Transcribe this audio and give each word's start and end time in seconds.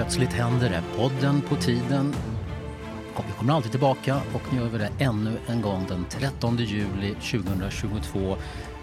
Plötsligt 0.00 0.32
händer 0.32 0.70
det. 0.70 0.82
Podden 0.96 1.40
på 1.40 1.56
tiden. 1.56 2.14
Vi 3.26 3.32
kommer 3.38 3.54
alltid 3.54 3.70
tillbaka 3.70 4.20
och 4.34 4.52
nu 4.52 4.58
gör 4.58 4.68
vi 4.68 4.78
det 4.78 4.90
ännu 4.98 5.38
en 5.46 5.62
gång 5.62 5.86
den 5.88 6.06
13 6.10 6.56
juli 6.56 7.14
2022 7.14 8.36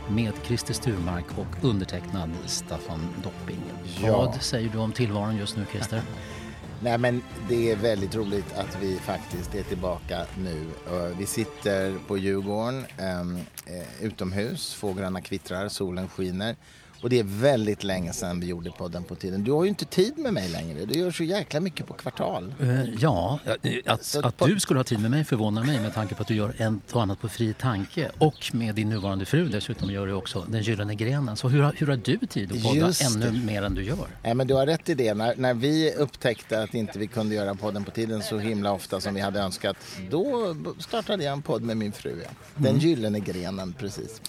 med 0.09 0.33
Christer 0.43 0.73
Sturmark 0.73 1.25
och 1.37 1.63
undertecknad 1.69 2.29
Staffan 2.45 2.99
Dopping. 3.23 3.59
Ja. 4.03 4.17
Vad 4.17 4.41
säger 4.41 4.69
du 4.69 4.77
om 4.77 4.91
tillvaron 4.91 5.37
just 5.37 5.57
nu 5.57 5.65
Christer? 5.71 6.01
Nej 6.81 6.97
men 6.97 7.21
det 7.49 7.71
är 7.71 7.75
väldigt 7.75 8.15
roligt 8.15 8.53
att 8.57 8.77
vi 8.81 8.95
faktiskt 8.95 9.55
är 9.55 9.63
tillbaka 9.63 10.25
nu. 10.37 10.65
Eh, 10.91 11.17
Vi 11.17 11.25
sitter 11.25 11.97
på 12.07 12.17
Djurgården 12.17 12.85
ehm, 12.97 13.35
eh, 13.65 14.05
utomhus, 14.05 14.73
fåglarna 14.73 15.21
kvittrar, 15.21 15.69
solen 15.69 16.07
skiner. 16.07 16.55
Och 17.01 17.09
det 17.09 17.19
är 17.19 17.23
väldigt 17.23 17.83
länge 17.83 18.13
sedan 18.13 18.39
vi 18.39 18.47
gjorde 18.47 18.71
podden 18.71 19.03
på 19.03 19.15
tiden. 19.15 19.43
Du 19.43 19.51
har 19.51 19.63
ju 19.63 19.69
inte 19.69 19.85
tid 19.85 20.17
med 20.17 20.33
mig 20.33 20.49
längre. 20.49 20.85
Du 20.85 20.99
gör 20.99 21.11
så 21.11 21.23
jäkla 21.23 21.59
mycket 21.59 21.87
på 21.87 21.93
kvartal. 21.93 22.53
Eh, 22.61 22.83
Ja, 22.99 23.39
att, 23.85 24.15
att 24.15 24.37
du 24.39 24.59
skulle 24.59 24.79
ha 24.79 24.83
tid 24.83 24.99
med 24.99 25.11
mig 25.11 25.23
förvånar 25.25 25.63
mig 25.63 25.79
med 25.79 25.93
tanke 25.93 26.15
på 26.15 26.21
att 26.21 26.27
du 26.27 26.35
gör 26.35 26.49
ett 26.61 26.93
och 26.95 27.01
annat 27.01 27.21
på 27.21 27.29
fri 27.29 27.53
tanke 27.53 28.11
och 28.17 28.49
med 28.53 28.75
din 28.75 28.89
nuvarande 28.89 29.25
fru 29.25 29.47
dessutom 29.49 29.89
gör 29.91 30.07
du 30.07 30.13
också 30.13 30.45
Den 30.47 30.61
gyllene 30.61 30.95
grenen. 30.95 31.35
Så 31.37 31.49
hur, 31.49 31.61
har- 31.61 31.73
hur 31.77 31.87
har 31.87 31.95
du 31.95 32.17
tid 32.27 32.51
att 32.51 32.63
podda 32.63 32.91
ännu 33.05 33.45
mer 33.45 33.61
än 33.63 33.73
du 33.75 33.83
gör? 33.83 34.07
Nej 34.23 34.33
men 34.35 34.47
du 34.47 34.53
har 34.53 34.65
rätt 34.65 34.89
i 34.89 34.93
det. 34.93 35.13
När, 35.13 35.35
när 35.35 35.53
vi 35.53 35.93
upptäckte 35.93 36.63
att 36.63 36.73
inte 36.73 36.99
vi 36.99 37.07
kunde 37.07 37.35
göra 37.35 37.55
podden 37.55 37.83
på 37.83 37.91
tiden 37.91 38.23
så 38.23 38.37
himla 38.39 38.71
ofta 38.71 39.01
som 39.01 39.13
vi 39.13 39.21
hade 39.21 39.39
önskat. 39.39 39.77
Då 40.09 40.55
startade 40.79 41.23
jag 41.23 41.33
en 41.33 41.41
podd 41.41 41.61
med 41.61 41.77
min 41.77 41.91
fru. 41.91 42.21
Ja. 42.23 42.29
Den 42.55 42.79
gyllene 42.79 43.19
grenen, 43.19 43.73
precis. 43.79 44.21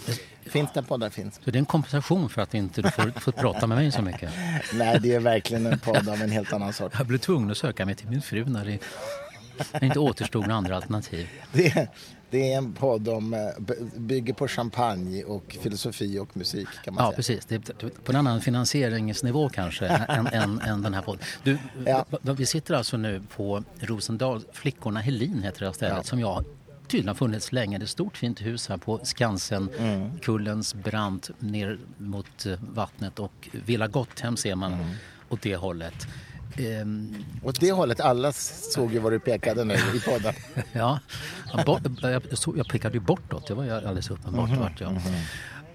Finns 0.49 0.73
där 0.73 0.83
poddar 0.83 1.11
finns. 1.11 1.35
Så 1.45 1.51
det 1.51 1.57
är 1.57 1.61
en 1.61 1.65
kompensation 1.67 2.29
för 2.29 2.43
att 2.43 2.55
inte 2.55 2.83
du 2.83 2.91
får, 2.91 3.21
får 3.21 3.33
prata 3.33 3.67
med 3.67 3.79
mig 3.79 3.93
så 3.93 4.03
mycket. 4.03 4.31
Nej, 4.75 4.99
det 5.03 5.15
är 5.15 5.21
verkligen 5.21 5.67
en 5.67 5.79
podd 5.79 6.09
av 6.09 6.23
en 6.23 6.31
helt 6.31 6.53
annan 6.53 6.73
sort. 6.73 6.93
Jag 6.99 7.07
blev 7.07 7.19
tvungen 7.19 7.51
att 7.51 7.59
söka 7.59 7.87
mig 7.87 7.95
till 7.95 8.09
min 8.09 8.23
fru 8.23 8.45
när 8.45 8.65
det 8.65 8.79
när 9.73 9.81
det 9.81 9.87
inte 9.87 9.99
återstod 9.99 10.43
några 10.43 10.55
andra 10.55 10.77
alternativ. 10.77 11.29
Det 11.53 11.67
är, 11.67 11.89
det 12.31 12.53
är 12.53 12.59
en 12.59 12.73
podd 12.73 13.09
om, 13.09 13.35
eh, 13.35 13.41
bygger 13.97 14.35
på 14.35 14.49
champagne 14.49 15.25
och 15.25 15.57
filosofi 15.63 16.19
och 16.19 16.37
musik 16.37 16.69
kan 16.85 16.95
man 16.95 17.05
Ja, 17.05 17.11
säga. 17.11 17.17
precis. 17.17 17.45
Det 17.47 17.55
är 17.55 17.89
på 18.05 18.13
en 18.13 18.17
annan 18.17 18.41
finansieringsnivå 18.41 19.49
kanske 19.49 19.87
än, 19.87 20.27
än, 20.27 20.61
än 20.61 20.83
den 20.83 20.95
här 20.95 21.03
podden. 21.03 21.25
Du, 21.43 21.59
Ja. 21.87 22.05
vi 22.23 22.47
sitter 22.47 22.75
alltså 22.75 22.97
nu 22.97 23.23
på 23.37 23.65
Rosendal, 23.81 24.43
Flickorna 24.53 25.01
Helin 25.01 25.43
heter 25.43 25.65
det 25.67 25.73
stället, 25.75 25.97
Ja. 25.97 26.03
som 26.03 26.21
jag 26.21 26.45
tydligen 26.89 27.09
har 27.09 27.15
funnits 27.15 27.53
länge. 27.53 27.79
Det 27.79 27.83
är 27.83 27.85
ett 27.85 27.91
stort 27.91 28.17
fint 28.17 28.41
hus 28.41 28.69
här 28.69 28.77
på 28.77 29.01
Skansen, 29.03 29.69
Mm. 29.79 30.19
kullens 30.19 30.75
brant 30.75 31.31
ner 31.39 31.79
mot 31.99 32.47
eh, 32.47 32.55
vattnet 32.61 33.19
och 33.19 33.49
Villa 33.53 33.87
Gotthem 33.87 34.37
ser 34.37 34.55
man 34.55 34.73
Mm. 34.73 34.87
åt 35.29 35.43
det 35.43 35.57
hållet. 35.57 35.95
Ehm, 36.59 37.15
Åt 37.43 37.61
det 37.61 37.73
hållet, 37.73 38.01
alla 38.01 38.33
såg 38.33 38.93
ju 38.93 38.99
vad 38.99 39.13
du 39.13 39.19
pekade 39.19 39.65
nu 39.65 39.75
i 39.75 40.01
podden. 40.05 40.35
Ja, 40.73 41.01
jag, 42.03 42.39
såg- 42.39 42.69
pekade 42.69 42.95
ju 42.95 43.01
bortåt, 43.01 43.47
det 43.47 43.55
var 43.55 43.65
ju 43.65 43.71
alldeles 43.71 44.11
uppenbart 44.11 44.49
Mhm, 44.51 44.59
vart 44.61 44.81
jag. 44.81 45.01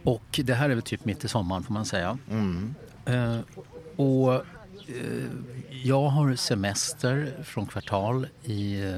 Och 0.04 0.40
det 0.44 0.54
här 0.54 0.66
är 0.70 0.74
väl 0.76 0.82
typ 0.82 1.06
mitt 1.06 1.24
i 1.24 1.28
sommaren 1.28 1.64
får 1.64 1.74
man 1.74 1.86
säga. 1.86 2.18
Mm. 2.32 2.76
Eh, 3.06 3.38
och 3.96 4.34
eh, 4.34 4.42
jag 5.84 6.10
har 6.10 6.36
semester 6.36 7.34
från 7.44 7.66
kvartal 7.66 8.28
i 8.44 8.82
eh, 8.84 8.98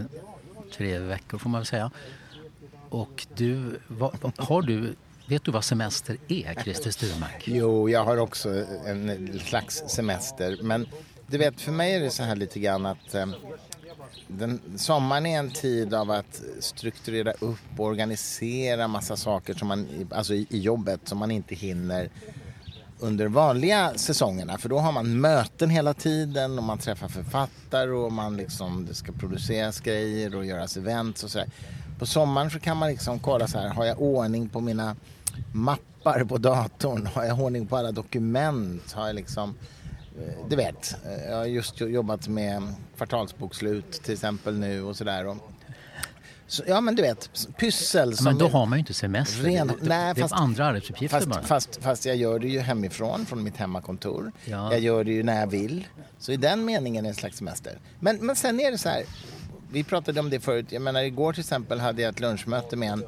tre 0.78 1.00
veckor 1.00 1.38
får 1.38 1.50
man 1.50 1.62
väl 1.62 1.66
säga. 1.66 1.92
Och 2.90 3.28
du, 3.36 3.80
vad, 3.88 4.18
vad- 4.22 4.34
har 4.38 4.62
du, 4.62 4.96
vet 5.28 5.44
du 5.44 5.52
vad 5.52 5.64
semester 5.64 6.18
är 6.28 6.54
Christer 6.64 6.92
Sturmark? 6.92 7.44
Jo, 7.48 7.90
jag 7.90 8.04
har 8.06 8.18
också 8.18 8.50
en 8.86 9.40
slags 9.40 9.84
semester. 9.88 10.58
Men 10.62 10.88
du 11.28 11.38
vet, 11.38 11.62
för 11.62 11.72
mig 11.72 11.94
är 11.96 12.00
det 12.00 12.10
så 12.12 12.24
här 12.24 12.36
lite 12.36 12.60
grann 12.60 12.86
att 12.86 13.14
eh, 13.16 13.26
den, 14.28 14.62
sommaren 14.78 15.26
är 15.26 15.40
en 15.40 15.52
tid 15.52 15.94
av 15.94 16.12
att 16.12 16.42
strukturera 16.60 17.32
upp 17.32 17.60
och 17.78 17.86
organisera 17.86 18.88
massa 18.88 19.16
saker 19.18 19.54
som 19.54 19.68
man, 19.68 19.88
alltså 20.12 20.34
i, 20.34 20.48
i 20.50 20.60
jobbet 20.60 21.02
som 21.08 21.18
man 21.18 21.32
inte 21.32 21.56
hinner 21.56 22.10
under 23.00 23.28
vanliga 23.28 23.94
säsongerna. 23.96 24.58
För 24.58 24.70
då 24.70 24.80
har 24.80 24.92
man 24.92 25.22
möten 25.22 25.70
hela 25.70 25.94
tiden 25.94 26.58
och 26.58 26.64
man 26.64 26.78
träffar 26.78 27.08
författare 27.08 27.92
och 27.92 28.12
man 28.12 28.38
liksom, 28.38 28.86
det 28.86 28.94
ska 28.94 29.12
produceras 29.12 29.80
grejer 29.80 30.36
och 30.36 30.46
göras 30.46 30.78
events 30.78 31.24
och 31.24 31.32
sådär. 31.32 31.48
På 32.00 32.06
sommaren 32.06 32.52
så 32.52 32.60
kan 32.60 32.78
man 32.78 32.90
liksom 32.90 33.20
kolla 33.20 33.48
så 33.48 33.60
här, 33.60 33.70
har 33.70 33.86
jag 33.86 34.02
ordning 34.02 34.50
på 34.50 34.62
mina 34.62 34.96
mappar 35.52 36.24
på 36.24 36.38
datorn? 36.38 37.10
Har 37.14 37.24
jag 37.24 37.40
ordning 37.40 37.68
på 37.68 37.78
alla 37.78 37.92
dokument? 37.92 38.92
Har 38.92 39.08
jag 39.08 39.16
liksom, 39.16 39.56
eh, 40.20 40.50
du 40.50 40.56
vet, 40.56 40.96
eh, 41.06 41.30
jag 41.30 41.38
har 41.38 41.46
just 41.46 41.82
jobbat 41.82 42.28
med 42.28 42.74
kvartalsbokslut 42.98 43.92
till 43.92 44.14
exempel 44.14 44.58
nu 44.58 44.84
och 44.84 44.96
sådär. 44.96 45.36
Så, 46.48 46.64
ja 46.68 46.82
men 46.82 46.96
du 46.96 47.02
vet, 47.02 47.30
pyssel 47.58 48.18
som 48.18 48.24
Men 48.24 48.38
då 48.38 48.46
är- 48.46 48.50
har 48.50 48.66
man 48.66 48.78
ju 48.78 48.80
inte 48.80 48.94
semester. 48.94 49.44
Ren- 49.44 49.68
det, 49.68 49.74
nej, 49.82 50.14
det 50.14 50.22
är 50.22 50.24
fast- 50.24 50.34
andra 50.34 50.66
arbetsuppgifter 50.66 51.18
Fast, 51.18 51.30
bara. 51.30 51.42
fast, 51.42 51.84
fast 51.84 52.06
jag 52.06 52.16
gör 52.16 52.40
det 52.40 52.48
ju 52.48 52.60
hemifrån, 52.60 53.26
från 53.26 53.44
mitt 53.44 53.58
hemmakontor. 53.58 54.32
Ja. 54.46 54.72
Jag 54.72 54.80
gör 54.80 55.04
det 55.04 55.12
ju 55.12 55.24
när 55.24 55.40
jag 55.40 55.48
vill. 55.48 55.88
Så 56.20 56.32
i 56.32 56.38
den 56.38 56.66
meningen 56.66 57.06
är 57.06 57.10
det 57.10 57.12
en 57.12 57.16
slags 57.16 57.38
semester. 57.38 57.80
Men, 58.00 58.18
men 58.26 58.36
sen 58.36 58.60
är 58.60 58.72
det 58.72 58.78
så 58.78 58.90
här, 58.90 59.04
vi 59.72 59.84
pratade 59.84 60.20
om 60.20 60.30
det 60.30 60.40
förut. 60.40 60.66
Jag 60.70 60.82
menar 60.82 61.02
igår 61.04 61.34
till 61.34 61.40
exempel 61.42 61.80
hade 61.80 62.02
jag 62.02 62.10
ett 62.10 62.20
lunchmöte 62.20 62.76
med 62.76 62.92
en 62.92 63.04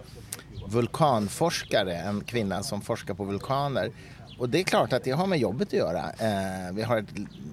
vulkanforskare, 0.67 1.95
en 1.97 2.21
kvinna 2.21 2.63
som 2.63 2.81
forskar 2.81 3.13
på 3.13 3.23
vulkaner. 3.23 3.91
Och 4.39 4.49
det 4.49 4.59
är 4.59 4.63
klart 4.63 4.93
att 4.93 5.03
det 5.03 5.11
har 5.11 5.27
med 5.27 5.39
jobbet 5.39 5.67
att 5.67 5.73
göra. 5.73 6.03
Eh, 6.19 6.73
vi 6.73 6.81
har 6.83 6.97
ett, 6.97 7.05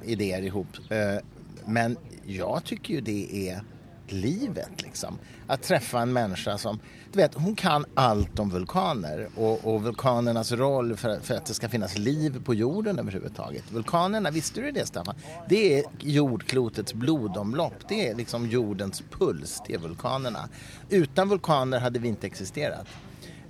idéer 0.05 0.43
ihop. 0.43 0.67
Eh, 0.91 0.99
men 1.67 1.97
jag 2.27 2.65
tycker 2.65 2.95
ju 2.95 3.01
det 3.01 3.49
är 3.49 3.63
livet 4.13 4.83
liksom. 4.83 5.19
Att 5.47 5.63
träffa 5.63 6.01
en 6.01 6.13
människa 6.13 6.59
som, 6.59 6.79
du 7.13 7.19
vet, 7.19 7.35
hon 7.35 7.57
kan 7.57 7.85
allt 7.95 8.39
om 8.39 8.51
vulkaner 8.51 9.29
och, 9.37 9.75
och 9.75 9.83
vulkanernas 9.83 10.53
roll 10.53 10.97
för, 10.97 11.21
för 11.21 11.35
att 11.35 11.47
det 11.47 11.55
ska 11.55 11.69
finnas 11.69 11.99
liv 11.99 12.43
på 12.45 12.55
jorden 12.55 12.99
överhuvudtaget. 12.99 13.73
Vulkanerna, 13.73 14.31
visste 14.31 14.61
du 14.61 14.71
det 14.71 14.87
Staffan? 14.87 15.15
Det 15.49 15.79
är 15.79 15.85
jordklotets 16.01 16.95
blodomlopp. 16.95 17.89
Det 17.89 18.09
är 18.09 18.15
liksom 18.15 18.47
jordens 18.49 19.03
puls, 19.11 19.63
det 19.67 19.75
är 19.75 19.79
vulkanerna. 19.79 20.49
Utan 20.89 21.29
vulkaner 21.29 21.81
hade 21.81 21.99
vi 21.99 22.09
inte 22.09 22.27
existerat. 22.27 22.87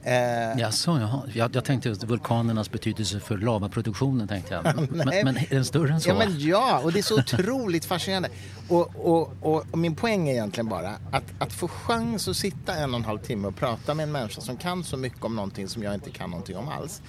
Eh, 0.06 0.60
Jaså, 0.60 0.98
jaha. 1.00 1.22
Jag, 1.34 1.56
jag 1.56 1.64
tänkte 1.64 1.88
just 1.88 2.04
vulkanernas 2.04 2.70
betydelse 2.70 3.20
för 3.20 3.38
lavaproduktionen. 3.38 4.28
Tänkte 4.28 4.54
jag. 4.54 4.64
Men, 4.90 5.08
men 5.24 5.36
är 5.36 5.54
den 5.54 5.64
större 5.64 5.92
än 5.92 6.00
så? 6.00 6.08
Ja, 6.08 6.14
men 6.14 6.40
ja, 6.40 6.80
och 6.84 6.92
det 6.92 6.98
är 6.98 7.02
så 7.02 7.18
otroligt 7.18 7.84
fascinerande. 7.84 8.28
Och, 8.68 8.96
och, 8.96 9.32
och, 9.40 9.66
och 9.70 9.78
min 9.78 9.94
poäng 9.94 10.28
är 10.28 10.32
egentligen 10.32 10.68
bara 10.68 10.90
att, 11.10 11.24
att 11.38 11.52
få 11.52 11.68
chans 11.68 12.28
att 12.28 12.36
sitta 12.36 12.74
en 12.74 12.90
och 12.90 13.00
en 13.00 13.04
halv 13.04 13.18
timme 13.18 13.48
och 13.48 13.56
prata 13.56 13.94
med 13.94 14.04
en 14.04 14.12
människa 14.12 14.40
som 14.40 14.56
kan 14.56 14.84
så 14.84 14.96
mycket 14.96 15.24
om 15.24 15.36
någonting 15.36 15.68
som 15.68 15.82
jag 15.82 15.94
inte 15.94 16.10
kan 16.10 16.30
någonting 16.30 16.56
om 16.56 16.68
alls. 16.68 17.02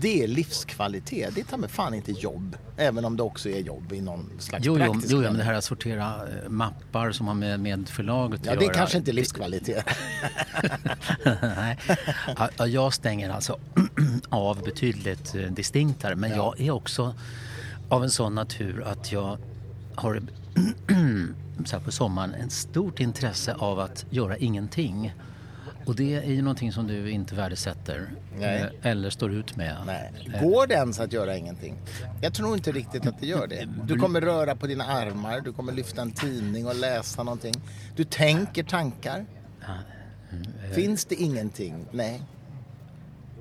Det 0.00 0.22
är 0.22 0.28
livskvalitet. 0.28 1.34
Det 1.34 1.52
är 1.52 1.56
mig 1.56 1.68
fan 1.68 1.94
inte 1.94 2.12
jobb. 2.12 2.56
Även 2.76 3.04
om 3.04 3.16
det 3.16 3.22
också 3.22 3.48
är 3.48 3.60
jobb 3.60 3.92
i 3.92 4.00
någon 4.00 4.30
slags 4.38 4.64
Jo, 4.66 4.78
jo, 4.78 4.84
praktisk 4.84 5.12
jo, 5.12 5.16
men 5.16 5.22
mening. 5.24 5.38
det 5.38 5.44
här 5.44 5.54
att 5.54 5.64
sortera 5.64 6.14
eh, 6.44 6.48
mappar 6.48 7.12
som 7.12 7.26
har 7.26 7.34
med, 7.34 7.60
med 7.60 7.88
förlaget 7.88 8.40
att 8.40 8.46
Ja, 8.46 8.52
det 8.52 8.58
är 8.58 8.62
göra. 8.62 8.74
kanske 8.74 8.98
inte 8.98 9.12
livskvalitet. 9.12 9.84
Nej. 11.42 11.78
Ja, 12.36 12.48
ja, 12.56 12.66
jag 12.66 12.92
stänger 12.94 13.30
alltså 13.30 13.58
av 14.28 14.62
betydligt 14.64 15.34
eh, 15.34 15.40
distinktare. 15.42 16.16
Men 16.16 16.30
jag 16.30 16.60
är 16.60 16.70
också 16.70 17.14
av 17.88 18.02
en 18.02 18.10
sån 18.10 18.34
natur 18.34 18.82
att 18.86 19.12
jag 19.12 19.38
har 19.94 20.22
så 21.64 21.76
här 21.76 21.84
på 21.84 21.92
sommaren 21.92 22.34
ett 22.34 22.52
stort 22.52 23.00
intresse 23.00 23.54
av 23.54 23.80
att 23.80 24.04
göra 24.10 24.36
ingenting. 24.36 25.12
Och 25.86 25.96
det 25.96 26.14
är 26.14 26.30
ju 26.30 26.42
någonting 26.42 26.72
som 26.72 26.86
du 26.86 27.10
inte 27.10 27.34
värdesätter 27.34 28.10
Nej. 28.38 28.60
eh, 28.60 28.90
eller 28.90 29.10
står 29.10 29.32
ut 29.32 29.56
med. 29.56 29.76
Nej. 29.86 30.12
Går 30.42 30.66
det 30.66 30.74
ens 30.74 31.00
att 31.00 31.12
göra 31.12 31.36
ingenting? 31.36 31.76
Jag 32.22 32.34
tror 32.34 32.54
inte 32.54 32.72
riktigt 32.72 33.06
att 33.06 33.20
det 33.20 33.26
gör 33.26 33.46
det. 33.46 33.68
Du 33.84 33.96
kommer 33.96 34.20
röra 34.20 34.56
på 34.56 34.66
dina 34.66 34.84
armar, 34.84 35.40
du 35.40 35.52
kommer 35.52 35.72
lyfta 35.72 36.02
en 36.02 36.12
tidning 36.12 36.66
och 36.66 36.74
läsa 36.74 37.22
någonting. 37.22 37.54
Du 37.96 38.04
tänker 38.04 38.62
tankar. 38.62 39.26
Finns 40.74 41.04
det 41.04 41.14
ingenting? 41.14 41.86
Nej. 41.90 42.22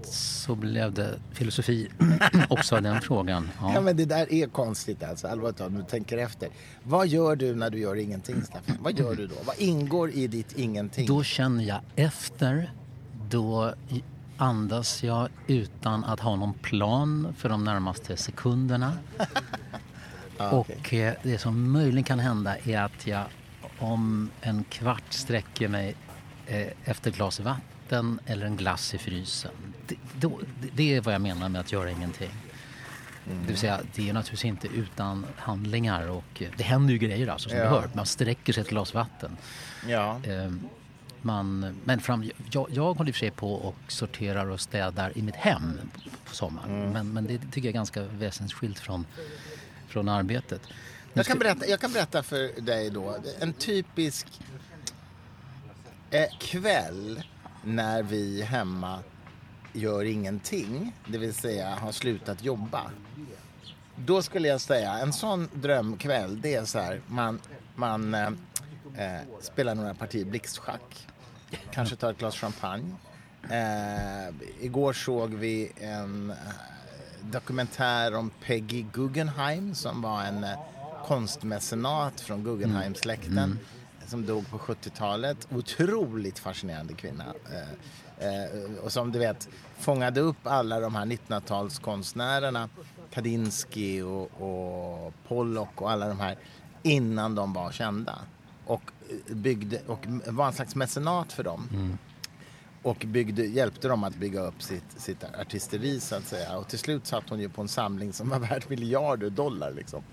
Så 0.06 0.56
blev 0.56 0.94
det 0.94 1.20
filosofi 1.34 1.90
också 2.50 2.76
av 2.76 2.82
den 2.82 3.02
frågan. 3.02 3.50
Ja. 3.62 3.74
Ja. 3.74 3.82
men 3.82 3.98
det 3.98 4.06
där 4.06 4.34
är 4.34 4.48
konstigt 4.48 5.04
alltså, 5.04 5.28
allvarligt 5.28 5.58
talat, 5.58 5.76
du 5.76 5.84
tänker 5.84 6.18
efter. 6.18 6.50
Vad 6.84 7.08
gör 7.08 7.36
du 7.36 7.56
när 7.56 7.70
du 7.70 7.80
gör 7.80 7.96
ingenting, 7.96 8.42
Staffan? 8.42 8.78
Vad 8.82 9.00
gör 9.00 9.16
du 9.16 9.28
då? 9.28 9.36
Vad 9.46 9.56
ingår 9.60 10.12
i 10.12 10.28
ditt 10.28 10.54
ingenting? 10.58 11.08
Då 11.08 11.24
känner 11.24 11.64
jag 11.64 11.82
efter. 11.96 12.72
Då 13.30 13.74
andas 14.38 15.04
jag 15.04 15.30
utan 15.48 16.04
att 16.04 16.20
ha 16.20 16.36
någon 16.36 16.54
plan 16.54 17.34
för 17.38 17.50
de 17.50 17.64
närmaste 17.64 18.18
sekunderna. 18.18 18.98
Och 20.52 20.94
eh, 20.94 21.14
det 21.24 21.38
som 21.38 21.72
möjligen 21.72 22.04
kan 22.04 22.20
hända 22.20 22.58
är 22.58 22.82
att 22.82 23.08
jag 23.08 23.24
om 23.80 24.30
en 24.42 24.64
kvart 24.64 25.14
sträcker 25.14 25.68
mig 25.68 25.96
eh, 26.48 26.68
efter 26.86 27.10
ett 27.10 27.16
glas 27.16 27.40
vatten 27.40 28.20
eller 28.26 28.46
en 28.46 28.56
glass 28.56 28.94
i 28.94 28.98
frysen. 28.98 29.52
Det, 29.92 29.98
då, 30.28 30.40
det- 30.76 30.96
är 30.96 31.02
vad 31.02 31.14
jag 31.14 31.22
menar 31.22 31.50
med 31.50 31.62
att 31.62 31.72
göra 31.72 31.92
ingenting. 31.92 32.32
Det 33.26 33.48
vill 33.48 33.58
säga, 33.58 33.82
det 33.96 34.10
är 34.10 34.14
naturligtvis 34.14 34.46
inte 34.46 34.68
utan 34.68 35.26
handlingar 35.38 36.08
och 36.08 36.42
eh, 36.42 36.50
det 36.58 36.64
händer 36.64 36.94
ju 36.94 37.00
grejer 37.00 37.28
alltså 37.28 37.50
som 37.50 37.58
Ja. 37.58 37.64
du 37.64 37.70
hör. 37.70 37.90
Man 37.94 38.06
sträcker 38.06 38.54
sig 38.54 38.62
ett 38.62 38.70
glas 38.70 38.94
vatten. 38.94 39.38
Ja. 39.88 40.20
Eh, 40.24 40.52
Man, 41.24 41.76
men 41.84 42.00
fram, 42.00 42.30
jag, 42.52 42.68
jag 42.72 42.94
håller 42.94 43.10
i 43.10 43.12
och 43.12 43.16
för 43.16 43.20
sig 43.20 43.32
på 43.32 43.54
och 43.54 43.76
sorterar 43.88 44.46
och 44.46 44.60
städar 44.62 45.18
i 45.18 45.22
mitt 45.22 45.36
hem 45.36 45.80
på 46.26 46.36
sommaren. 46.36 46.70
Mm. 46.82 46.90
Men, 46.92 47.14
men 47.14 47.28
det 47.28 47.38
tycker 47.38 47.60
jag 47.62 47.66
är 47.66 47.72
ganska 47.72 48.02
väsensskilt 48.04 48.80
från, 48.80 49.06
från 49.88 50.10
arbetet. 50.10 50.62
Jag 51.14 51.26
kan, 51.26 51.40
berätta, 51.40 51.68
jag 51.68 51.80
kan 51.80 51.92
berätta 51.94 52.24
för 52.24 52.62
dig 52.62 52.90
då. 52.90 53.16
En 53.40 53.54
typisk 53.54 54.28
eh, 56.12 56.26
kväll 56.40 57.24
när 57.64 58.04
vi 58.04 58.42
hemma 58.42 59.00
gör 59.74 60.04
ingenting, 60.04 60.94
det 61.08 61.18
vill 61.18 61.34
säga 61.34 61.70
har 61.70 61.92
slutat 61.92 62.44
jobba. 62.44 62.92
Då 63.96 64.22
skulle 64.22 64.48
jag 64.48 64.62
säga, 64.62 64.94
en 64.94 65.14
sån 65.14 65.50
drömkväll, 65.54 66.42
det 66.42 66.56
är 66.56 66.66
så 66.66 66.80
här, 66.80 67.02
man, 67.08 67.40
man 67.76 68.14
eh, 68.14 68.28
eh, 68.98 69.22
spelar 69.42 69.76
några 69.76 69.94
partier 69.94 70.26
blixtschack, 70.26 71.08
kanske 71.72 71.96
tar 71.96 72.12
ett 72.12 72.18
glas 72.18 72.36
champagne. 72.36 72.96
Eh, 73.50 74.34
igår 74.60 74.94
såg 74.94 75.34
vi 75.34 75.72
en 75.78 76.30
eh, 76.30 76.38
dokumentär 77.22 78.16
om 78.16 78.32
Peggy 78.46 78.86
Guggenheim 78.94 79.76
som 79.76 80.02
var 80.02 80.24
en 80.24 80.44
eh, 80.44 80.60
konstmecenat 81.08 82.22
från 82.22 82.44
Guggenheim-släkten 82.44 83.60
som 84.12 84.26
dog 84.26 84.50
på 84.50 84.58
70-talet. 84.58 85.48
Otroligt 85.52 86.40
fascinerande 86.40 86.94
kvinna. 86.94 87.26
Eh, 87.52 88.28
eh, 88.28 88.76
och 88.84 88.92
som 88.92 89.12
du 89.12 89.20
vet 89.20 89.50
fångade 89.80 90.22
upp 90.22 90.38
alla 90.44 90.80
de 90.80 90.96
här 90.96 91.06
1900-talskonstnärerna 91.06 92.70
Kandinsky 93.12 94.02
och, 94.02 94.32
och 94.42 95.14
Pollock 95.28 95.82
och 95.82 95.92
alla 95.92 96.08
de 96.08 96.20
här 96.20 96.38
innan 96.84 97.36
de 97.36 97.54
var 97.54 97.72
kända. 97.72 98.20
Och, 98.66 98.92
byggde, 99.28 99.82
och 99.88 100.06
var 100.28 100.48
en 100.48 100.54
slags 100.54 100.76
mecenat 100.76 101.34
för 101.34 101.44
dem 101.44 101.98
och 102.82 103.06
byggde, 103.08 103.46
hjälpte 103.46 103.88
dem 103.88 104.04
att 104.04 104.16
bygga 104.16 104.42
upp 104.42 104.62
sitt, 104.62 104.92
sitt 104.98 105.24
artisteri 105.24 106.00
så 106.00 106.16
att 106.16 106.28
säga. 106.28 106.58
Och 106.58 106.68
till 106.68 106.80
slut 106.80 107.08
satt 107.08 107.30
hon 107.30 107.40
ju 107.40 107.50
på 107.50 107.62
en 107.62 107.68
samling 107.68 108.14
som 108.14 108.30
var 108.30 108.40
värd 108.40 108.64
miljarder 108.68 109.30
dollar 109.30 109.72
liksom. 109.72 110.04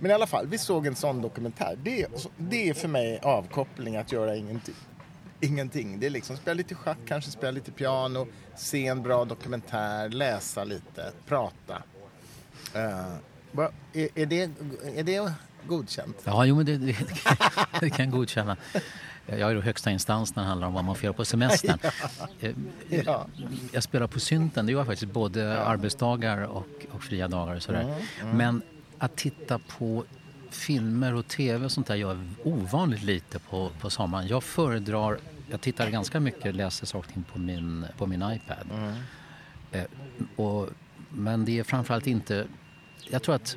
Men 0.00 0.10
i 0.10 0.14
alla 0.14 0.26
fall, 0.26 0.46
vi 0.46 0.58
såg 0.58 0.86
en 0.86 0.94
sån 0.94 1.22
dokumentär. 1.22 1.78
Det, 1.82 2.06
det 2.36 2.68
är 2.68 2.74
för 2.74 2.88
mig 2.88 3.18
avkoppling 3.22 3.96
att 3.96 4.12
göra 4.12 4.36
ingenting. 4.36 4.74
Ingenting. 5.40 6.00
Det 6.00 6.06
är 6.06 6.10
liksom 6.10 6.36
spela 6.36 6.54
lite 6.54 6.74
schack, 6.74 6.98
kanske 7.08 7.30
spela 7.30 7.50
lite 7.50 7.72
piano, 7.72 8.26
se 8.56 8.86
en 8.86 9.02
bra 9.02 9.24
dokumentär, 9.24 10.08
läsa 10.08 10.64
lite, 10.64 11.12
prata. 11.26 11.82
Eh, 12.74 13.14
vad- 13.52 13.72
är, 13.92 14.08
är, 14.14 14.26
det, 14.26 14.50
är 14.96 15.02
det 15.04 15.32
godkänt? 15.66 16.16
Ja, 16.24 16.44
jo 16.44 16.56
men 16.56 16.66
det, 16.66 16.76
det, 16.76 16.96
det 17.80 17.90
kan 17.90 18.10
godkänna. 18.10 18.56
Jag 19.26 19.50
är 19.50 19.54
då 19.54 19.60
högsta 19.60 19.90
instans 19.90 20.36
när 20.36 20.42
det 20.42 20.48
handlar 20.48 20.68
om 20.68 20.74
vad 20.74 20.84
man 20.84 20.94
får 20.94 21.04
göra 21.04 21.14
på 21.14 21.24
semestern. 21.24 21.78
Eh, 22.40 22.52
Ja. 23.06 23.26
Jag 23.72 23.82
spelar 23.82 24.06
på 24.06 24.20
synten, 24.20 24.66
det 24.66 24.72
gör 24.72 24.78
jag 24.80 24.86
faktiskt 24.86 25.12
både 25.12 25.60
arbetsdagar 25.62 26.38
och, 26.42 26.66
och 26.92 27.02
fria 27.02 27.28
dagar 27.28 27.56
och 27.56 27.62
sådär. 27.62 27.94
Mm, 28.22 28.36
Men 28.36 28.62
att 29.00 29.16
titta 29.16 29.58
på 29.58 30.04
filmer 30.50 31.14
och 31.14 31.28
tv 31.28 31.64
och 31.64 31.72
sånt 31.72 31.86
där 31.86 31.94
gör 31.94 32.14
jag 32.14 32.52
ovanligt 32.52 33.02
lite 33.02 33.38
på, 33.38 33.70
på 33.80 33.90
sommaren. 33.90 34.26
Jag 34.26 34.44
föredrar, 34.44 35.18
jag 35.50 35.60
tittar 35.60 35.90
ganska 35.90 36.20
mycket, 36.20 36.54
läser 36.54 36.86
saker 36.86 37.22
på 37.32 37.38
min, 37.38 37.86
på 37.98 38.06
min 38.06 38.22
iPad. 38.22 38.66
Mm. 38.70 38.94
Eh, 39.72 39.84
och, 40.36 40.68
men 41.10 41.44
det 41.44 41.58
är 41.58 41.64
framförallt 41.64 42.06
inte, 42.06 42.46
jag 43.10 43.22
tror 43.22 43.34
att 43.34 43.56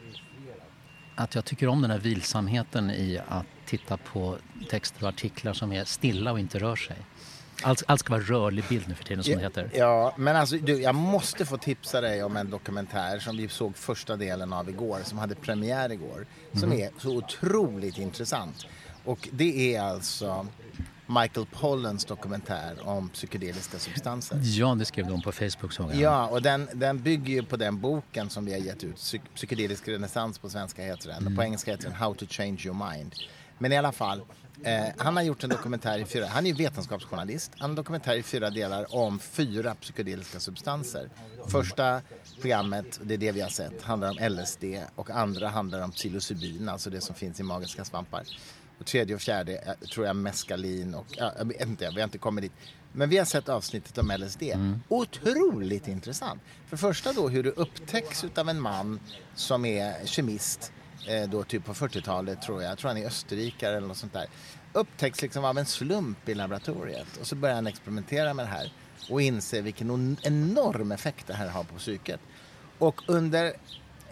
att 1.15 1.35
jag 1.35 1.45
tycker 1.45 1.67
om 1.67 1.81
den 1.81 1.91
här 1.91 1.99
vilsamheten 1.99 2.91
i 2.91 3.19
att 3.27 3.45
titta 3.65 3.97
på 3.97 4.37
texter 4.69 5.03
och 5.03 5.09
artiklar 5.09 5.53
som 5.53 5.71
är 5.71 5.83
stilla 5.83 6.31
och 6.31 6.39
inte 6.39 6.59
rör 6.59 6.75
sig. 6.75 6.97
Allt, 7.63 7.83
allt 7.87 7.99
ska 7.99 8.13
vara 8.13 8.21
rörlig 8.23 8.63
bild 8.69 8.87
nu 8.87 8.95
för 8.95 9.03
tiden 9.03 9.23
som 9.23 9.33
det 9.33 9.39
heter. 9.39 9.69
Ja, 9.73 10.13
men 10.17 10.35
alltså 10.35 10.55
du, 10.57 10.81
jag 10.81 10.95
måste 10.95 11.45
få 11.45 11.57
tipsa 11.57 12.01
dig 12.01 12.23
om 12.23 12.37
en 12.37 12.49
dokumentär 12.49 13.19
som 13.19 13.37
vi 13.37 13.47
såg 13.49 13.77
första 13.77 14.15
delen 14.15 14.53
av 14.53 14.69
igår, 14.69 14.99
som 15.03 15.17
hade 15.17 15.35
premiär 15.35 15.91
igår, 15.91 16.25
som 16.53 16.69
Mhm. 16.69 16.79
är 16.81 16.89
så 16.99 17.17
otroligt 17.17 17.97
intressant. 17.97 18.65
Och 19.05 19.29
det 19.31 19.75
är 19.75 19.81
alltså 19.81 20.47
Michael 21.07 21.45
Pollens 21.51 22.05
dokumentär 22.05 22.75
om 22.87 23.09
psykedeliska 23.09 23.79
substanser. 23.79 24.39
Ja, 24.43 24.75
det 24.79 24.85
skrev 24.85 25.07
de 25.07 25.21
på 25.21 25.31
Facebook 25.31 25.73
såg 25.73 25.89
jag. 25.91 25.95
Ja, 25.95 26.27
och 26.27 26.41
den, 26.41 26.69
den 26.73 26.99
bygger 27.01 27.33
ju 27.33 27.43
på 27.43 27.57
den 27.57 27.79
boken 27.81 28.29
som 28.29 28.45
vi 28.45 28.51
har 28.51 28.59
gett 28.59 28.83
ut, 28.83 28.95
Psy- 28.95 29.21
Psykedelisk 29.35 29.87
renässans 29.87 30.39
på 30.39 30.49
svenska 30.49 30.81
heter 30.83 31.07
den. 31.09 31.27
Och 31.27 31.35
på 31.35 31.43
engelska 31.43 31.71
heter 31.71 31.83
den 31.83 31.93
How 31.93 32.13
to 32.13 32.25
change 32.29 32.57
your 32.65 32.91
mind. 32.91 33.13
Men 33.57 33.71
i 33.71 33.77
alla 33.77 33.91
fall, 33.91 34.21
eh, 34.63 34.85
han 34.97 35.15
har 35.15 35.23
gjort 35.23 35.43
en 35.43 35.49
dokumentär 35.49 35.99
i 35.99 36.05
fyra, 36.05 36.25
han 36.27 36.45
är 36.45 36.53
vetenskapsjournalist, 36.53 37.51
han 37.53 37.61
har 37.61 37.69
en 37.69 37.75
dokumentär 37.75 38.15
i 38.15 38.23
fyra 38.23 38.49
delar 38.49 38.95
om 38.95 39.19
fyra 39.19 39.75
psykedeliska 39.75 40.39
substanser. 40.39 41.09
Första 41.47 42.01
programmet, 42.41 42.99
det 43.03 43.13
är 43.13 43.17
det 43.17 43.31
vi 43.31 43.41
har 43.41 43.49
sett, 43.49 43.81
handlar 43.81 44.09
om 44.09 44.29
LSD 44.31 44.63
och 44.95 45.09
andra 45.09 45.47
handlar 45.47 45.81
om 45.81 45.91
psilocybin, 45.91 46.69
alltså 46.69 46.89
det 46.89 47.01
som 47.01 47.15
finns 47.15 47.39
i 47.39 47.43
magiska 47.43 47.85
svampar. 47.85 48.23
Och 48.79 48.85
tredje 48.85 49.15
och 49.15 49.21
fjärde 49.21 49.57
eh, 49.57 49.87
tror 49.87 50.05
jag 50.05 50.15
meskalin 50.15 50.93
och, 50.95 51.05
ja, 51.09 51.33
jag 51.37 51.45
vet 51.45 51.67
inte, 51.67 51.89
vi 51.89 51.95
har 52.01 52.03
inte 52.03 52.17
kommit 52.17 52.41
dit. 52.41 52.51
Men 52.95 53.09
vi 53.09 53.17
har 53.17 53.25
sett 53.25 53.49
avsnittet 53.49 53.97
om 53.97 54.11
LSD. 54.19 54.43
Otroligt 54.87 55.87
intressant. 55.87 56.41
För 56.67 56.77
första 56.77 57.13
då 57.13 57.29
hur 57.29 57.43
det 57.43 57.49
upptäcks 57.51 58.23
utav 58.23 58.49
en 58.49 58.61
man 58.61 58.99
som 59.35 59.65
är 59.65 60.05
kemist, 60.05 60.71
Eh, 61.07 61.29
då 61.29 61.43
typ 61.43 61.65
på 61.65 61.73
40-talet 61.73 62.41
tror 62.41 62.61
jag, 62.61 62.71
jag 62.71 62.77
tror 62.77 62.87
han 62.87 62.97
är 62.97 63.05
österrikare 63.05 63.77
eller 63.77 63.87
något 63.87 63.97
sånt 63.97 64.13
där. 64.13 64.25
Upptäcks 64.73 65.21
liksom 65.21 65.45
av 65.45 65.57
en 65.57 65.65
slump 65.65 66.29
i 66.29 66.33
laboratoriet 66.33 67.17
och 67.21 67.27
så 67.27 67.35
börjar 67.35 67.55
han 67.55 67.67
experimentera 67.67 68.33
med 68.33 68.45
det 68.45 68.49
här 68.49 68.73
och 69.09 69.21
inser 69.21 69.61
vilken 69.61 70.17
enorm 70.21 70.91
effekt 70.91 71.27
det 71.27 71.33
här 71.33 71.47
har 71.47 71.63
på 71.63 71.75
psyket. 71.75 72.19
Och 72.79 73.01
under 73.07 73.53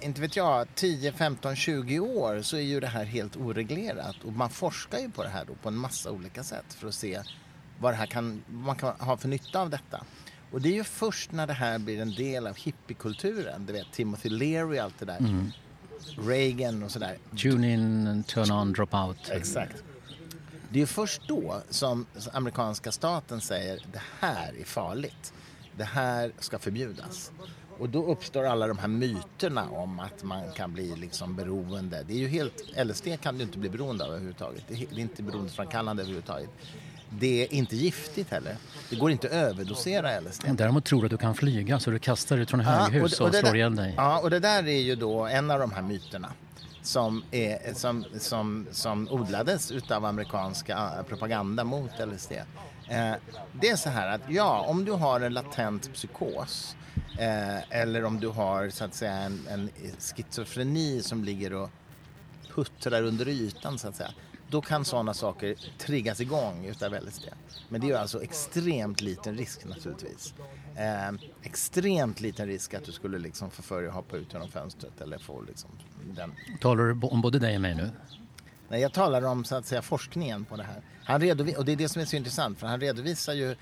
inte 0.02 0.22
vet 0.22 0.36
jag, 0.36 0.68
10, 0.76 1.12
15, 1.12 1.56
20 1.56 2.00
år 2.00 2.42
så 2.42 2.58
är 2.58 2.62
ju 2.62 2.80
det 2.80 2.88
här 2.88 3.06
helt 3.06 3.36
oreglerat. 3.36 4.16
Och 4.24 4.34
man 4.34 4.50
forskar 4.50 5.00
ju 5.00 5.12
på 5.12 5.24
det 5.24 5.30
här 5.30 5.46
då 5.46 5.56
på 5.56 5.70
en 5.70 5.76
massa 5.76 6.12
olika 6.12 6.44
sätt 6.44 6.74
för 6.74 6.88
att 6.88 6.94
se 6.94 7.22
vad 7.80 7.94
det 7.94 7.98
här 7.98 8.06
kan, 8.06 8.44
vad 8.48 8.66
man 8.66 8.76
kan 8.76 9.08
ha 9.08 9.18
för 9.18 9.28
nytta 9.28 9.62
av 9.62 9.70
detta. 9.70 10.06
Och 10.52 10.62
det 10.62 10.70
är 10.70 10.74
ju 10.74 10.84
först 10.84 11.32
när 11.32 11.48
det 11.48 11.54
här 11.54 11.80
blir 11.80 12.02
en 12.02 12.16
del 12.16 12.48
av 12.48 12.56
hippiekulturen, 12.56 13.66
du 13.66 13.74
vet 13.74 13.92
Timothy 13.92 14.30
Leary 14.30 14.80
och 14.80 14.84
allt 14.84 15.00
det 15.00 15.06
där, 15.06 15.18
mm. 15.18 15.52
Reagan 16.18 16.84
och 16.84 16.92
sådär. 16.92 17.18
Tune 17.38 17.74
in, 17.74 18.24
turn 18.28 18.52
on, 18.52 18.74
drop 18.74 18.94
out. 18.94 19.30
Exakt. 19.30 19.84
Det 20.70 20.78
är 20.78 20.82
ju 20.82 20.88
först 20.88 21.22
då 21.28 21.62
som 21.70 22.06
amerikanska 22.34 22.92
staten 22.92 23.42
säger 23.42 23.80
det 23.92 24.02
här 24.20 24.54
är 24.60 24.66
farligt. 24.66 25.34
Det 25.78 25.84
här 25.84 26.32
ska 26.40 26.60
förbjudas. 26.60 27.32
Och 27.80 27.90
då 27.90 28.06
uppstår 28.06 28.44
alla 28.44 28.68
de 28.68 28.78
här 28.78 28.88
myterna 28.88 29.70
om 29.70 30.00
att 30.00 30.24
man 30.24 30.52
kan 30.52 30.74
bli 30.74 30.96
liksom 30.96 31.36
beroende. 31.36 32.04
Det 32.08 32.14
är 32.14 32.18
ju 32.18 32.28
helt, 32.28 32.64
LSD 32.86 33.08
kan 33.22 33.38
du 33.38 33.44
inte 33.44 33.58
bli 33.58 33.70
beroende 33.70 34.04
av 34.04 34.10
överhuvudtaget. 34.10 34.64
Det 34.68 34.74
är 34.74 34.78
det 34.90 34.96
är 34.96 35.00
inte 35.00 35.24
beroendeframkallande 35.24 36.02
överhuvudtaget. 36.02 36.50
Det 37.20 37.44
är 37.44 37.54
inte 37.54 37.76
giftigt 37.76 38.30
heller. 38.32 38.56
Det 38.90 38.96
går 38.96 39.12
inte 39.12 39.28
att 39.28 39.34
överdosera 39.34 40.20
LSD. 40.20 40.44
Däremot 40.54 40.86
tror 40.86 41.00
du 41.02 41.06
att 41.06 41.12
du 41.12 41.18
kan 41.18 41.36
flyga 41.36 41.80
så 41.80 41.92
du 41.92 42.00
kastar 42.00 42.38
ut 42.38 42.50
från 42.50 42.60
höghus 42.60 43.20
och 43.20 43.26
och, 43.26 43.32
det 43.32 43.38
slår 43.40 43.50
där- 43.50 43.56
ihjäl 43.56 43.76
dig. 43.76 43.94
Ja, 43.98 44.20
och 44.20 44.30
det 44.30 44.40
där 44.40 44.68
är 44.68 44.80
ju 44.82 44.96
då 44.96 45.26
en 45.26 45.52
av 45.52 45.60
de 45.60 45.72
här 45.72 45.82
myterna 45.82 46.32
som, 46.82 47.24
är, 47.32 47.74
som, 47.74 48.06
som, 48.20 48.68
som 48.72 49.08
odlades 49.10 49.72
utav 49.72 50.06
amerikanska 50.06 50.74
eh, 50.98 51.04
propaganda 51.04 51.64
mot 51.64 51.92
LSD. 52.08 52.32
Eh, 52.32 53.12
det 53.54 53.70
är 53.70 53.76
så 53.76 53.90
här 53.90 54.08
att 54.16 54.22
ja, 54.30 54.66
om 54.68 54.86
du 54.86 54.92
har 54.92 55.22
en 55.22 55.34
latent 55.34 55.94
psykos 55.94 56.76
eh, 57.20 57.80
eller 57.82 58.06
om 58.06 58.20
du 58.20 58.28
har 58.28 58.70
så 58.70 58.84
att 58.86 58.94
säga 58.96 59.14
en, 59.14 59.40
en 59.50 59.70
schizofreni 60.00 61.02
som 61.02 61.24
ligger 61.24 61.54
och 61.54 61.70
puttrar 62.56 63.04
under 63.04 63.28
ytan 63.28 63.80
så 63.80 63.88
att 63.88 63.96
säga. 63.96 64.12
Då 64.52 64.62
kan 64.62 64.86
sådana 64.86 65.14
saker 65.14 65.56
triggas 65.78 66.22
igång 66.22 66.66
utav 66.66 66.94
LSD. 66.94 67.24
Men 67.70 67.82
det 67.82 67.88
är 67.88 67.90
ju 67.90 67.96
alltså 67.96 68.24
extremt 68.24 69.02
liten 69.02 69.38
risk 69.38 69.66
naturligtvis. 69.66 70.34
Eh, 70.76 71.12
extremt 71.44 72.22
liten 72.22 72.48
risk 72.48 72.74
att 72.74 72.86
du 72.86 72.92
skulle 72.92 73.20
liksom 73.20 73.52
förfölja 73.52 73.90
och 73.90 73.96
hoppa 73.96 74.18
ut 74.18 74.34
genom 74.34 74.48
fönstret 74.50 75.02
eller 75.02 75.18
få 75.18 75.42
liksom 75.42 75.70
den. 76.16 76.34
Talar 76.62 76.84
du 76.84 77.08
om 77.08 77.22
både 77.22 77.40
dig 77.40 77.56
och 77.56 77.62
mig 77.62 77.76
nu? 77.76 77.90
Nej, 78.70 78.82
jag 78.82 78.94
talar 78.94 79.22
om 79.22 79.44
så 79.46 79.56
att 79.56 79.66
säga 79.66 79.82
forskningen 79.82 80.46
på 80.46 80.56
det 80.58 80.64
här. 80.64 80.82
Han 81.04 81.22
redovi- 81.22 81.56
och 81.58 81.66
det 81.66 81.72
är 81.72 81.76
det 81.76 81.90
som 81.90 82.02
är 82.02 82.06
så 82.06 82.16
intressant 82.16 82.60
för 82.60 82.68
han 82.68 82.80
redovisar 82.82 83.34
ju 83.34 83.56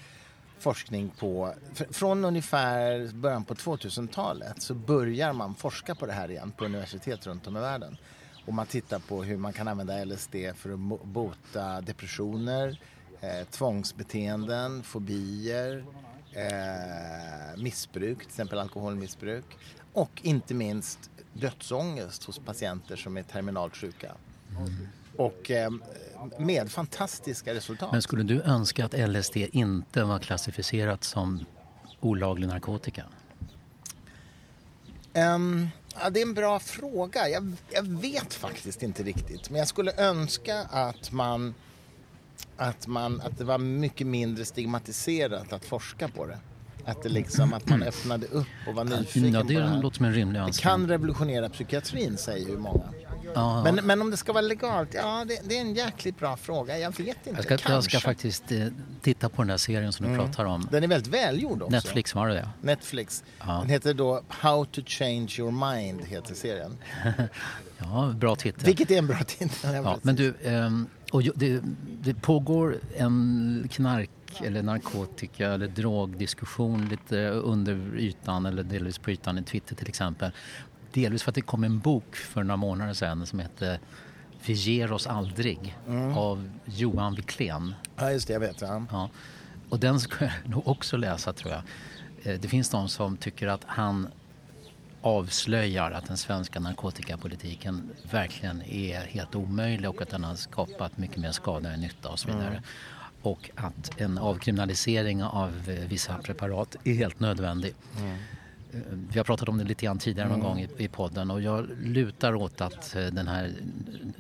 forskning 0.60 1.10
på, 1.10 1.53
fr- 1.75 1.93
från 1.93 2.25
ungefär 2.25 3.08
början 3.13 3.43
på 3.46 3.53
2000-talet 3.53 4.62
så 4.62 4.74
börjar 4.74 5.34
man 5.34 5.55
forska 5.55 5.96
på 5.96 6.05
det 6.05 6.13
här 6.13 6.31
igen 6.31 6.51
på 6.58 6.65
universitet 6.65 7.27
runt 7.27 7.48
om 7.48 7.58
i 7.58 7.60
världen. 7.60 7.98
Och 8.46 8.53
man 8.53 8.65
tittar 8.65 9.00
på 9.00 9.24
hur 9.24 9.38
man 9.38 9.53
kan 9.53 9.67
använda 9.67 10.05
LSD 10.05 10.36
för 10.55 10.74
att 10.74 11.03
bota 11.03 11.81
depressioner, 11.81 12.81
eh, 13.22 13.48
tvångsbeteenden, 13.51 14.84
fobier, 14.84 15.86
eh, 16.34 17.62
missbruk, 17.62 18.17
till 18.17 18.27
exempel 18.27 18.60
alkoholmissbruk. 18.60 19.46
Och 19.93 20.22
inte 20.24 20.53
minst 20.53 21.10
dödsångest 21.34 22.24
hos 22.24 22.39
patienter 22.39 22.96
som 22.96 23.17
är 23.17 23.24
terminalt 23.24 23.75
sjuka. 23.75 24.12
Och 25.17 25.51
eh, 25.51 25.72
med 26.38 26.72
fantastiska 26.72 27.53
resultat. 27.53 27.91
Men 27.91 28.01
skulle 28.01 28.24
du 28.24 28.41
önska 28.41 28.86
att 28.86 29.10
LSD 29.10 29.38
inte 29.38 30.03
var 30.03 30.19
klassificerat 30.19 31.03
som 31.03 31.46
olaglig 32.00 32.48
narkotika? 32.48 33.03
Um, 35.13 35.69
ja, 35.96 36.10
det 36.10 36.22
är 36.22 36.25
en 36.25 36.34
bra 36.34 36.60
fråga. 36.60 37.29
Jag, 37.29 37.53
jag, 37.69 37.84
vet 37.84 38.34
faktiskt 38.34 38.84
inte 38.84 39.03
riktigt. 39.03 39.50
Men 39.50 39.60
jag 39.60 39.67
skulle 39.67 39.93
önska 39.98 40.60
att 40.60 41.12
man, 41.12 41.53
att 42.58 42.88
man 42.88 43.22
att 43.22 43.38
det 43.38 43.43
var 43.43 43.58
mycket 43.58 44.08
mindre 44.08 44.46
stigmatiserat 44.46 45.53
att 45.53 45.65
forska 45.65 46.08
på 46.08 46.25
det. 46.25 46.38
Att, 46.86 47.03
det 47.03 47.10
liksom, 47.10 47.53
att 47.53 47.69
man 47.69 47.84
öppnade 47.84 48.27
upp 48.27 48.48
och 48.67 48.75
var 48.75 48.84
nyfiken 48.84 49.34
ja, 49.34 49.43
det 49.43 49.53
på 49.53 49.60
det 49.60 49.67
här. 49.67 49.81
låter 49.81 49.98
som 49.98 50.05
en 50.05 50.13
rimlig 50.13 50.41
Det 50.41 50.62
kan 50.62 50.88
revolutionera 50.88 51.50
psykiatrin, 51.50 52.17
säger 52.17 52.48
ju 52.48 52.58
många. 52.58 52.93
Ja. 53.35 53.63
Men, 53.63 53.75
men 53.75 54.01
om 54.01 54.11
det 54.11 54.17
ska 54.17 54.33
vara 54.33 54.41
legalt, 54.41 54.93
ja 54.93 55.25
det, 55.27 55.39
det 55.43 55.57
är 55.57 55.61
en 55.61 55.73
jäkligt 55.73 56.19
bra 56.19 56.38
fråga. 56.38 56.77
Jag 56.79 56.89
vet 56.97 56.99
inte. 57.07 57.29
Jag 57.29 57.43
ska, 57.43 57.49
Kanske. 57.57 57.71
jag 57.73 57.83
ska 57.83 57.99
faktiskt 57.99 58.51
eh, 58.51 58.67
titta 59.01 59.29
på 59.29 59.41
den 59.41 59.47
där 59.47 59.57
serien 59.57 59.93
som 59.93 60.05
du 60.05 60.11
Mm. 60.13 60.25
pratar 60.25 60.45
om. 60.45 60.67
Den 60.71 60.83
är 60.83 60.88
väldigt 60.88 61.13
välgjord 61.13 61.61
också. 61.61 61.71
Netflix 61.71 62.15
var 62.15 62.27
det 62.27 62.33
det? 62.33 62.49
Netflix. 62.61 63.23
Ja. 63.39 63.53
Den 63.61 63.69
heter 63.69 63.93
då 63.93 64.21
How 64.27 64.65
to 64.65 64.81
change 64.85 65.35
your 65.39 65.51
mind, 65.75 66.01
heter 66.05 66.35
serien. 66.35 66.77
Ja, 67.77 68.13
bra 68.17 68.35
titel. 68.35 68.65
Vilket 68.65 68.91
är 68.91 68.97
en 68.97 69.07
bra 69.07 69.23
titel. 69.27 69.73
Ja, 69.75 69.99
men 70.01 70.15
du, 70.15 70.33
ehm, 70.43 70.88
och 71.11 71.23
det, 71.23 71.61
det 72.01 72.13
pågår 72.13 72.77
en 72.97 73.67
knark 73.71 74.09
eller 74.43 74.63
narkotika 74.63 75.47
eller 75.53 75.67
drogdiskussion 75.67 76.88
lite 76.89 77.17
under 77.29 77.97
ytan 77.97 78.45
eller 78.45 78.63
delvis 78.63 78.97
på 78.97 79.11
ytan 79.11 79.38
i 79.38 79.43
Twitter 79.43 79.75
till 79.75 79.88
exempel. 79.88 80.31
Delvis 80.93 81.24
för 81.24 81.31
att 81.31 81.36
det 81.36 81.41
kom 81.41 81.63
en 81.63 81.79
bok 81.79 82.15
för 82.15 82.43
några 82.43 82.58
månader 82.58 82.93
sedan 82.93 83.25
som 83.25 83.39
hette 83.39 83.79
Vi 84.46 84.53
ger 84.53 84.91
oss 84.91 85.08
aldrig 85.08 85.77
av 86.15 86.50
Johan 86.65 87.15
Wiklén. 87.15 87.74
Ja, 87.96 88.12
just 88.12 88.27
det, 88.27 88.34
jag 88.34 88.39
vet. 88.39 88.62
Ja. 88.62 88.86
Ja. 88.91 89.10
Och 89.69 89.79
den 89.79 90.00
ska 90.00 90.25
jag 90.25 90.34
nog 90.46 90.67
också 90.67 90.98
läsa 90.98 91.34
tror 91.34 91.51
jag. 91.53 91.62
Eh, 92.34 92.39
Det 92.39 92.48
finns 92.48 92.69
de 92.69 92.89
som 92.89 93.17
tycker 93.17 93.48
att 93.48 93.63
han 93.65 94.08
avslöjar 95.01 95.91
att 95.91 96.05
den 96.08 96.17
svenska 96.17 96.60
narkotikapolitiken 96.60 97.89
verkligen 98.12 98.62
är 98.62 99.01
helt 99.01 99.36
omöjlig 99.36 99.89
och 99.89 100.01
att 100.01 100.10
den 100.10 100.24
har 100.24 100.36
skapat 100.36 100.98
mycket 100.98 101.17
mer 101.17 101.31
skada 101.31 101.72
än 101.72 101.81
nytta 101.81 102.10
och 102.10 102.19
så 102.19 102.27
vidare. 102.27 102.63
Och 103.22 103.50
att 103.55 104.01
en 104.01 104.17
avkriminalisering 104.17 105.24
av 105.24 105.50
eh, 105.67 105.88
vissa 105.88 106.17
preparat 106.17 106.75
är 106.84 106.93
helt 106.93 107.19
nödvändig. 107.19 107.74
Eh, 107.98 108.15
Vi 109.11 109.19
har 109.19 109.23
pratat 109.23 109.49
om 109.49 109.57
det 109.57 109.63
lite 109.63 109.85
grann 109.85 109.99
tidigare 109.99 110.29
någon 110.29 110.39
gång 110.39 110.59
i, 110.59 110.69
i 110.77 110.88
podden 110.88 111.31
och 111.31 111.41
jag 111.41 111.69
lutar 111.81 112.35
åt 112.35 112.61
att 112.61 112.95
eh, 112.95 113.05
den 113.05 113.27
här 113.27 113.53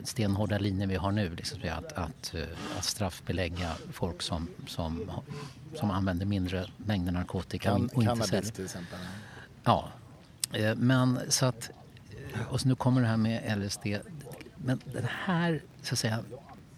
stenhårda 0.03 0.57
linjen 0.57 0.89
vi 0.89 0.95
har 0.95 1.11
nu, 1.11 1.35
liksom, 1.35 1.59
att, 1.71 1.93
att, 1.93 2.33
eh, 2.35 2.43
att 2.77 2.85
straffbelägga 2.85 3.71
folk 3.91 4.21
som, 4.21 4.47
som, 4.67 5.11
som 5.75 5.91
använder 5.91 6.25
mindre 6.25 6.65
mängder 6.77 7.11
narkotika 7.11 7.69
Kan, 7.69 7.89
och 7.93 8.03
inte 8.03 8.27
säljer. 8.27 8.51
till 8.51 8.65
exempel. 8.65 8.99
Ja, 9.63 9.89
Eh, 10.53 10.75
men 10.75 11.19
så 11.29 11.45
att... 11.45 11.69
Och 12.49 12.61
så 12.61 12.67
nu 12.67 12.75
kommer 12.75 13.01
det 13.01 13.07
här 13.07 13.17
med 13.17 13.59
LSD. 13.59 13.85
Men 14.55 14.81
den 14.85 15.07
här, 15.25 15.61
så 15.81 15.95
att 15.95 15.99
säga... 15.99 16.19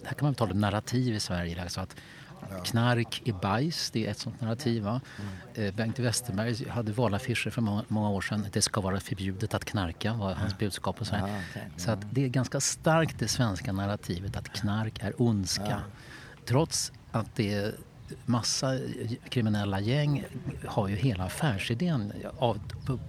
Här 0.03 0.13
kan 0.13 0.25
man 0.25 0.35
tala 0.35 0.51
om 0.51 0.59
narrativ 0.59 1.15
i 1.15 1.19
Sverige. 1.19 1.61
Alltså 1.61 1.81
att 1.81 1.95
knark 2.63 3.21
är 3.25 3.33
bajs, 3.33 3.91
det 3.91 4.07
är 4.07 4.11
ett 4.11 4.19
sånt 4.19 4.41
narrativ. 4.41 4.83
Va? 4.83 5.01
Mm. 5.19 5.67
Eh, 5.67 5.73
Bengt 5.73 5.99
Westerberg 5.99 6.69
hade 6.69 6.91
valaffischer 6.91 7.49
för 7.49 7.61
många, 7.61 7.83
många 7.87 8.09
år 8.09 8.21
sedan. 8.21 8.47
Det 8.51 8.61
ska 8.61 8.81
vara 8.81 8.99
förbjudet 8.99 9.53
att 9.53 9.65
knarka, 9.65 10.13
var 10.13 10.33
hans 10.33 10.57
budskap. 10.57 11.01
Och 11.01 11.07
så, 11.07 11.15
här. 11.15 11.43
Så 11.77 11.91
att 11.91 11.99
det 12.11 12.23
är 12.23 12.27
ganska 12.27 12.59
starkt 12.59 13.19
det 13.19 13.27
svenska 13.27 13.71
narrativet 13.71 14.37
att 14.37 14.49
knark 14.53 14.99
är 15.03 15.21
ondska. 15.21 15.81
Trots 16.45 16.91
att 17.11 17.35
det 17.35 17.75
massa 18.25 18.79
kriminella 19.29 19.79
gäng 19.79 20.25
har 20.65 20.87
ju 20.87 20.95
hela 20.95 21.23
affärsidén. 21.23 22.13
Av, 22.37 22.59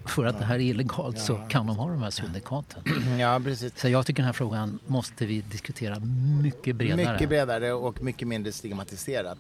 för 0.05 0.25
att 0.25 0.39
det 0.39 0.45
här 0.45 0.55
är 0.55 0.61
illegalt 0.61 1.19
så 1.19 1.37
kan 1.37 1.67
de 1.67 1.77
ha 1.77 1.89
de 1.89 2.03
här 2.03 2.11
syndikaten. 2.11 2.83
Ja, 3.19 3.41
precis. 3.45 3.81
Så 3.81 3.89
jag 3.89 4.07
tycker 4.07 4.23
den 4.23 4.27
här 4.27 4.33
frågan 4.33 4.79
måste 4.87 5.27
vi 5.27 5.41
diskutera 5.41 6.01
mycket 6.43 6.77
bredare. 6.77 7.13
Mycket 7.13 7.29
bredare 7.29 7.73
och 7.73 8.03
mycket 8.03 8.29
mindre 8.29 8.53
stigmatiserat. 8.53 9.39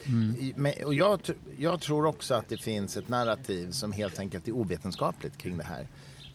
Men, 0.56 0.72
och 0.84 0.94
jag, 0.94 1.20
jag 1.58 1.80
tror 1.80 2.06
också 2.06 2.34
att 2.34 2.48
det 2.48 2.56
finns 2.56 2.96
ett 2.96 3.08
narrativ 3.08 3.70
som 3.70 3.92
helt 3.92 4.18
enkelt 4.18 4.48
är 4.48 4.52
ovetenskapligt 4.52 5.38
kring 5.38 5.58
det 5.58 5.64
här. 5.64 5.86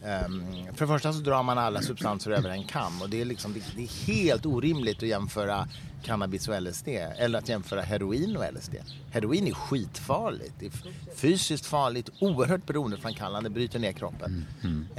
Ehm, 0.07 0.43
för 0.73 0.85
det 0.85 0.87
första 0.87 1.13
så 1.13 1.19
drar 1.19 1.43
man 1.43 1.57
alla 1.57 1.81
substanser 1.81 2.31
över 2.31 2.49
en 2.49 2.63
kam 2.63 3.01
och 3.01 3.09
det 3.09 3.21
är, 3.21 3.25
liksom, 3.25 3.53
det, 3.53 3.61
det 3.75 3.83
är 3.83 4.07
helt 4.07 4.45
orimligt 4.45 5.03
att 5.03 5.09
jämföra 5.09 5.67
cannabis 6.03 6.47
och 6.47 6.61
LSD 6.61 6.87
eller 6.87 7.39
att 7.39 7.49
jämföra 7.49 7.81
heroin 7.81 8.37
och 8.37 8.43
LSD. 8.53 8.75
Heroin 9.11 9.47
är 9.47 9.53
skitfarligt, 9.53 10.53
det 10.59 10.65
är 10.65 10.71
fysiskt 11.15 11.65
farligt, 11.65 12.09
oerhört 12.19 12.65
beroendeframkallande, 12.65 13.49
bryter 13.49 13.79
ner 13.79 13.91
kroppen. 13.91 14.45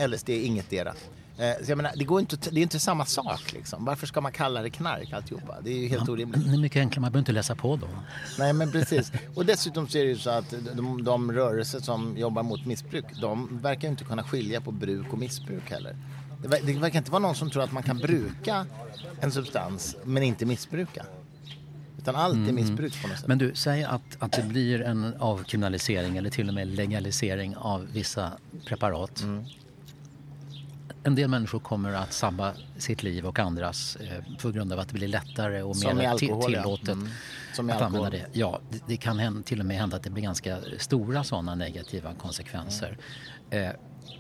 LSD 0.09 0.31
är 0.31 0.43
inget 0.43 0.71
dera. 0.71 0.95
Eh, 1.39 1.53
Så 1.65 1.71
jag 1.71 1.77
menar, 1.77 1.93
det, 1.97 2.05
går 2.05 2.21
inte, 2.21 2.37
det 2.51 2.61
är 2.61 2.63
inte 2.63 2.79
samma 2.81 3.05
sak 3.05 3.53
liksom. 3.53 3.85
Varför 3.85 4.07
ska 4.07 4.21
man 4.21 4.33
kalla 4.33 4.63
det 4.63 4.71
knark 4.71 5.13
alltihopa? 5.13 5.57
Det 5.63 5.71
är 5.71 5.79
ju 5.79 5.89
helt 5.89 6.09
orimligt. 6.09 6.45
Det 6.45 6.51
är 6.57 6.59
mycket 6.59 6.81
enklare, 6.81 7.01
man 7.01 7.13
behöver 7.13 7.19
inte 7.23 7.33
läsa 7.33 7.55
på 7.55 7.77
då. 7.77 7.87
Nej 8.39 8.53
men 8.53 8.73
precis. 8.73 9.13
Och 9.35 9.47
dessutom 9.47 9.89
så 9.89 9.99
är 9.99 10.03
det 10.05 10.11
ju 10.11 10.19
så 10.19 10.31
att 10.31 10.55
de, 10.75 11.05
de 11.05 11.33
rörelser 11.33 11.81
som 11.81 12.17
jobbar 12.19 12.43
mot 12.43 12.67
missbruk, 12.67 13.05
de 13.21 13.59
verkar 13.63 13.89
inte 13.89 14.05
kunna 14.05 14.23
skilja 14.23 14.61
på 14.61 14.73
bruk 14.73 15.13
och 15.13 15.19
missbruk 15.19 15.71
heller. 15.71 15.97
Det, 16.43 16.49
ver- 16.49 16.63
det 16.67 16.73
verkar 16.79 16.99
inte 16.99 17.11
vara 17.11 17.21
någon 17.23 17.35
som 17.35 17.51
tror 17.51 17.63
att 17.63 17.73
man 17.73 17.83
kan 17.83 17.99
bruka 17.99 18.67
en 19.21 19.33
substans 19.33 19.97
men 20.05 20.23
inte 20.23 20.47
missbruka. 20.47 21.05
Utan 21.99 22.17
allt 22.17 22.49
är 22.49 22.53
missbruk 22.53 23.03
på 23.03 23.09
något 23.09 23.19
sätt. 23.19 23.27
Men 23.29 23.39
du, 23.39 23.55
säg 23.55 23.85
att, 23.85 24.03
att 24.19 24.33
det 24.33 24.43
blir 24.43 24.81
en 24.83 25.15
avkriminalisering 25.19 26.17
eller 26.17 26.31
till 26.31 26.49
och 26.49 26.55
med 26.55 26.67
legalisering 26.67 27.57
av 27.57 27.87
vissa 27.93 28.33
preparat. 28.67 29.23
Mm. 29.23 29.45
En 31.03 31.15
del 31.15 31.29
människor 31.29 31.59
kommer 31.59 31.93
att 31.93 32.13
sabba 32.13 32.53
sitt 32.77 33.03
liv 33.03 33.27
och 33.27 33.39
andras 33.39 33.97
eh, 33.97 34.37
på 34.43 34.51
grund 34.51 34.73
av 34.73 34.79
att 34.79 34.89
det 34.89 34.95
blir 34.95 35.09
lättare 35.09 35.63
och 35.63 35.77
mer 35.77 36.09
alkohol, 36.09 36.53
tillåtet 36.53 36.89
Mm. 36.89 37.09
Som 37.55 37.71
att 37.71 37.83
använda 37.83 38.07
alkohol. 38.07 38.29
det. 38.33 38.39
Ja, 38.39 38.61
det, 38.71 38.83
det 38.87 38.97
kan 38.97 39.19
hända, 39.19 39.43
till 39.43 39.61
och 39.61 39.67
med 39.67 39.77
hända 39.77 39.97
att 39.97 40.03
det 40.03 40.11
blir 40.11 40.23
ganska 40.23 40.59
stora 40.79 41.25
sådana 41.25 41.55
negativa 41.55 42.15
konsekvenser. 42.15 42.99
Eh, 43.51 43.71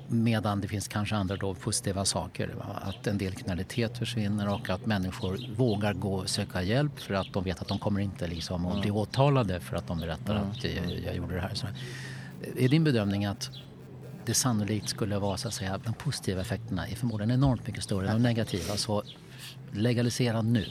medan 0.08 0.60
det 0.60 0.68
finns 0.68 0.88
kanske 0.88 1.16
andra 1.16 1.36
då 1.36 1.54
positiva 1.54 2.04
saker. 2.04 2.54
Va? 2.58 2.82
Att 2.82 3.06
en 3.06 3.18
del 3.18 3.34
kriminalitet 3.34 3.98
försvinner 3.98 4.48
och 4.48 4.70
att 4.70 4.86
människor 4.86 5.54
vågar 5.56 5.94
gå 5.94 6.14
och 6.14 6.28
söka 6.28 6.62
hjälp 6.62 7.00
för 7.00 7.14
att 7.14 7.32
de 7.32 7.44
vet 7.44 7.60
att 7.60 7.68
de 7.68 7.78
kommer 7.78 8.00
inte 8.00 8.26
liksom 8.26 8.66
att 8.66 8.80
bli 8.80 8.90
åtalade 8.90 9.60
för 9.60 9.76
att 9.76 9.86
de 9.86 9.98
berättar 9.98 10.34
att 10.34 10.64
jag, 10.64 11.00
jag 11.06 11.16
gjorde 11.16 11.34
det 11.34 11.40
här. 11.40 11.54
Så, 11.54 11.66
är 12.56 12.68
din 12.68 12.84
bedömning 12.84 13.24
att 13.24 13.50
det 14.28 14.34
sannolikt 14.34 14.88
skulle 14.88 15.18
vara 15.18 15.36
så 15.36 15.48
att 15.48 15.54
säga 15.54 15.80
de 15.84 15.94
positiva 15.94 16.40
effekterna 16.40 16.88
är 16.88 16.94
förmodligen 16.94 17.30
enormt 17.30 17.66
mycket 17.66 17.84
större 17.84 18.08
än 18.08 18.14
de 18.14 18.22
negativa. 18.22 18.76
Så 18.76 19.02
legalisera 19.72 20.42
nu. 20.42 20.66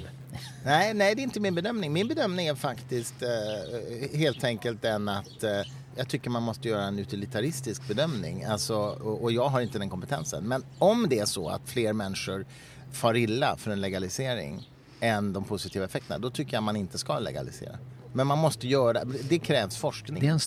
Nej, 0.66 0.94
nej, 0.94 1.16
det 1.16 1.22
är 1.22 1.24
inte 1.24 1.40
min 1.40 1.56
bedömning. 1.56 1.94
Min 1.94 2.08
bedömning 2.08 2.48
är 2.48 2.56
faktiskt 2.56 3.16
eh, 3.22 4.18
helt 4.20 4.44
enkelt 4.44 4.82
den 4.82 5.10
att 5.10 5.44
eh, 5.44 5.52
jag 5.96 6.08
tycker 6.08 6.30
man 6.30 6.44
måste 6.44 6.68
göra 6.68 6.84
en 6.84 7.00
utilitaristisk 7.00 7.88
bedömning. 7.88 8.44
Alltså, 8.44 8.76
och, 8.78 9.24
och 9.24 9.32
jag 9.32 9.50
har 9.50 9.62
inte 9.62 9.80
den 9.80 9.90
kompetensen. 9.90 10.44
Men 10.44 10.64
om 10.80 11.10
det 11.10 11.20
är 11.20 11.26
så 11.26 11.50
att 11.50 11.70
fler 11.70 11.94
människor 11.94 12.46
far 12.92 13.16
illa 13.16 13.58
för 13.58 13.72
en 13.72 13.82
legalisering 13.82 14.70
än 15.00 15.34
de 15.34 15.44
positiva 15.44 15.86
effekterna, 15.86 16.20
då 16.20 16.30
tycker 16.30 16.54
jag 16.54 16.64
man 16.64 16.76
inte 16.76 16.98
ska 16.98 17.20
legalisera. 17.20 17.78
Men 18.14 18.28
man 18.28 18.38
måste 18.38 18.68
göra, 18.68 19.04
det 19.30 19.40
krävs 19.40 19.78
forskning. 19.78 20.20
Det 20.20 20.28
är, 20.28 20.32
en, 20.32 20.40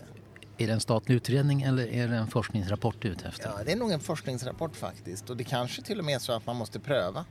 är 0.61 0.67
det 0.67 0.73
en 0.73 0.81
statlig 0.81 1.14
utredning 1.14 1.62
eller 1.62 1.87
är 1.87 2.09
det 2.09 2.17
en 2.17 2.26
forskningsrapport 2.26 2.97
du 2.99 3.09
är 3.09 3.12
ute 3.12 3.29
efter? 3.29 3.52
Ja, 3.57 3.64
det 3.64 3.73
är 3.73 3.76
nog 3.76 3.90
en 3.93 4.00
forskningsrapport 4.00 4.76
faktiskt. 4.76 5.31
Och 5.31 5.37
det 5.37 5.45
kanske 5.45 5.83
till 5.83 5.99
och 5.99 6.05
med 6.05 6.14
är 6.14 6.19
så 6.19 6.33
att 6.33 6.47
man 6.47 6.57
måste 6.57 6.81
pröva 6.81 7.25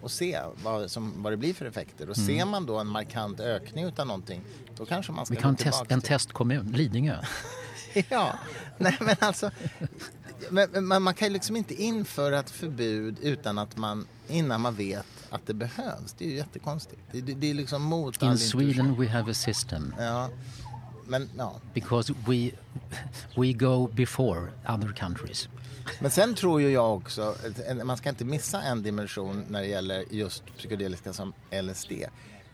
och 0.00 0.10
se 0.10 0.40
vad, 0.62 0.90
som, 0.90 1.22
vad 1.22 1.32
det 1.32 1.36
blir 1.36 1.54
för 1.54 1.66
effekter. 1.66 2.10
Och 2.10 2.16
ser 2.16 2.44
man 2.44 2.66
då 2.66 2.78
en 2.78 2.86
markant 2.86 3.40
ökning 3.40 3.84
utav 3.84 4.06
någonting, 4.06 4.42
då 4.76 4.86
kanske 4.86 5.12
man 5.12 5.26
ska 5.26 5.34
Vi 5.34 5.40
kan 5.40 5.56
test, 5.56 5.84
en 5.88 6.00
testkommun, 6.00 6.72
Lidingö. 6.72 7.16
Ja, 8.08 8.38
nej 8.78 8.96
men 9.00 9.16
alltså. 9.18 9.50
Men, 10.50 11.02
man- 11.02 11.14
kan 11.14 11.28
ju 11.28 11.32
liksom 11.34 11.56
inte 11.56 11.74
införa 11.82 12.38
ett 12.38 12.50
förbud 12.50 13.16
utan 13.22 13.58
att 13.58 13.76
man, 13.76 14.06
innan 14.28 14.60
man 14.60 14.74
vet 14.74 15.06
att 15.30 15.46
det 15.46 15.54
behövs. 15.54 16.14
Det 16.18 16.24
är 16.24 16.28
ju 16.28 16.36
jättekonstigt. 16.36 17.00
Det, 17.12 17.20
det, 17.20 17.34
det 17.34 17.50
är 17.50 17.54
liksom 17.54 17.82
mot 17.82 18.22
In 18.22 18.30
intuition. 18.30 18.60
Sweden 18.60 19.00
we 19.00 19.08
have 19.08 19.30
a 19.30 19.34
system 19.34 19.94
Ja, 19.98 20.30
men 21.06 21.30
ja. 21.36 21.60
because 21.74 22.14
we, 22.26 22.50
we 23.36 23.52
go 23.52 23.86
before 23.86 24.48
other 24.68 24.92
countries. 24.92 25.48
Men 26.00 26.10
sen 26.10 26.34
tror 26.34 26.60
ju 26.60 26.70
jag 26.70 26.96
också, 26.96 27.34
man 27.84 27.96
ska 27.96 28.08
inte 28.08 28.24
missa 28.24 28.62
en 28.62 28.82
dimension 28.82 29.44
när 29.48 29.60
det 29.60 29.66
gäller 29.66 30.04
just 30.10 30.46
psykedeliska 30.56 31.12
som 31.12 31.32
LSD. 31.62 31.92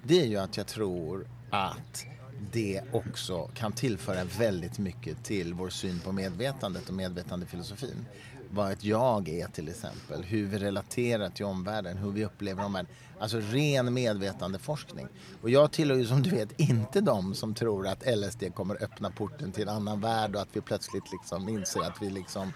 Det 0.03 0.21
är 0.21 0.27
ju 0.27 0.37
att 0.37 0.57
jag 0.57 0.67
tror 0.67 1.27
att 1.51 2.07
det 2.53 2.81
också 2.93 3.51
kan 3.55 3.73
tillföra 3.73 4.25
väldigt 4.25 4.79
mycket 4.79 5.25
till 5.25 5.55
vår 5.55 5.71
syn 5.71 6.01
på 6.01 6.13
medvetandet 6.13 6.89
och 6.89 6.95
medvetandefilosofin 6.95 8.07
vad 8.55 8.73
ett 8.73 8.85
jag 8.85 9.29
är 9.29 9.47
till 9.47 9.69
exempel. 9.69 10.23
Hur 10.23 10.47
vi 10.47 10.59
relaterar 10.59 11.29
till 11.29 11.45
omvärlden, 11.45 11.97
hur 11.97 12.11
vi 12.11 12.25
upplever 12.25 12.65
omvärlden. 12.65 12.93
Alltså 13.19 13.39
ren 13.41 13.95
medvetandeforskning. 13.95 15.09
Och 15.43 15.51
jag 15.51 15.73
tillhör 15.73 15.97
ju 15.97 16.07
som 16.07 16.23
du 16.23 16.31
vet 16.31 16.61
inte 16.61 17.01
de 17.01 17.35
som 17.35 17.55
tror 17.55 17.87
att 17.87 18.17
LSD 18.17 18.55
kommer 18.55 18.83
öppna 18.83 19.11
porten 19.11 19.53
till 19.53 19.63
en 19.63 19.69
annan 19.69 20.01
värld 20.01 20.37
och 20.37 20.43
att 20.43 20.57
vi 20.57 20.61
plötsligt 20.61 21.13
liksom 21.13 21.49
inser 21.49 21.81
att 21.81 22.03
vi 22.03 22.11
liksom 22.11 22.53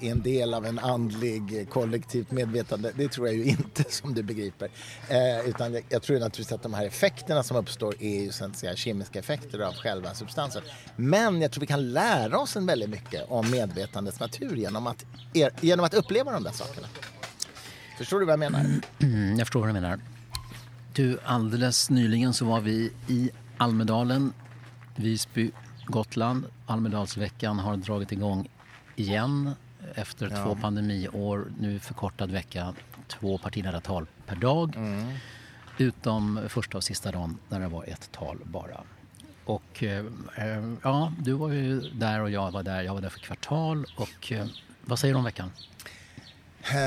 är 0.00 0.10
en 0.10 0.22
del 0.22 0.54
av 0.54 0.66
en 0.66 0.78
andlig 0.78 1.60
eh, 1.60 1.66
kollektivt 1.66 2.30
medvetande. 2.30 2.92
Det 2.96 3.08
tror 3.08 3.26
jag 3.26 3.36
ju 3.36 3.44
inte 3.44 3.84
som 3.88 4.14
du 4.14 4.22
begriper. 4.22 4.70
Eh, 5.08 5.48
utan 5.48 5.74
jag, 5.74 5.84
jag, 5.88 6.02
tror 6.02 6.18
naturligtvis 6.18 6.52
att 6.52 6.62
de 6.62 6.74
här 6.74 6.86
effekterna 6.86 7.42
som 7.42 7.56
uppstår 7.56 7.94
är 8.00 8.24
ju 8.24 8.32
så 8.32 8.44
att 8.44 8.56
säga, 8.56 8.76
kemiska 8.76 9.18
effekter 9.18 9.58
av 9.58 9.74
själva 9.74 10.14
substansen. 10.14 10.62
Men 10.96 11.42
jag 11.42 11.52
tror 11.52 11.60
vi 11.60 11.66
kan 11.66 11.92
lära 11.92 12.38
oss 12.38 12.56
en 12.56 12.66
väldigt 12.66 12.90
mycket 12.90 13.24
om 13.28 13.50
medvetandets 13.50 14.20
natur 14.20 14.56
genom 14.56 14.86
att, 14.86 15.04
er, 15.34 15.50
genom 15.60 15.84
att 15.84 15.94
uppleva 15.94 16.32
de 16.32 16.42
där 16.42 16.52
sakerna. 16.52 16.86
Förstår 17.98 18.20
du 18.20 18.26
vad 18.26 18.32
jag 18.32 18.38
menar? 18.38 18.66
Mm, 18.98 19.38
jag 19.38 19.46
förstår 19.46 19.60
vad 19.60 19.68
du 19.68 19.72
menar. 19.72 20.00
Du, 20.92 21.18
alldeles 21.24 21.90
nyligen 21.90 22.34
så 22.34 22.44
var 22.44 22.60
vi 22.60 22.92
i 23.06 23.30
Almedalen, 23.56 24.32
Visby, 24.96 25.50
Gotland. 25.86 26.44
Almedalsveckan 26.66 27.58
har 27.58 27.76
dragit 27.76 28.12
igång 28.12 28.48
igen 28.96 29.54
efter 29.94 30.30
ja. 30.30 30.44
två 30.44 30.54
pandemiår. 30.54 31.52
Nu 31.60 31.78
förkortad 31.78 32.30
vecka, 32.30 32.74
två 33.06 33.38
partiledartal 33.38 34.06
per 34.26 34.36
dag. 34.36 34.76
Mm. 34.76 35.06
Utom 35.78 36.40
första 36.48 36.76
och 36.76 36.84
sista 36.84 37.12
dagen 37.12 37.38
när 37.48 37.60
det 37.60 37.68
var 37.68 37.84
ett 37.84 38.12
tal 38.12 38.38
bara. 38.44 38.80
Och 39.44 39.82
eh, 39.82 40.04
ja, 40.82 41.12
du 41.18 41.32
var 41.32 41.48
ju 41.48 41.80
där 41.80 42.20
och 42.20 42.30
jag 42.30 42.50
var 42.50 42.62
där. 42.62 42.82
Jag 42.82 42.94
var 42.94 43.00
där 43.00 43.08
för 43.08 43.20
kvartal. 43.20 43.86
Och 43.96 44.32
eh, 44.32 44.46
vad 44.84 44.98
säger 44.98 45.14
du 45.14 45.18
om 45.18 45.24
veckan? 45.24 45.50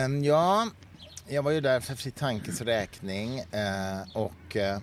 Um, 0.05 0.23
ja, 0.23 0.67
jag 1.27 1.43
var 1.43 1.51
ju 1.51 1.61
där 1.61 1.79
för 1.79 1.95
Fri 1.95 2.11
Tankes 2.11 2.61
räkning 2.61 3.39
eh, 3.39 4.01
och 4.13 4.55
eh, 4.55 4.79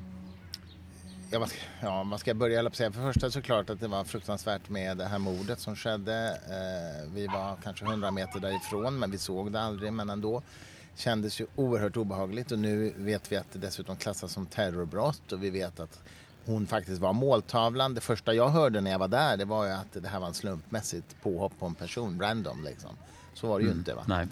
ja, 1.30 1.38
vad, 1.38 1.48
ska, 1.48 1.58
ja, 1.82 2.06
vad 2.10 2.20
ska 2.20 2.34
börja 2.34 2.70
på 2.70 2.76
säga? 2.76 2.92
För 2.92 3.00
det 3.00 3.12
första 3.12 3.30
såklart 3.30 3.70
att 3.70 3.80
det 3.80 3.88
var 3.88 4.04
fruktansvärt 4.04 4.68
med 4.68 4.96
det 4.96 5.04
här 5.04 5.18
mordet 5.18 5.60
som 5.60 5.76
skedde. 5.76 6.40
Eh, 6.48 7.12
vi 7.14 7.26
var 7.26 7.56
kanske 7.64 7.84
100 7.84 8.10
meter 8.10 8.40
därifrån 8.40 8.98
men 8.98 9.10
vi 9.10 9.18
såg 9.18 9.52
det 9.52 9.60
aldrig 9.60 9.92
men 9.92 10.10
ändå 10.10 10.42
kändes 10.96 11.40
ju 11.40 11.46
oerhört 11.56 11.96
obehagligt 11.96 12.52
och 12.52 12.58
nu 12.58 12.92
vet 12.96 13.32
vi 13.32 13.36
att 13.36 13.52
det 13.52 13.58
dessutom 13.58 13.96
klassas 13.96 14.32
som 14.32 14.46
terrorbrott 14.46 15.32
och 15.32 15.42
vi 15.42 15.50
vet 15.50 15.80
att 15.80 16.00
hon 16.46 16.66
faktiskt 16.66 17.00
var 17.00 17.12
måltavlan. 17.12 17.94
Det 17.94 18.00
första 18.00 18.34
jag 18.34 18.48
hörde 18.48 18.80
när 18.80 18.90
jag 18.90 18.98
var 18.98 19.08
där 19.08 19.36
det 19.36 19.44
var 19.44 19.66
ju 19.66 19.72
att 19.72 19.92
det 19.92 20.08
här 20.08 20.20
var 20.20 20.26
en 20.26 20.34
slumpmässigt 20.34 21.16
påhopp 21.22 21.52
på 21.58 21.66
en 21.66 21.74
person, 21.74 22.20
random 22.20 22.64
liksom. 22.64 22.90
Så 23.34 23.48
var 23.48 23.58
det 23.58 23.62
ju 23.62 23.68
mm, 23.68 23.78
inte 23.78 23.94
va? 23.94 24.04
Nej. 24.06 24.26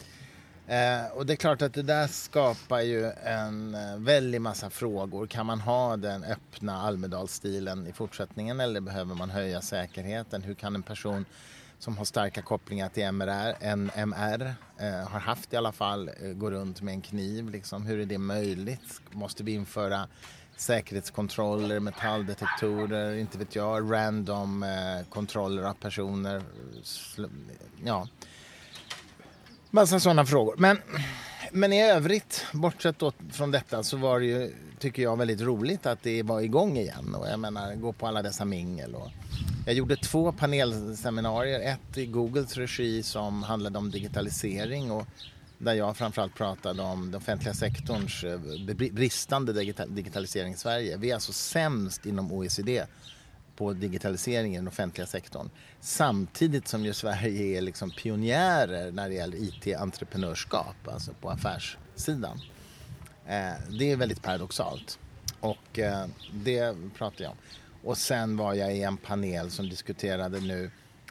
Eh, 0.68 1.06
och 1.14 1.26
det 1.26 1.32
är 1.32 1.36
klart 1.36 1.62
att 1.62 1.74
det 1.74 1.82
där 1.82 2.06
skapar 2.06 2.80
ju 2.80 3.10
en 3.24 3.74
eh, 3.74 3.96
väldig 3.98 4.40
massa 4.40 4.70
frågor. 4.70 5.26
Kan 5.26 5.46
man 5.46 5.60
ha 5.60 5.96
den 5.96 6.24
öppna 6.24 6.82
Almedalsstilen 6.82 7.86
i 7.86 7.92
fortsättningen 7.92 8.60
eller 8.60 8.80
behöver 8.80 9.14
man 9.14 9.30
höja 9.30 9.60
säkerheten? 9.60 10.42
Hur 10.42 10.54
kan 10.54 10.74
en 10.74 10.82
person 10.82 11.24
som 11.78 11.98
har 11.98 12.04
starka 12.04 12.42
kopplingar 12.42 12.88
till 12.88 13.02
MR, 13.02 13.54
en 13.60 13.90
MR 13.94 14.54
eh, 14.78 15.08
har 15.08 15.20
haft 15.20 15.52
i 15.52 15.56
alla 15.56 15.72
fall, 15.72 16.08
eh, 16.08 16.32
gå 16.32 16.50
runt 16.50 16.82
med 16.82 16.94
en 16.94 17.02
kniv. 17.02 17.50
Liksom. 17.50 17.86
Hur 17.86 18.00
är 18.00 18.06
det 18.06 18.18
möjligt? 18.18 19.00
Måste 19.10 19.44
vi 19.44 19.52
införa 19.52 20.08
säkerhetskontroller, 20.56 21.80
metalldetektorer, 21.80 23.14
inte 23.14 23.38
vet 23.38 23.54
jag, 23.54 23.92
random 23.92 24.62
eh, 24.62 25.08
kontroller 25.08 25.62
av 25.62 25.74
personer? 25.74 26.42
Ja 27.84 28.06
Massa 29.76 30.00
sådana 30.00 30.26
frågor. 30.26 30.54
Men, 30.58 30.78
men 31.52 31.72
i 31.72 31.82
övrigt, 31.82 32.46
bortsett 32.52 33.02
från 33.32 33.50
detta, 33.50 33.82
så 33.82 33.96
var 33.96 34.20
det 34.20 34.26
ju, 34.26 34.52
tycker 34.78 35.02
jag, 35.02 35.16
väldigt 35.16 35.40
roligt 35.40 35.86
att 35.86 36.02
det 36.02 36.22
var 36.22 36.40
igång 36.40 36.76
igen. 36.76 37.14
Och 37.14 37.28
jag 37.28 37.40
menar, 37.40 37.74
gå 37.74 37.92
på 37.92 38.06
alla 38.06 38.22
dessa 38.22 38.44
mingel. 38.44 38.94
Och 38.94 39.10
jag 39.66 39.74
gjorde 39.74 39.96
två 39.96 40.32
panelseminarier. 40.32 41.60
Ett 41.60 41.98
i 41.98 42.06
Googles 42.06 42.56
regi 42.56 43.02
som 43.02 43.42
handlade 43.42 43.78
om 43.78 43.90
digitalisering 43.90 44.90
och 44.90 45.06
där 45.58 45.74
jag 45.74 45.96
framförallt 45.96 46.34
pratade 46.34 46.82
om 46.82 47.10
den 47.10 47.14
offentliga 47.14 47.54
sektorns 47.54 48.24
eh, 48.24 48.40
bristande 48.92 49.52
digitalisering 49.88 50.52
i 50.52 50.56
Sverige. 50.56 50.96
Vi 50.96 51.10
är 51.10 51.14
alltså 51.14 51.32
sämst 51.32 52.06
inom 52.06 52.32
OECD 52.32 52.86
på 53.56 53.72
digitalisering 53.72 54.54
i 54.54 54.56
den 54.56 54.68
offentliga 54.68 55.06
sektorn. 55.06 55.50
Samtidigt 55.80 56.68
som 56.68 56.84
ju 56.84 56.92
Sverige 56.92 57.58
är 57.58 57.62
liksom 57.62 57.90
pionjärer 57.90 58.92
när 58.92 59.08
det 59.08 59.14
gäller 59.14 59.38
IT-entreprenörskap, 59.38 60.88
alltså 60.88 61.12
på 61.20 61.30
affärssidan. 61.30 62.40
Eh, 63.26 63.52
det 63.78 63.92
är 63.92 63.96
väldigt 63.96 64.22
paradoxalt. 64.22 64.98
Och 65.40 65.78
eh, 65.78 66.06
det 66.32 66.76
pratar 66.94 67.24
jag 67.24 67.30
om. 67.30 67.38
Och 67.84 67.98
sen 67.98 68.36
var 68.36 68.54
jag 68.54 68.76
i 68.76 68.82
en 68.82 68.96
panel 68.96 69.50
som 69.50 69.68
diskuterade 69.68 70.40
nu 70.40 70.70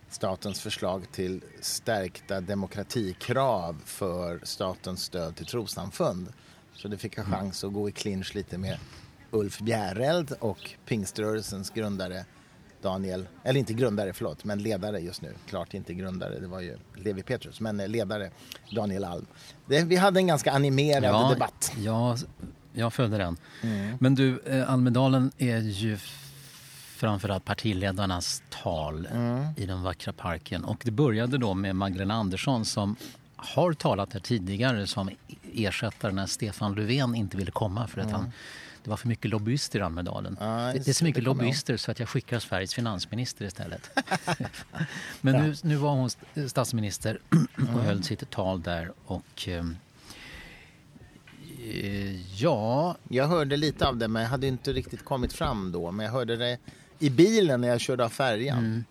statens 0.09 0.61
förslag 0.61 1.11
till 1.11 1.41
stärkta 1.61 2.41
demokratikrav 2.41 3.81
för 3.85 4.39
statens 4.43 5.03
stöd 5.03 5.35
till 5.35 5.45
trossamfund. 5.45 6.33
Så 6.73 6.87
det 6.87 6.97
fick 6.97 7.17
jag 7.17 7.25
chans 7.25 7.63
att 7.63 7.73
gå 7.73 7.89
i 7.89 7.91
clinch 7.91 8.35
lite 8.35 8.57
med 8.57 8.77
Ulf 9.31 9.59
Bjäreld 9.59 10.31
och 10.39 10.71
pingströrelsens 10.85 11.69
grundare 11.69 12.25
Daniel, 12.85 13.27
eller 13.43 13.59
inte 13.59 13.73
grundare, 13.73 14.13
förlåt, 14.13 14.43
men 14.43 14.63
ledare 14.63 14.99
just 14.99 15.21
nu. 15.21 15.33
Klart 15.49 15.73
inte 15.73 15.93
grundare, 15.93 16.39
det 16.39 16.47
var 16.47 16.61
ju 16.61 16.77
Levi 16.95 17.23
Petrus, 17.23 17.59
men 17.59 17.77
ledare 17.77 18.31
Daniel 18.71 19.03
Alm. 19.03 19.25
Det, 19.65 19.83
vi 19.83 19.95
hade 19.95 20.19
en 20.19 20.27
ganska 20.27 20.51
animerad 20.51 21.03
ja, 21.03 21.29
debatt. 21.29 21.73
Ja, 21.77 22.17
jag 22.73 22.93
följde 22.93 23.17
den. 23.17 23.37
Mm. 23.61 23.97
Men 23.99 24.15
du, 24.15 24.39
eh, 24.45 24.71
Almedalen 24.71 25.31
är 25.37 25.59
ju 25.59 25.97
framförallt 26.95 27.45
partiledarnas 27.45 28.43
tal 28.49 29.07
mm. 29.11 29.45
i 29.57 29.65
den 29.65 29.83
vackra 29.83 30.13
parken. 30.13 30.63
Och 30.63 30.81
det 30.83 30.91
började 30.91 31.37
då 31.37 31.53
med 31.53 31.75
Magdalena 31.75 32.13
Andersson 32.13 32.65
som 32.65 32.95
har 33.35 33.73
talat 33.73 34.13
här 34.13 34.19
tidigare 34.19 34.87
som 34.87 35.09
ersättare 35.53 36.11
när 36.11 36.25
Stefan 36.25 36.75
Löfven 36.75 37.15
inte 37.15 37.37
ville 37.37 37.51
komma 37.51 37.87
för 37.87 38.01
att 38.01 38.07
mm. 38.07 38.19
han 38.19 38.31
det 38.85 38.89
var 38.89 38.97
för 38.97 39.07
mycket 39.07 39.31
lobbyister 39.31 39.79
i 39.79 39.81
Almedalen. 39.81 40.37
Ja, 40.39 40.73
det 40.73 40.87
är 40.87 40.93
så 40.93 41.03
mycket 41.03 41.23
lobbyister 41.23 41.77
så 41.77 41.91
att 41.91 41.99
jag 41.99 42.09
skickar 42.09 42.39
Sveriges 42.39 42.73
finansminister 42.73 43.45
istället. 43.45 43.89
Men 45.21 45.43
nu, 45.43 45.55
nu 45.63 45.75
var 45.75 45.91
hon 45.91 46.09
statsminister 46.49 47.19
och 47.53 47.59
mm. 47.59 47.79
höll 47.79 48.03
sitt 48.03 48.29
tal 48.29 48.61
där 48.61 48.91
och 49.05 49.47
ehm, 49.47 49.77
eh, 51.63 52.41
ja... 52.41 52.97
Jag 53.09 53.27
hörde 53.27 53.57
lite 53.57 53.87
av 53.87 53.97
det 53.97 54.07
men 54.07 54.21
jag 54.21 54.29
hade 54.29 54.47
inte 54.47 54.73
riktigt 54.73 55.05
kommit 55.05 55.33
fram 55.33 55.71
då. 55.71 55.91
Men 55.91 56.05
jag 56.05 56.13
hörde 56.13 56.35
det 56.35 56.57
i 56.99 57.09
bilen 57.09 57.61
när 57.61 57.67
jag 57.67 57.81
körde 57.81 58.05
av 58.05 58.09
färjan. 58.09 58.57
Mm. 58.57 58.83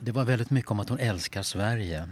Det 0.00 0.12
var 0.12 0.24
väldigt 0.24 0.50
mycket 0.50 0.70
om 0.70 0.80
att 0.80 0.88
hon 0.88 0.98
älskar 0.98 1.42
Sverige 1.42 2.08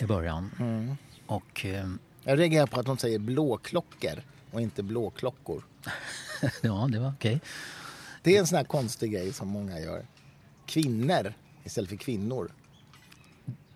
i 0.00 0.04
början. 0.04 0.50
Mm. 0.58 0.96
Och, 1.26 1.66
eh, 1.66 1.88
jag 2.24 2.38
reagerar 2.38 2.66
på 2.66 2.80
att 2.80 2.86
hon 2.86 2.98
säger 2.98 3.18
blåklockor 3.18 4.22
och 4.50 4.60
inte 4.60 4.82
blåklockor. 4.82 5.62
ja, 6.62 6.88
det 6.92 6.98
var 6.98 7.08
okej. 7.08 7.36
Okay. 7.36 7.40
Det 8.22 8.36
är 8.36 8.40
en 8.40 8.46
sån 8.46 8.56
här 8.56 8.64
konstig 8.64 9.12
grej 9.12 9.32
som 9.32 9.48
många 9.48 9.80
gör. 9.80 10.06
Kvinnor 10.66 11.34
istället 11.64 11.90
för 11.90 11.96
kvinnor. 11.96 12.50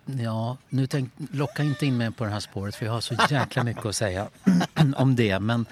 Ja, 0.05 0.57
nu 0.69 0.87
tänk, 0.87 1.11
locka 1.31 1.63
inte 1.63 1.85
in 1.85 1.97
mig 1.97 2.11
på 2.11 2.23
det 2.23 2.29
här 2.29 2.39
spåret 2.39 2.75
för 2.75 2.85
jag 2.85 2.93
har 2.93 3.01
så 3.01 3.15
jäkla 3.29 3.63
mycket 3.63 3.85
att 3.85 3.95
säga 3.95 4.29
om 4.95 5.15
det. 5.15 5.39
Men, 5.39 5.65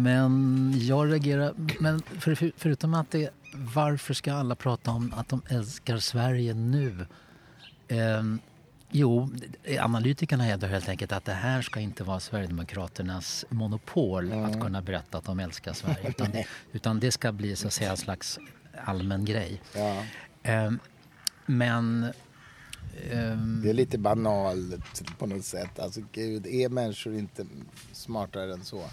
men 0.00 0.72
jag 0.78 1.12
reagerar... 1.12 1.54
Men 1.80 2.02
för, 2.02 2.52
förutom 2.56 2.94
att 2.94 3.10
det... 3.10 3.30
Varför 3.54 4.14
ska 4.14 4.32
alla 4.34 4.54
prata 4.54 4.90
om 4.90 5.14
att 5.16 5.28
de 5.28 5.42
älskar 5.48 5.98
Sverige 5.98 6.54
nu? 6.54 7.06
Um, 7.88 8.40
Jo, 8.90 9.30
analytikerna 9.80 10.44
hävdar 10.44 10.68
helt 10.68 10.88
enkelt 10.88 11.12
att 11.12 11.24
det 11.24 11.32
här 11.32 11.62
ska 11.62 11.80
inte 11.80 12.04
vara 12.04 12.20
Sverigedemokraternas 12.20 13.44
monopol 13.48 14.32
mm. 14.32 14.44
att 14.44 14.60
kunna 14.60 14.82
berätta 14.82 15.18
att 15.18 15.24
de 15.24 15.40
älskar 15.40 15.72
Sverige. 15.72 16.08
Utan, 16.08 16.32
utan 16.72 17.00
det 17.00 17.12
ska 17.12 17.32
bli 17.32 17.56
så 17.56 17.66
att 17.66 17.72
säga 17.72 17.90
en 17.90 17.96
slags 17.96 18.38
allmän 18.84 19.24
grej. 19.24 19.62
Ja. 19.74 20.02
Um, 20.66 20.78
men... 21.46 22.12
Um, 23.12 23.60
det 23.62 23.70
är 23.70 23.74
lite 23.74 23.98
banalt 23.98 25.02
på 25.18 25.26
något 25.26 25.44
sätt. 25.44 25.78
Alltså 25.78 26.00
gud, 26.12 26.46
är 26.46 26.68
människor 26.68 27.14
inte 27.14 27.46
smartare 27.92 28.52
än 28.52 28.64
så? 28.64 28.84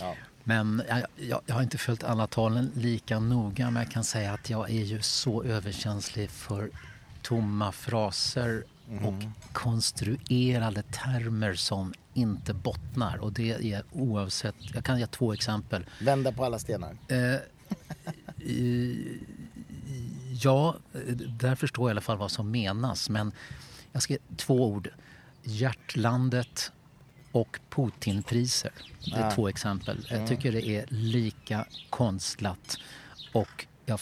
Ja. 0.00 0.14
Men 0.44 0.82
jag, 0.88 1.40
jag, 1.46 1.54
har 1.54 1.62
inte 1.62 1.78
följt 1.78 2.04
alla 2.04 2.26
talen 2.26 2.70
lika 2.74 3.20
noga 3.20 3.70
men 3.70 3.82
jag 3.82 3.92
kan 3.92 4.04
säga 4.04 4.32
att 4.32 4.50
jag 4.50 4.70
är 4.70 4.84
ju 4.84 5.02
så 5.02 5.42
överkänslig 5.42 6.30
för 6.30 6.70
tomma 7.22 7.72
fraser 7.72 8.64
mm. 8.90 9.04
och 9.04 9.22
konstruerade 9.52 10.82
termer 10.82 11.54
som 11.54 11.94
inte 12.14 12.54
bottnar. 12.54 13.16
Och 13.16 13.32
det 13.32 13.72
är 13.72 13.82
oavsett, 13.92 14.54
jag 14.74 14.84
kan 14.84 14.98
ge 14.98 15.06
två 15.06 15.32
exempel. 15.32 15.86
Vända 16.00 16.32
på 16.32 16.44
alla 16.44 16.58
stenar. 16.58 16.96
Eh, 17.08 17.36
ja, 20.42 20.76
där 21.28 21.54
förstår 21.54 21.84
jag 21.84 21.90
i 21.90 21.94
alla 21.94 22.00
fall 22.00 22.18
vad 22.18 22.30
som 22.30 22.50
menas. 22.50 23.10
Men 23.10 23.32
jag 23.92 24.02
ska 24.02 24.16
två 24.36 24.66
ord. 24.66 24.88
Hjärtlandet 25.42 26.72
och 27.32 27.58
Putinpriser. 27.70 28.72
Det 29.04 29.16
är 29.16 29.20
Ja. 29.20 29.30
två 29.30 29.48
exempel. 29.48 30.06
Jag 30.10 30.28
tycker 30.28 30.52
det 30.52 30.68
är 30.68 30.84
lika 30.88 31.66
konstlat 31.90 32.76
och 33.32 33.66
jag 33.86 34.00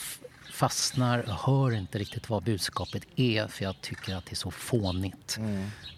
fastnar 0.52 1.18
och 1.18 1.34
hör 1.34 1.74
inte 1.74 1.98
riktigt 1.98 2.30
vad 2.30 2.42
budskapet 2.42 3.02
är 3.16 3.46
för 3.46 3.64
jag 3.64 3.80
tycker 3.80 4.14
att 4.14 4.26
det 4.26 4.32
är 4.32 4.36
så 4.36 4.50
fånigt. 4.50 5.38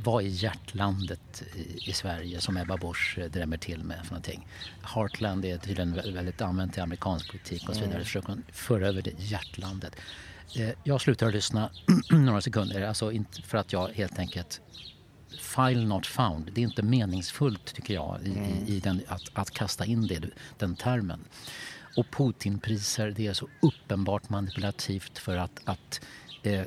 Vad 0.05 0.25
är 0.25 0.29
hjärtlandet 0.29 1.43
i, 1.55 1.91
i 1.91 1.93
Sverige 1.93 2.41
som 2.41 2.57
Ebba 2.57 2.77
Busch 2.77 3.19
eh, 3.19 3.25
drämmer 3.31 3.57
till 3.57 3.85
med 3.85 3.99
för 3.99 4.07
någonting? 4.11 4.47
Heartland 4.83 5.45
är 5.45 5.59
tydligen 5.59 5.95
vä- 5.97 6.13
väldigt 6.15 6.41
använt 6.41 6.77
i 6.79 6.81
amerikansk 6.81 7.31
politik 7.31 7.69
och 7.69 7.75
så 7.75 7.81
vidare. 7.81 8.05
Försöker 8.05 8.29
man 8.29 8.43
föra 8.53 8.89
över 8.89 9.03
det 9.03 9.13
hjärtlandet. 9.19 9.97
Eh, 10.57 10.71
Jag 10.85 11.01
slutar 11.01 11.33
lyssna 11.33 11.71
några 12.11 12.41
sekunder, 12.41 12.83
alltså 12.83 13.13
inte 13.13 13.43
för 13.43 13.59
att 13.59 13.73
jag 13.73 13.89
helt 13.89 14.19
enkelt 14.19 14.61
File 15.41 15.81
not 15.87 16.07
found. 16.07 16.51
Det 16.53 16.61
är 16.61 16.63
inte 16.63 16.83
meningsfullt 16.83 17.75
tycker 17.75 17.95
jag 17.95 18.19
i, 18.25 18.29
i, 18.31 18.77
i 18.77 18.81
den, 18.81 19.01
att, 19.09 19.23
att 19.33 19.51
kasta 19.51 19.85
in 19.85 20.07
det, 20.07 20.21
den 20.59 20.77
termen. 20.77 21.21
Och 21.97 22.07
Putinpriser, 22.11 23.11
det 23.11 23.27
är 23.27 23.33
så 23.33 23.49
uppenbart 23.61 24.29
manipulativt 24.29 25.19
för 25.19 25.37
att, 25.37 25.61
att 25.65 26.01
eh, 26.43 26.63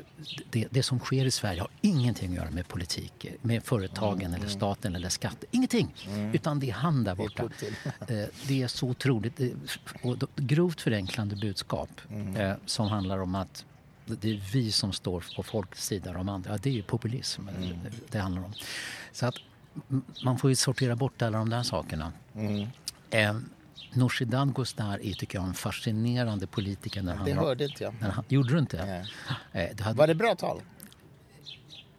det, 0.50 0.68
det 0.72 0.84
som 0.84 1.00
sker 1.00 1.26
i 1.26 1.32
Sverige 1.32 1.62
har 1.62 1.70
ingenting 1.82 2.30
att 2.30 2.36
göra 2.36 2.52
med 2.52 2.68
politik, 2.68 3.26
med 3.42 3.63
företagen 3.63 4.34
eller 4.34 4.48
staten 4.48 4.96
eller 4.96 5.10
skatter. 5.10 5.50
Ingenting! 5.52 5.94
Utan 6.34 6.60
det 6.60 6.70
är 6.70 6.74
han 6.74 7.04
där 7.04 7.16
borta. 7.16 7.44
Putin. 7.44 7.76
Eh, 8.08 8.28
det 8.48 8.63
är 8.63 8.68
så 8.68 8.88
otroligt 8.88 9.40
och 10.02 10.18
grovt 10.36 10.82
förenklande 10.82 11.36
budskap 11.36 11.90
eh, 12.38 12.54
som 12.66 12.88
handlar 12.88 13.18
om 13.18 13.36
att 13.36 13.66
det 14.06 14.30
är 14.30 14.42
vi 14.54 14.72
som 14.72 14.94
står 14.94 15.26
på 15.36 15.44
folks 15.44 15.86
sida, 15.86 16.13
de 16.13 16.30
andra. 16.30 16.52
Ja, 16.52 16.58
det 16.63 16.70
är 16.70 16.74
ju 16.74 16.84
populism 16.84 17.48
eh, 17.48 17.70
det 18.10 18.20
handlar 18.20 18.44
om. 18.44 18.54
Så 19.12 19.26
att 19.26 19.36
man 20.24 20.38
får 20.38 20.50
ju 20.50 20.56
sortera 20.56 20.96
bort 20.96 21.22
alla 21.22 21.38
de 21.38 21.50
där 21.50 21.63
sakerna. 21.63 22.12
Eh, 23.10 23.36
Nooshi 23.93 24.26
Dadgostar 24.26 25.00
är 25.04 25.13
tycker 25.13 25.38
jag 25.39 25.47
en 25.47 25.54
fascinerande 25.54 26.47
politiker. 26.47 27.02
När 27.02 27.15
han 27.15 27.26
Det 27.26 27.34
hörde 27.34 27.65
inte 27.65 27.84
jag. 27.84 27.93
när 28.02 28.10
han, 28.10 28.23
gjorde 28.28 28.54
du 28.54 28.60
inte? 28.60 28.86
Nej. 28.86 29.65
Eh, 29.69 29.76
du 29.76 29.84
hade, 29.84 29.97
Var 29.97 30.08
det 30.08 30.15
bra 30.15 30.36
tal? 30.36 30.62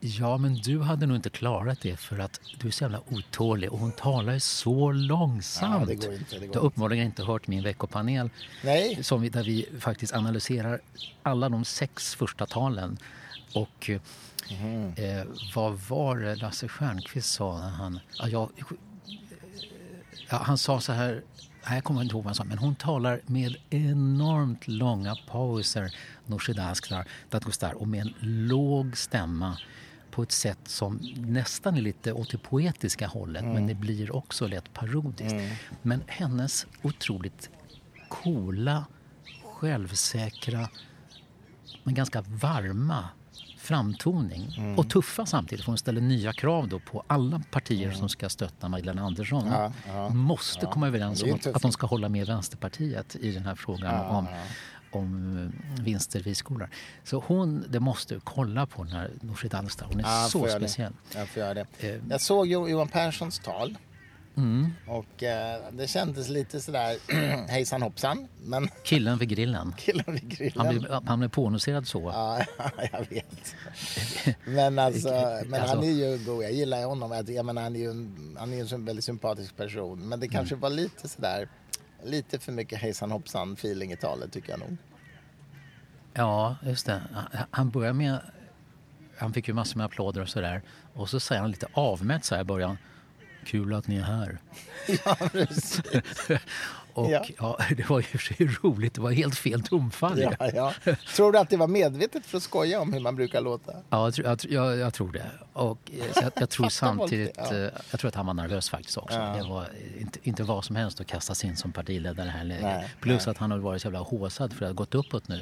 Ja, 0.00 0.38
men 0.38 0.54
du 0.54 0.80
hade 0.80 1.06
nog 1.06 1.16
inte 1.16 1.30
klarat 1.30 1.80
det 1.80 1.96
för 1.96 2.18
att 2.18 2.40
du 2.60 2.66
är 2.68 2.72
så 2.72 2.84
jävla 2.84 3.00
otålig 3.10 3.72
och 3.72 3.78
hon 3.78 3.92
talar 3.92 4.32
ju 4.32 4.40
så 4.40 4.92
långsamt. 4.92 5.80
Ja, 5.80 5.86
det 5.86 5.94
går 6.06 6.14
inte, 6.14 6.38
det 6.38 6.46
går 6.46 6.52
du 6.52 6.58
har 6.58 6.66
uppenbarligen 6.66 7.06
inte 7.06 7.24
hört 7.24 7.46
min 7.46 7.62
veckopanel 7.62 8.30
Nej. 8.64 9.04
som 9.04 9.20
vi, 9.22 9.28
där 9.28 9.42
vi 9.44 9.68
faktiskt 9.80 10.14
analyserar 10.14 10.80
alla 11.22 11.48
de 11.48 11.64
sex 11.64 12.14
första 12.14 12.46
talen. 12.46 12.98
Och 13.54 13.90
Mhm. 14.50 14.92
eh, 14.96 15.24
vad 15.54 15.72
var 15.78 16.16
det 16.16 16.36
Lasse 16.36 16.68
Stjernkvist 16.68 17.32
sa 17.32 17.58
när 17.60 17.68
han... 17.70 18.00
Ja, 18.18 18.28
jag, 18.28 18.50
ja, 20.30 20.36
han 20.42 20.58
sa 20.58 20.80
så 20.80 20.92
här... 20.92 21.22
Jag 21.64 21.84
kommer 21.84 22.02
inte 22.02 22.14
ihåg 22.14 22.24
vad 22.24 22.28
han 22.28 22.34
sa, 22.34 22.44
men 22.44 22.58
hon 22.58 22.74
talar 22.74 23.20
med 23.26 23.56
enormt 23.70 24.68
långa 24.68 25.16
pauser, 25.28 25.94
Nooshi 26.26 26.52
Dadgostar, 27.30 27.72
och 27.74 27.88
med 27.88 28.00
en 28.00 28.14
låg 28.20 28.96
stämma 28.96 29.58
på 30.10 30.22
ett 30.22 30.32
sätt 30.32 30.58
som 30.64 31.00
nästan 31.16 31.76
är 31.76 31.80
lite 31.80 32.12
åt 32.12 32.30
det 32.30 32.38
poetiska 32.38 33.06
hållet, 33.06 33.44
men 33.44 33.66
det 33.66 33.74
blir 33.74 34.16
också 34.16 34.46
lätt 34.46 34.72
parodiskt. 34.72 35.36
Men 35.82 36.02
hennes 36.06 36.66
otroligt 36.82 37.50
coola, 38.08 38.84
självsäkra, 39.44 40.68
men 41.84 41.94
ganska 41.94 42.20
varma 42.20 43.08
framtoning 43.68 44.74
och 44.78 44.90
tuffa 44.90 45.26
samtidigt 45.26 45.64
för 45.64 45.72
hon 45.72 45.78
ställer 45.78 46.00
nya 46.00 46.32
krav 46.32 46.68
då 46.68 46.78
på 46.78 47.04
alla 47.06 47.42
partier 47.50 47.92
som 47.92 48.08
ska 48.08 48.28
stötta 48.28 48.68
Magdalena 48.68 49.06
Andersson. 49.06 49.46
Ja, 49.46 49.72
ja, 49.86 50.08
måste 50.08 50.66
komma 50.66 50.86
överens 50.88 51.22
om 51.22 51.38
att 51.54 51.62
de 51.62 51.72
ska 51.72 51.86
hålla 51.86 52.08
med 52.08 52.26
Vänsterpartiet 52.26 53.16
i 53.16 53.32
den 53.32 53.44
här 53.46 53.54
frågan 53.54 54.06
om, 54.06 54.26
om 54.90 55.36
eh, 55.78 55.82
vinster 55.84 56.20
vid 56.20 56.36
skolor. 56.36 56.68
Så 57.04 57.22
hon, 57.26 57.64
det 57.68 57.80
måste 57.80 58.14
du 58.14 58.20
kolla 58.20 58.66
på 58.66 58.84
den 58.84 58.92
här 58.92 59.10
Nooshi 59.20 59.48
Dadgostar. 59.48 59.86
Hon 59.86 60.00
är 60.00 60.04
Ja, 60.22 60.28
så 60.30 60.48
speciell. 60.48 60.92
Jag. 61.14 61.58
Eh. 61.80 61.96
Jag 62.10 62.20
såg 62.20 62.46
Jo- 62.46 62.68
Johan 62.68 62.88
Perssons 62.88 63.38
tal. 63.38 63.78
Mm. 64.38 64.72
Och 64.86 65.22
eh, 65.22 65.60
det 65.72 65.86
kändes 65.86 66.28
lite 66.28 66.60
sådär 66.60 66.96
hejsan 67.48 67.82
hoppsan. 67.82 68.28
Men 68.42 68.68
Killen 68.84 69.18
vid 69.18 69.28
grillen. 69.28 69.74
killen 69.78 70.04
vid 70.06 70.28
grillen. 70.28 70.66
Han 70.66 70.78
blev, 70.78 70.92
han 71.06 71.18
blev 71.18 71.28
påannonserad 71.28 71.86
så. 71.86 72.00
Ja, 72.14 72.40
jag 72.92 73.06
vet. 73.10 73.54
Men, 74.44 74.78
alltså, 74.78 75.08
men 75.46 75.60
Alltså- 75.60 75.76
han 75.76 75.84
är 75.84 75.90
ju 75.90 76.18
god. 76.24 76.44
Jag 76.44 76.52
gillar 76.52 76.84
honom. 76.84 77.24
Jag, 77.28 77.46
menar, 77.46 77.62
han 77.62 77.76
är 77.76 77.80
ju 77.80 77.90
en, 77.90 78.36
han 78.40 78.52
är 78.52 78.74
en 78.74 78.84
väldigt 78.84 79.04
sympatisk 79.04 79.56
person. 79.56 80.08
Men 80.08 80.20
det 80.20 80.28
kanske 80.28 80.54
Mm. 80.54 80.60
var 80.60 80.70
lite 80.70 81.08
sådär, 81.08 81.48
lite 82.04 82.38
för 82.38 82.52
mycket 82.52 82.78
hejsan 82.78 83.10
hoppsan 83.10 83.52
feeling 83.52 83.92
i 83.92 83.96
talet 83.96 84.32
tycker 84.32 84.50
jag 84.50 84.60
nog. 84.60 84.76
Ja, 86.14 86.56
just 86.62 86.86
det. 86.86 87.02
Han- 87.12 87.44
Han 87.50 87.70
börjar 87.70 87.92
med... 87.92 88.18
Han 89.18 89.32
fick 89.32 89.48
ju 89.48 89.54
massor 89.54 89.76
med 89.78 89.84
applåder 89.84 90.20
och 90.20 90.28
sådär. 90.28 90.62
Och 90.94 91.08
så 91.10 91.20
säger 91.20 91.40
han 91.40 91.50
lite 91.50 91.66
avmätt 91.72 92.24
så 92.24 92.34
här 92.34 92.42
i 92.42 92.44
början. 92.44 92.78
Kul 93.48 93.74
att 93.74 93.86
ni 93.88 93.96
är 93.96 94.02
här. 94.02 94.38
Ja, 95.04 95.16
precis. 95.32 95.80
Och 96.98 97.10
ja. 97.10 97.24
Ja. 97.38 97.58
det 97.76 97.88
var 97.88 97.98
ju 98.12 98.18
sig 98.18 98.46
roligt. 98.62 98.94
Det 98.94 99.00
var 99.00 99.10
helt 99.10 99.34
fel 99.38 99.62
tonfall. 99.62 100.20
Ja, 100.20 100.50
ja. 100.54 100.72
Tror 101.16 101.32
du 101.32 101.38
att 101.38 101.50
det 101.50 101.56
var 101.56 101.66
medvetet 101.66 102.26
för 102.26 102.36
att 102.36 102.42
skoja 102.42 102.80
om 102.80 102.92
hur 102.92 103.00
man 103.00 103.16
brukar 103.16 103.40
låta? 103.40 103.72
Ja, 103.90 104.10
jag, 104.16 104.38
tror- 104.38 104.52
jag, 104.52 104.76
jag, 104.76 104.94
tror 104.94 105.12
det. 105.12 105.30
Och 105.52 105.78
eh, 105.92 106.06
jag, 106.22 106.32
jag 106.36 106.50
tror 106.50 106.68
samtidigt... 106.68 107.38
eh, 107.38 107.58
Jag 107.90 108.00
tror 108.00 108.08
att 108.08 108.14
han 108.14 108.26
var 108.26 108.34
nervös 108.34 108.70
faktiskt 108.70 108.96
också. 108.98 109.18
Det 109.18 109.46
var 109.48 109.66
inte, 109.98 110.18
inte 110.22 110.42
vad 110.42 110.64
som 110.64 110.76
helst 110.76 111.00
att 111.00 111.06
kastas 111.06 111.44
in 111.44 111.56
som 111.56 111.72
partiledare 111.72 112.28
här. 112.28 112.44
Nej, 112.44 112.88
Plus 113.00 113.26
nej. 113.26 113.30
att 113.30 113.38
han 113.38 113.50
har 113.50 113.58
varit 113.58 113.82
så 113.82 113.86
jävla 113.86 113.98
håsad 113.98 114.52
för 114.52 114.64
att 114.64 114.68
ha 114.70 114.74
gått 114.74 114.94
uppåt 114.94 115.28
nu. 115.28 115.40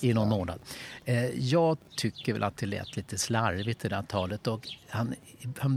I 0.00 0.14
någon 0.14 0.28
månad. 0.28 0.60
Eh, 1.04 1.24
jag 1.26 1.78
tycker 1.96 2.32
väl 2.32 2.42
att 2.42 2.56
det 2.56 2.66
lät 2.66 2.96
lite 2.96 3.18
slarvigt 3.18 3.80
det 3.80 3.88
där 3.88 4.02
talet. 4.02 4.46
Och 4.46 4.68
han, 4.88 5.14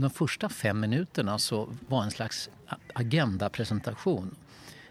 de 0.00 0.10
första 0.10 0.48
fem 0.48 0.80
minuterna 0.80 1.38
så 1.38 1.68
var 1.88 2.02
en 2.02 2.10
slags 2.10 2.50
agendapresentation. 2.94 4.34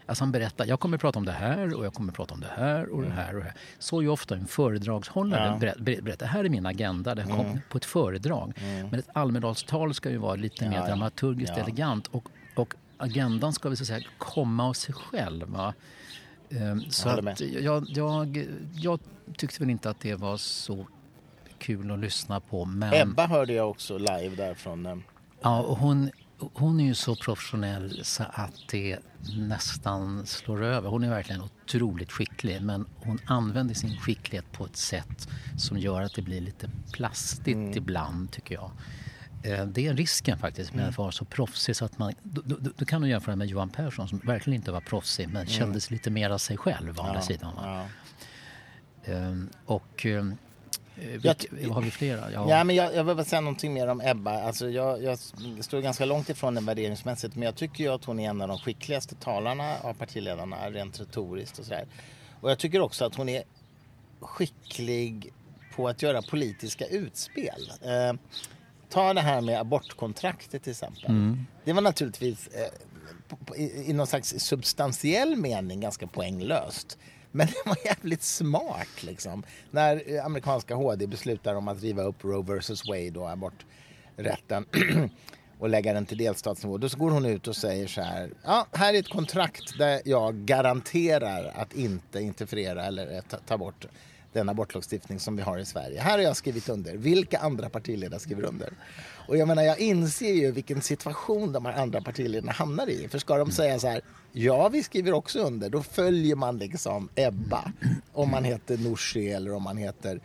Alltså 0.08 0.24
han 0.24 0.32
berättar, 0.32 0.66
jag 0.66 0.80
kommer 0.80 0.96
att 0.96 1.00
prata 1.00 1.18
om 1.18 1.24
det 1.24 1.32
här 1.32 1.74
och 1.74 1.84
jag 1.86 1.94
kommer 1.94 2.12
att 2.12 2.16
prata 2.16 2.34
om 2.34 2.40
det 2.40 2.50
här 2.56 2.88
och 2.88 3.02
det 3.02 3.10
här 3.10 3.32
och 3.34 3.38
det 3.40 3.44
här. 3.44 3.54
Så 3.78 4.02
ju 4.02 4.08
ofta 4.08 4.34
en 4.34 4.46
föredragshållare 4.46 5.46
Ja. 5.46 5.58
ber- 5.58 5.82
ber- 5.82 6.02
berättar, 6.02 6.26
här 6.26 6.44
är 6.44 6.48
min 6.48 6.66
agenda, 6.66 7.14
det 7.14 7.22
kom 7.22 7.58
på 7.70 7.78
ett 7.78 7.84
föredrag. 7.84 8.52
Men 8.90 8.94
ett 8.94 9.08
Almedalstal 9.12 9.94
ska 9.94 10.10
ju 10.10 10.16
vara 10.16 10.34
lite 10.34 10.68
mer 10.68 10.76
Ja, 10.76 10.86
dramaturgiskt 10.86 11.52
Ja. 11.56 11.62
elegant 11.62 12.06
och, 12.06 12.28
och 12.54 12.74
agendan 12.98 13.52
ska 13.52 13.68
väl 13.68 13.76
så 13.78 13.84
säga 13.84 14.04
komma 14.18 14.68
av 14.68 14.72
sig 14.72 14.94
själv. 14.94 15.48
Va? 15.48 15.74
Ehm, 16.50 16.80
Så 16.90 17.22
med. 17.22 17.40
jag, 17.40 17.84
jag, 17.88 18.46
jag 18.74 19.00
tyckte 19.36 19.60
väl 19.60 19.70
inte 19.70 19.90
att 19.90 20.00
det 20.00 20.14
var 20.14 20.36
så 20.36 20.86
kul 21.58 21.90
att 21.90 21.98
lyssna 21.98 22.40
på. 22.40 22.64
Men, 22.64 22.94
Ebba 22.94 23.26
hörde 23.26 23.52
jag 23.52 23.70
också 23.70 23.98
live 23.98 24.36
där 24.36 24.54
från... 24.54 24.86
eh, 24.86 24.96
ja, 25.40 25.60
och 25.62 25.76
hon, 25.78 26.10
hon 26.38 26.80
är 26.80 26.84
ju 26.84 26.94
så 26.94 27.16
professionell 27.16 28.00
så 28.04 28.24
att 28.32 28.52
det 28.70 28.98
nästan 29.36 30.26
slår 30.26 30.64
över. 30.64 30.88
Hon 30.88 31.04
är 31.04 31.10
verkligen 31.10 31.42
otroligt 31.42 32.12
skicklig 32.12 32.62
men 32.62 32.86
hon 32.96 33.18
använder 33.26 33.74
sin 33.74 33.96
skicklighet 33.96 34.52
på 34.52 34.66
ett 34.66 34.76
sätt 34.76 35.28
som 35.56 35.78
gör 35.78 36.02
att 36.02 36.14
det 36.14 36.22
blir 36.22 36.40
lite 36.40 36.70
plastigt 36.92 37.56
Mm. 37.56 37.78
ibland 37.78 38.30
tycker 38.30 38.54
jag. 38.54 38.70
Eh, 39.42 39.66
Det 39.66 39.86
är 39.86 39.94
risken 39.94 40.38
faktiskt 40.38 40.74
med 40.74 40.88
att 40.88 40.98
vara 40.98 41.12
så 41.12 41.24
proffsig 41.24 41.76
så 41.76 41.84
att 41.84 41.98
man... 41.98 42.12
Då, 42.22 42.42
då, 42.44 42.56
då 42.76 42.84
kan 42.84 43.02
du 43.02 43.08
jämföra 43.08 43.36
med 43.36 43.46
Johan 43.46 43.68
Persson 43.70 44.08
som 44.08 44.18
verkligen 44.18 44.54
inte 44.56 44.72
var 44.72 44.80
proffsig 44.80 45.28
men 45.28 45.46
kändes 45.46 45.90
lite 45.90 46.10
mer 46.10 46.30
av 46.30 46.38
sig 46.38 46.56
själv 46.56 46.98
å 46.98 47.02
andra 47.02 47.20
sidan. 47.22 47.54
Va? 47.56 47.62
ja. 47.64 49.12
Ehm, 49.12 49.48
och 49.64 50.06
ehm, 50.06 50.28
eh, 50.30 50.36
vilka, 51.06 51.34
t- 51.34 51.48
har 51.70 51.82
vi 51.82 51.90
flera? 51.90 52.32
Ja. 52.32 52.50
Ja, 52.50 52.64
men 52.64 52.76
jag, 52.76 52.94
jag 52.94 53.04
vill 53.04 53.16
bara 53.16 53.24
säga 53.24 53.40
någonting 53.40 53.72
mer 53.74 53.86
om 53.88 54.00
Ebba. 54.00 54.42
Alltså 54.42 54.70
jag, 54.70 55.02
jag 55.02 55.18
står 55.60 55.80
ganska 55.80 56.04
långt 56.04 56.28
ifrån 56.28 56.54
den 56.54 56.66
värderingsmässigt 56.66 57.34
men 57.34 57.42
jag 57.42 57.54
tycker 57.54 57.84
ju 57.84 57.90
att 57.90 58.04
hon 58.04 58.20
är 58.20 58.30
en 58.30 58.40
av 58.40 58.48
de 58.48 58.58
skickligaste 58.58 59.14
talarna 59.14 59.76
av 59.82 59.94
partiledarna 59.94 60.70
rent 60.70 61.00
retoriskt 61.00 61.58
och 61.58 61.64
sådär. 61.64 61.86
Och 62.40 62.50
jag 62.50 62.58
tycker 62.58 62.80
också 62.80 63.04
att 63.04 63.14
hon 63.14 63.28
är 63.28 63.42
skicklig 64.20 65.32
på 65.76 65.88
att 65.88 66.02
göra 66.02 66.22
politiska 66.22 66.86
utspel. 66.86 67.72
Eh, 67.82 68.12
ta 68.88 69.14
det 69.14 69.20
här 69.20 69.40
med 69.40 69.60
abortkontraktet 69.60 70.62
till 70.62 70.70
exempel. 70.70 71.36
Det 71.64 71.72
var 71.72 71.82
naturligtvis 71.82 72.48
eh, 72.48 73.60
i, 73.62 73.90
i 73.90 73.92
någon 73.92 74.06
slags 74.06 74.34
substantiell 74.38 75.36
mening 75.36 75.80
ganska 75.80 76.06
poänglöst. 76.06 76.98
Men 77.32 77.46
det 77.46 77.62
var 77.66 77.76
jävligt 77.84 78.22
smart 78.22 79.02
liksom. 79.02 79.42
När 79.70 80.14
eh, 80.14 80.24
amerikanska 80.24 80.74
HD 80.74 81.06
beslutar 81.06 81.54
om 81.54 81.68
att 81.68 81.82
riva 81.82 82.02
upp 82.02 82.24
Roe 82.24 82.42
vs 82.42 82.88
Wade 82.88 83.18
och 83.18 83.30
aborträtten 83.30 84.66
och 85.58 85.68
lägga 85.68 85.92
den 85.92 86.06
till 86.06 86.18
delstatsnivå. 86.18 86.78
Då 86.78 86.88
så 86.88 86.98
går 86.98 87.10
hon 87.10 87.26
ut 87.26 87.48
och 87.48 87.56
säger 87.56 87.86
så 87.86 88.02
här. 88.02 88.30
Ja, 88.44 88.66
här 88.72 88.94
är 88.94 88.98
ett 88.98 89.08
kontrakt 89.08 89.78
där 89.78 90.00
jag 90.04 90.34
garanterar 90.34 91.52
att 91.54 91.72
inte 91.72 92.20
interferera 92.20 92.84
eller 92.84 93.14
eh, 93.14 93.20
ta, 93.20 93.36
ta 93.36 93.58
bort 93.58 93.86
den 94.38 94.48
abortlagstiftning 94.48 95.20
som 95.20 95.36
vi 95.36 95.42
har 95.42 95.58
i 95.58 95.64
Sverige. 95.64 96.00
Här 96.00 96.12
har 96.12 96.18
jag 96.18 96.36
skrivit 96.36 96.68
under. 96.68 96.96
Vilka 96.96 97.38
andra 97.38 97.68
partiledare 97.68 98.20
skriver 98.20 98.42
under? 98.42 98.72
Och 99.28 99.36
jag 99.36 99.48
menar, 99.48 99.62
jag 99.62 99.78
inser 99.78 100.32
ju 100.32 100.50
vilken 100.50 100.82
situation 100.82 101.52
de 101.52 101.64
här 101.64 101.82
andra 101.82 102.00
partiledarna 102.00 102.52
hamnar 102.52 102.90
i. 102.90 103.08
För 103.08 103.18
ska 103.18 103.38
de 103.38 103.50
säga 103.50 103.78
så 103.78 103.88
här, 103.88 104.00
ja 104.32 104.68
vi 104.68 104.82
skriver 104.82 105.12
också 105.12 105.38
under, 105.38 105.70
då 105.70 105.82
följer 105.82 106.36
man 106.36 106.58
liksom 106.58 107.08
Ebba. 107.14 107.72
Om 108.12 108.30
man 108.30 108.44
heter 108.44 108.78
Nooshi 108.78 109.28
eller 109.28 109.52
om 109.52 109.62
man 109.62 109.76
heter 109.76 110.20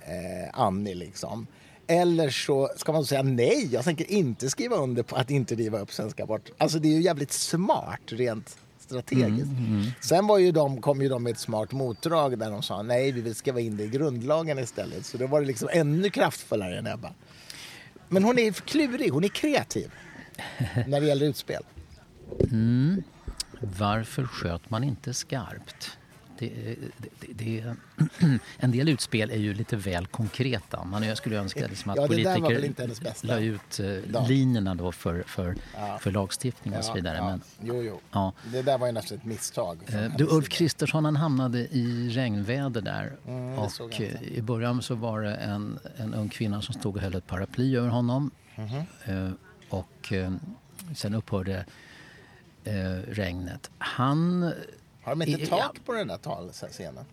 eh, 0.00 0.50
Annie 0.60 0.94
liksom. 0.94 1.46
Eller 1.86 2.30
så 2.30 2.70
ska 2.76 2.92
man 2.92 3.06
säga 3.06 3.22
nej, 3.22 3.68
jag 3.72 3.84
tänker 3.84 4.10
inte 4.10 4.50
skriva 4.50 4.76
under 4.76 5.02
på 5.02 5.16
att 5.16 5.30
inte 5.30 5.54
riva 5.54 5.78
upp 5.78 5.92
svenska 5.92 6.22
abort. 6.22 6.50
Alltså 6.58 6.78
det 6.78 6.88
är 6.88 6.92
ju 6.92 7.02
jävligt 7.02 7.32
smart 7.32 8.00
rent 8.06 8.56
strategiskt. 8.92 9.50
Mm, 9.50 9.66
mm. 9.66 9.86
Sen 10.00 10.26
var 10.26 10.38
ju 10.38 10.52
de, 10.52 10.80
kom 10.80 11.02
ju 11.02 11.08
de 11.08 11.22
med 11.22 11.30
ett 11.30 11.38
smart 11.38 11.72
motdrag 11.72 12.38
där 12.38 12.50
de 12.50 12.62
sa 12.62 12.82
nej, 12.82 13.12
vi 13.12 13.20
vill 13.20 13.34
skriva 13.34 13.60
in 13.60 13.76
det 13.76 13.84
i 13.84 13.88
grundlagen 13.88 14.58
istället. 14.58 15.06
Så 15.06 15.18
då 15.18 15.26
var 15.26 15.40
det 15.40 15.46
liksom 15.46 15.68
ännu 15.72 16.10
kraftfullare 16.10 16.78
än 16.78 16.86
Ebba. 16.86 17.12
Men 18.08 18.24
hon 18.24 18.38
är 18.38 18.52
klurig, 18.52 19.10
hon 19.10 19.24
är 19.24 19.28
kreativ 19.28 19.90
när 20.86 21.00
det 21.00 21.06
gäller 21.06 21.26
utspel. 21.26 21.62
Mm. 22.40 23.02
Varför 23.60 24.24
sköt 24.24 24.70
man 24.70 24.84
inte 24.84 25.14
skarpt? 25.14 25.98
Det, 26.50 26.76
det, 27.20 27.32
det, 27.32 27.76
en 28.56 28.70
del 28.70 28.88
utspel 28.88 29.30
är 29.30 29.36
ju 29.36 29.54
lite 29.54 29.76
väl 29.76 30.06
konkreta. 30.06 30.84
Man, 30.84 31.02
jag 31.02 31.16
skulle 31.16 31.38
önska 31.38 31.66
liksom 31.66 31.90
att 31.90 31.96
ja, 31.96 32.06
politiker 32.06 33.26
la 33.26 33.38
ut 33.38 33.80
uh, 33.80 34.28
linjerna 34.28 34.74
då 34.74 34.92
för, 34.92 35.22
för, 35.26 35.56
ja. 35.74 35.98
för 36.00 36.10
lagstiftning 36.10 36.76
och 36.76 36.84
så 36.84 36.92
vidare. 36.92 37.16
Ja. 37.16 37.24
Men, 37.24 37.42
jo, 37.60 37.82
jo. 37.82 38.00
Ja. 38.12 38.32
Det 38.52 38.62
där 38.62 38.78
var 38.78 38.92
ju 38.92 38.98
ett 38.98 39.24
misstag. 39.24 39.78
Uh, 39.94 40.16
du, 40.16 40.24
Ulf 40.24 40.48
Kristersson 40.48 41.04
han 41.04 41.16
hamnade 41.16 41.58
i 41.58 42.10
regnväder 42.12 42.80
där. 42.80 43.12
Mm, 43.26 43.58
och 43.58 44.00
uh, 44.00 44.22
i 44.22 44.42
början 44.42 44.82
så 44.82 44.94
var 44.94 45.20
det 45.20 45.34
en, 45.34 45.78
en 45.96 46.14
ung 46.14 46.28
kvinna 46.28 46.62
som 46.62 46.74
stod 46.74 46.96
och 46.96 47.02
höll 47.02 47.14
ett 47.14 47.26
paraply 47.26 47.76
över 47.76 47.88
honom. 47.88 48.30
Mm 48.54 48.68
-hmm. 48.68 49.36
och 49.68 50.12
sen 50.94 51.14
upphörde 51.14 51.64
regnet. 53.08 53.70
Han 53.78 54.52
har 55.02 55.16
de 55.16 55.22
inte 55.22 55.46
tak 55.46 55.84
på 55.84 55.92
den 55.92 56.08
där 56.08 56.16
talscenen? 56.16 57.04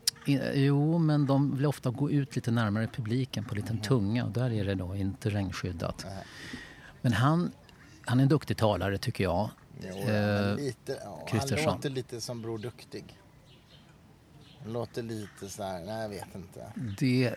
Jo, 0.54 0.97
men 0.97 1.25
de 1.25 1.56
vill 1.56 1.65
ofta 1.65 1.89
gå 1.89 2.12
ut 2.12 2.36
lite 2.36 2.52
närmare 2.52 2.88
publiken 2.88 3.43
på 3.45 3.49
en 3.49 3.56
liten 3.56 3.75
mm. 3.75 3.84
tunga 3.84 4.25
och 4.25 4.32
där 4.32 4.52
är 4.52 4.65
det 4.65 4.75
då 4.75 4.95
inte 4.95 5.30
regnskyddat. 5.30 6.04
Mm. 6.04 6.17
Men 7.02 7.13
han, 7.13 7.52
han 8.06 8.19
är 8.19 8.23
en 8.23 8.30
duktig 8.30 8.58
talare 8.58 8.97
tycker 8.97 9.23
jag. 9.23 9.49
Jo, 9.82 9.97
eh, 9.97 10.56
lite, 10.56 10.99
ja, 11.04 11.28
han 11.32 11.65
låter 11.65 11.89
lite 11.89 12.21
som 12.21 12.41
Bror 12.41 12.58
Duktig. 12.58 13.19
Han 14.63 14.73
låter 14.73 15.04
lite 15.04 15.49
så 15.49 15.63
här, 15.63 15.86
nej 15.86 16.02
jag 16.02 16.10
vet 16.10 16.36
inte. 16.36 16.73
Det 16.99 17.36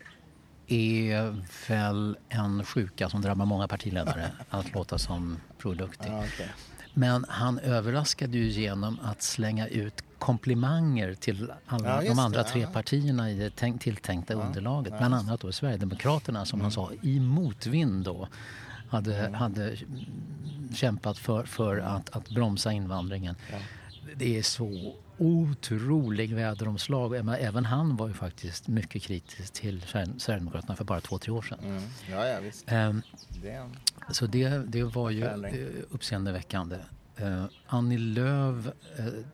är 0.67 1.45
väl 1.69 2.17
en 2.29 2.65
sjuka 2.65 3.09
som 3.09 3.23
drabbar 3.23 3.47
många 3.47 3.69
partiledare, 3.69 4.33
att 4.51 4.75
låta 4.75 4.99
som 4.99 5.41
Bror 5.59 5.75
Duktig. 5.75 6.11
Ah, 6.11 6.25
okay. 6.25 6.49
Men 6.95 7.25
han 7.29 7.59
överraskade 7.59 8.38
ju 8.38 8.49
genom 8.49 8.99
att 9.03 9.23
slänga 9.23 9.69
ut 9.69 10.12
komplimanger 10.22 11.14
till 11.14 11.52
alla 11.66 12.04
ja, 12.04 12.11
de 12.11 12.18
andra 12.18 12.42
det, 12.42 12.48
tre 12.48 12.61
ja. 12.61 12.68
partierna 12.72 13.30
i 13.30 13.35
det 13.35 13.78
tilltänkta 13.78 14.32
ja, 14.32 14.38
underlaget. 14.38 14.98
Bland 14.98 15.14
annat 15.14 15.40
då 15.40 15.52
Sverigedemokraterna 15.52 16.44
som 16.44 16.56
mm. 16.56 16.64
han 16.64 16.72
sa 16.72 16.90
i 17.02 17.20
motvind 17.20 18.04
då 18.04 18.28
hade, 18.88 19.16
mm. 19.16 19.35
hade 19.35 19.76
kämpat 20.74 21.18
för, 21.18 21.44
för 21.44 21.78
att, 21.78 22.16
att 22.16 22.28
bromsa 22.30 22.72
invandringen. 22.72 23.35
Det 24.16 24.38
är 24.38 24.42
så 24.42 24.94
otrolig 25.18 26.35
väderomslag. 26.35 27.14
Även 27.40 27.64
han 27.64 27.96
var 27.96 28.08
ju 28.08 28.14
faktiskt 28.14 28.68
mycket 28.68 29.02
kritisk 29.02 29.52
till 29.52 29.82
Sverigedemokraterna 30.18 30.76
för 30.76 30.85
bara 30.85 31.00
två, 31.00 31.18
tre 31.18 31.32
år 31.32 31.42
sedan. 31.42 31.58
Mm. 31.62 31.82
Ja, 32.11 32.26
ja, 32.26 32.40
visst. 32.40 32.72
Um, 32.72 33.02
det 33.42 33.70
så 34.11 34.26
det, 34.26 34.48
det 34.48 34.82
var 34.82 35.11
ju 35.11 35.22
Färling. 35.22 35.54
Eh, 35.54 35.68
uppseendeväckande. 35.90 36.76
Uh, 37.20 37.44
Annie 37.66 37.98
Lööf 37.98 38.66
uh, 38.98 39.24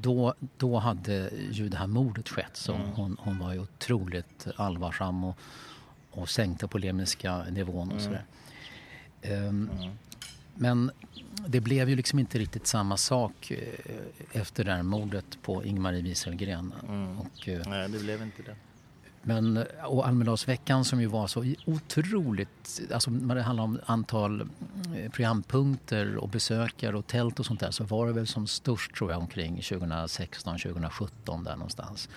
då, 0.00 0.34
då 0.56 0.78
hade 0.78 1.30
ju 1.50 1.68
det 1.68 1.76
här 1.76 1.86
mordet 1.86 2.28
skett 2.28 2.56
så 2.56 2.74
mm. 2.74 2.86
hon, 2.90 3.16
hon 3.20 3.38
var 3.38 3.52
ju 3.52 3.60
otroligt 3.60 4.46
allvarsam 4.56 5.24
och, 5.24 5.38
och 6.10 6.28
sänkte 6.28 6.68
polemiska 6.68 7.44
nivån 7.50 7.92
och 7.92 8.00
mm. 8.00 8.04
sådär. 8.04 8.24
Um. 9.48 9.70
Men 10.54 10.90
det 11.46 11.60
blev 11.60 11.88
ju 11.88 11.96
liksom 11.96 12.18
inte 12.18 12.38
riktigt 12.38 12.66
samma 12.66 12.96
sak 12.96 13.52
efter 14.32 14.64
det 14.64 14.72
här 14.72 14.82
mordet 14.82 15.38
på 15.42 15.64
Ingmarie 15.64 16.02
Wieselgren. 16.02 16.74
Mm. 16.88 17.18
Och, 17.18 17.48
Nej, 17.66 17.88
det 17.88 17.98
blev 17.98 18.22
inte 18.22 18.42
det. 18.42 18.56
Men, 19.28 19.64
och 19.84 20.06
Almedalsveckan 20.06 20.84
som 20.84 21.00
ju 21.00 21.06
var 21.06 21.26
så 21.26 21.44
otroligt, 21.64 22.80
alltså 22.92 23.10
när 23.10 23.34
det 23.34 23.42
handlar 23.42 23.64
om 23.64 23.80
antal 23.86 24.40
eh, 24.40 25.10
programpunkter 25.10 26.16
och 26.16 26.28
besökare 26.28 26.96
och 26.96 27.06
tält 27.06 27.40
och 27.40 27.46
sånt 27.46 27.60
där 27.60 27.70
så 27.70 27.84
var 27.84 28.06
det 28.06 28.12
väl 28.12 28.26
som 28.26 28.46
störst 28.46 28.94
tror 28.94 29.10
jag 29.10 29.20
omkring 29.20 29.62
2016, 29.62 30.58
2017 30.58 31.44
där 31.44 31.56
någonstans. 31.56 32.08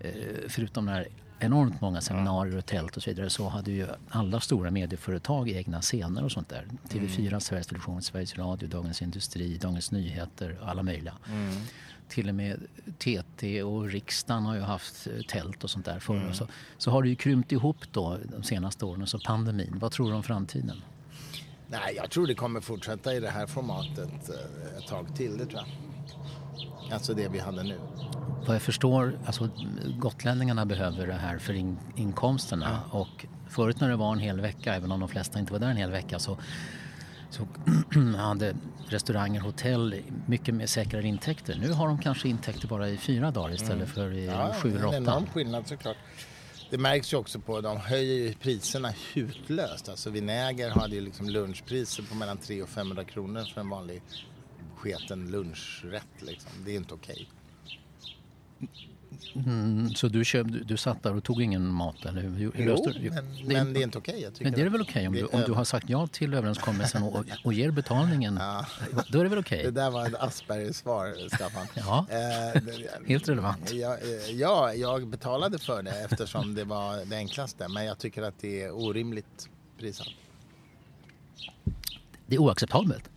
Eh, 0.00 0.12
förutom 0.48 0.86
när 0.86 1.08
enormt 1.38 1.80
många 1.80 2.00
seminarier 2.00 2.58
och 2.58 2.66
tält 2.66 2.96
och 2.96 3.02
så 3.02 3.10
vidare 3.10 3.30
så 3.30 3.48
hade 3.48 3.70
ju 3.70 3.86
alla 4.08 4.40
stora 4.40 4.70
medieföretag 4.70 5.48
egna 5.48 5.80
scener 5.80 6.24
och 6.24 6.32
sånt 6.32 6.48
där. 6.48 6.66
TV4, 6.88 7.28
mm. 7.28 7.40
Sveriges 7.40 7.66
Television, 7.66 8.02
Sveriges 8.02 8.38
Radio, 8.38 8.68
Dagens 8.68 9.02
Industri, 9.02 9.58
Dagens 9.58 9.90
Nyheter, 9.90 10.58
alla 10.62 10.82
möjliga. 10.82 11.14
Mm 11.28 11.56
till 12.08 12.28
och 12.28 12.34
med 12.34 12.66
TT 12.98 13.62
och 13.62 13.88
riksdagen 13.88 14.42
har 14.42 14.54
ju 14.54 14.60
haft 14.60 15.06
eh, 15.06 15.22
tält 15.28 15.64
och 15.64 15.70
sånt 15.70 15.84
där 15.84 15.98
förr. 15.98 16.16
Mm. 16.16 16.34
Så, 16.34 16.48
så 16.78 16.90
har 16.90 17.02
det 17.02 17.08
ju 17.08 17.16
krympt 17.16 17.52
ihop 17.52 17.76
då 17.92 18.18
de 18.36 18.42
senaste 18.42 18.84
åren, 18.84 19.06
så 19.06 19.18
pandemin. 19.18 19.76
Vad 19.80 19.92
tror 19.92 20.10
du 20.10 20.16
om 20.16 20.22
framtiden? 20.22 20.82
Nej, 21.68 21.94
jag 21.96 22.10
tror 22.10 22.26
det 22.26 22.34
kommer 22.34 22.60
fortsätta 22.60 23.14
i 23.14 23.20
det 23.20 23.30
här 23.30 23.46
formatet 23.46 24.28
eh, 24.28 24.78
ett 24.78 24.86
tag 24.88 25.16
till, 25.16 25.38
det 25.38 25.46
tror 25.46 25.60
jag. 25.60 25.66
Alltså 26.92 27.14
det 27.14 27.28
vi 27.28 27.38
hade 27.38 27.62
nu. 27.62 27.78
Vad 28.46 28.54
jag 28.54 28.62
förstår, 28.62 29.18
alltså 29.26 29.50
gotlänningarna 29.98 30.66
behöver 30.66 31.06
det 31.06 31.12
här 31.12 31.38
för 31.38 31.52
in, 31.52 31.78
inkomsterna 31.96 32.80
ja. 32.92 32.98
och 32.98 33.26
förut 33.48 33.80
när 33.80 33.88
det 33.88 33.96
var 33.96 34.12
en 34.12 34.18
hel 34.18 34.40
vecka, 34.40 34.74
även 34.74 34.92
om 34.92 35.00
de 35.00 35.08
flesta 35.08 35.38
inte 35.38 35.52
var 35.52 35.60
där 35.60 35.68
en 35.68 35.76
hel 35.76 35.90
vecka, 35.90 36.18
så 36.18 36.38
så 37.30 37.46
hade 38.18 38.56
restauranger, 38.88 39.40
hotell 39.40 40.02
mycket 40.26 40.54
mer 40.54 40.66
säkrare 40.66 41.06
intäkter. 41.06 41.56
Nu 41.60 41.72
har 41.72 41.88
de 41.88 41.98
kanske 41.98 42.28
intäkter 42.28 42.68
bara 42.68 42.88
i 42.88 42.96
fyra 42.96 43.30
dagar 43.30 43.54
istället 43.54 43.74
mm. 43.74 43.86
för 43.86 44.12
i 44.12 44.26
ja, 44.26 44.54
sju 44.62 44.68
eller 44.68 44.86
åtta. 44.86 44.90
Det 44.90 44.96
är 44.96 45.00
en 45.00 45.08
enorm 45.08 45.26
skillnad 45.26 45.66
såklart. 45.66 45.96
Det 46.70 46.78
märks 46.78 47.12
ju 47.12 47.16
också 47.16 47.38
på, 47.38 47.60
de 47.60 47.76
höjer 47.76 48.14
ju 48.14 48.34
priserna 48.34 48.92
hutlöst. 49.14 49.88
Alltså 49.88 50.10
Vinäger 50.10 50.70
hade 50.70 50.94
ju 50.94 51.00
liksom 51.00 51.28
lunchpriser 51.28 52.02
på 52.02 52.14
mellan 52.14 52.36
300 52.38 52.64
och 52.64 52.70
500 52.70 53.04
kronor 53.04 53.44
för 53.54 53.60
en 53.60 53.68
vanlig 53.68 54.02
sketen 54.76 55.30
lunchrätt 55.30 56.22
liksom. 56.22 56.50
Det 56.64 56.70
är 56.70 56.76
inte 56.76 56.94
okej. 56.94 57.28
Okay. 58.60 58.86
Mm, 59.34 59.94
så 59.94 60.08
du, 60.08 60.24
köp, 60.24 60.46
du, 60.64 60.76
satt 60.76 61.02
där 61.02 61.16
och 61.16 61.24
tog 61.24 61.42
ingen 61.42 61.66
mat? 61.66 62.04
Eller 62.04 62.22
hur? 62.22 62.38
Jo, 62.38 62.52
du, 62.56 63.10
men, 63.10 63.14
det, 63.48 63.54
men 63.54 63.72
det 63.72 63.80
är 63.80 63.82
inte 63.82 63.98
okej. 63.98 64.28
Okay, 64.28 64.44
men 64.44 64.52
det 64.52 64.60
är 64.60 64.68
väl 64.68 64.80
okej 64.80 65.08
okay, 65.08 65.22
om, 65.22 65.28
du, 65.30 65.38
om 65.38 65.42
du 65.46 65.52
har 65.52 65.64
sagt 65.64 65.90
ja 65.90 66.06
till 66.06 66.34
överenskommelsen 66.34 67.02
och, 67.02 67.24
och 67.44 67.52
ger 67.52 67.70
betalningen? 67.70 68.36
Ja. 68.40 68.66
Då 69.08 69.18
är 69.18 69.22
det 69.24 69.30
väl 69.30 69.38
okej? 69.38 69.58
Okay? 69.58 69.70
Det 69.70 69.80
där 69.80 69.90
var 69.90 70.06
ett 70.06 70.14
Asperger-svar, 70.14 71.28
Staffan. 71.34 71.66
ja, 71.74 72.06
eh, 72.10 72.62
helt 73.06 73.28
relevant. 73.28 73.72
Ja, 73.72 73.96
eh, 73.96 74.36
ja, 74.36 74.74
jag 74.74 75.06
betalade 75.06 75.58
för 75.58 75.82
det 75.82 76.04
eftersom 76.10 76.54
det 76.54 76.64
var 76.64 77.04
det 77.04 77.16
enklaste. 77.16 77.68
Men 77.68 77.84
jag 77.84 77.98
tycker 77.98 78.22
att 78.22 78.38
det 78.40 78.62
är 78.62 78.70
orimligt 78.70 79.48
prissatt. 79.78 80.08
Det 82.26 82.34
är 82.34 82.40
oacceptabelt? 82.40 83.10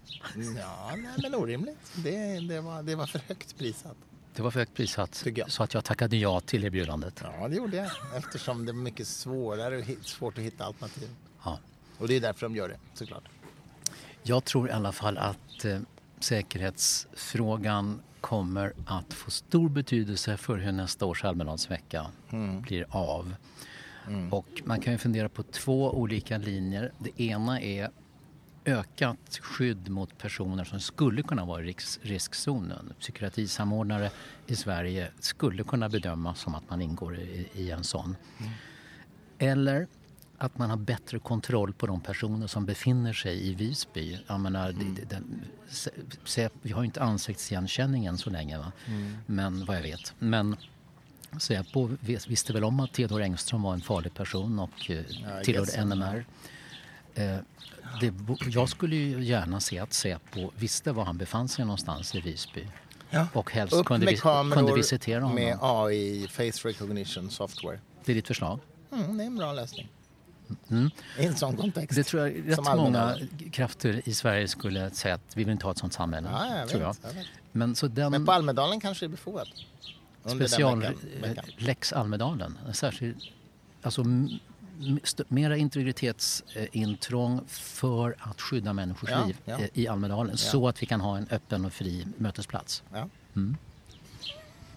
Ja, 0.57 0.91
nej, 0.97 1.11
men 1.21 1.35
orimligt. 1.35 1.91
Det, 1.95 2.39
det, 2.39 2.61
var, 2.61 2.83
det 2.83 2.95
var 2.95 3.05
för 3.05 3.21
högt 3.27 3.57
prissatt. 3.57 3.97
Det 4.39 4.43
var 4.43 4.51
för 4.51 4.59
högt 4.59 4.73
prissatt 4.73 5.25
så 5.47 5.63
att 5.63 5.73
jag 5.73 5.85
tackade 5.85 6.17
ja 6.17 6.39
till 6.39 6.63
erbjudandet. 6.63 7.23
Ja, 7.39 7.47
det 7.47 7.55
gjorde 7.55 7.77
jag. 7.77 7.91
Eftersom 8.17 8.65
det 8.65 8.71
är 8.71 8.73
mycket 8.73 9.07
svårare 9.07 9.77
och 9.77 9.85
svårt 10.05 10.37
att 10.37 10.43
hitta 10.43 10.65
alternativ. 10.65 11.09
Ja. 11.43 11.59
Och 11.97 12.07
det 12.07 12.15
är 12.15 12.21
därför 12.21 12.45
de 12.45 12.55
gör 12.55 12.69
det, 12.69 12.77
såklart. 12.93 13.23
Jag 14.23 14.45
tror 14.45 14.69
i 14.69 14.71
alla 14.71 14.91
fall 14.91 15.17
att 15.17 15.65
eh, 15.65 15.79
säkerhetsfrågan 16.19 18.01
kommer 18.21 18.73
att 18.85 19.13
få 19.13 19.31
stor 19.31 19.69
betydelse 19.69 20.37
för 20.37 20.57
hur 20.57 20.71
nästa 20.71 21.05
års 21.05 21.23
Almedalsvecka 21.23 22.05
mm. 22.29 22.61
blir 22.61 22.85
av. 22.89 23.35
Mm. 24.07 24.33
Och 24.33 24.61
man 24.63 24.81
kan 24.81 24.93
ju 24.93 24.99
fundera 24.99 25.29
på 25.29 25.43
två 25.43 25.91
olika 25.93 26.37
linjer. 26.37 26.91
Det 26.97 27.21
ena 27.23 27.61
är 27.61 27.89
ökat 28.69 29.39
skydd 29.41 29.89
mot 29.89 30.17
personer 30.17 30.63
som 30.63 30.79
skulle 30.79 31.23
kunna 31.23 31.45
vara 31.45 31.63
i 31.63 31.75
riskzonen. 32.01 32.93
Psykiatrisamordnare 32.99 34.11
i 34.47 34.55
Sverige 34.55 35.11
skulle 35.19 35.63
kunna 35.63 35.89
bedömas 35.89 36.39
som 36.39 36.55
att 36.55 36.69
man 36.69 36.81
ingår 36.81 37.17
i, 37.17 37.47
i 37.53 37.71
en 37.71 37.83
sån. 37.83 38.15
Mm. 38.39 38.51
Eller 39.37 39.87
att 40.37 40.57
man 40.57 40.69
har 40.69 40.77
bättre 40.77 41.19
kontroll 41.19 41.73
på 41.73 41.87
de 41.87 42.01
personer 42.01 42.47
som 42.47 42.65
befinner 42.65 43.13
sig 43.13 43.47
i 43.47 43.53
Visby. 43.53 44.19
Jag 44.27 44.39
menar, 44.39 44.69
mm. 44.69 44.97
den, 45.09 45.45
vi 46.61 46.71
har 46.71 46.81
ju 46.81 46.85
inte 46.85 47.01
ansiktsigenkänning 47.01 48.05
än 48.05 48.17
så 48.17 48.29
länge, 48.29 48.57
va? 48.57 48.71
Mm. 48.85 49.17
men 49.25 49.65
vad 49.65 49.77
jag 49.77 49.81
vet. 49.81 50.13
Men 50.19 50.55
Säpo 51.37 51.89
visste 52.27 52.53
väl 52.53 52.63
om 52.63 52.79
att 52.79 52.93
Theodor 52.93 53.21
Engström 53.21 53.61
var 53.61 53.73
en 53.73 53.81
farlig 53.81 54.13
person 54.13 54.59
och 54.59 54.91
eh, 54.91 55.03
tillhörde 55.43 55.85
NMR. 55.85 56.25
Det, 58.01 58.13
jag 58.47 58.69
skulle 58.69 58.95
ju 58.95 59.23
gärna 59.23 59.59
se 59.59 59.79
att 59.79 59.93
Säpo 59.93 60.51
visste 60.55 60.91
var 60.91 61.05
han 61.05 61.17
befann 61.17 61.47
sig 61.47 61.65
någonstans 61.65 62.15
i 62.15 62.21
Visby. 62.21 62.67
Ja. 63.09 63.27
Och 63.33 63.51
helst 63.51 63.73
Upp 63.73 63.85
kunde, 63.85 64.15
kameror 64.15 64.55
kunde 64.55 64.73
visitera 64.73 65.21
honom. 65.21 65.35
med 65.35 65.57
AI, 65.61 66.27
face 66.27 66.67
recognition 66.67 67.29
software. 67.29 67.79
Det 68.05 68.11
är 68.11 68.15
ditt 68.15 68.27
förslag? 68.27 68.59
Mm, 68.91 69.17
det 69.17 69.23
är 69.23 69.27
en 69.27 69.37
bra 69.37 69.53
lösning. 69.53 69.89
Mm. 70.69 70.91
I 71.19 71.25
en 71.25 71.35
sån 71.35 71.57
kontext. 71.57 71.95
Det 71.95 72.03
tror 72.03 72.27
jag 72.27 72.51
rätt 72.51 72.75
många 72.75 73.17
krafter 73.51 74.01
i 74.05 74.13
Sverige 74.13 74.47
skulle 74.47 74.91
säga 74.91 75.15
att 75.15 75.37
vi 75.37 75.43
vill 75.43 75.51
inte 75.51 75.65
ha 75.65 75.71
ett 75.71 75.77
sånt 75.77 75.93
samhälle. 75.93 76.29
Ja, 76.31 76.57
jag 76.57 76.69
tror 76.69 76.81
jag. 76.81 76.95
jag 77.03 77.25
Men, 77.51 77.75
så 77.75 77.87
den... 77.87 78.11
Men 78.11 78.25
på 78.25 78.31
Almedalen 78.31 78.79
kanske 78.79 79.05
det 79.05 79.07
är 79.07 79.11
befogat? 79.11 79.47
Special 80.25 80.85
Lex 81.57 81.93
Almedalen. 81.93 82.57
Särskild, 82.73 83.17
alltså 83.81 84.03
mera 85.27 85.57
integritetsintrång 85.57 87.41
för 87.47 88.15
att 88.19 88.41
skydda 88.41 88.73
människors 88.73 89.09
ja, 89.09 89.25
liv 89.25 89.37
ja. 89.45 89.59
i 89.73 89.87
Almedalen 89.87 90.31
ja. 90.31 90.37
så 90.37 90.67
att 90.67 90.81
vi 90.81 90.85
kan 90.85 91.01
ha 91.01 91.17
en 91.17 91.27
öppen 91.31 91.65
och 91.65 91.73
fri 91.73 92.07
mötesplats. 92.17 92.83
Mm. 93.35 93.57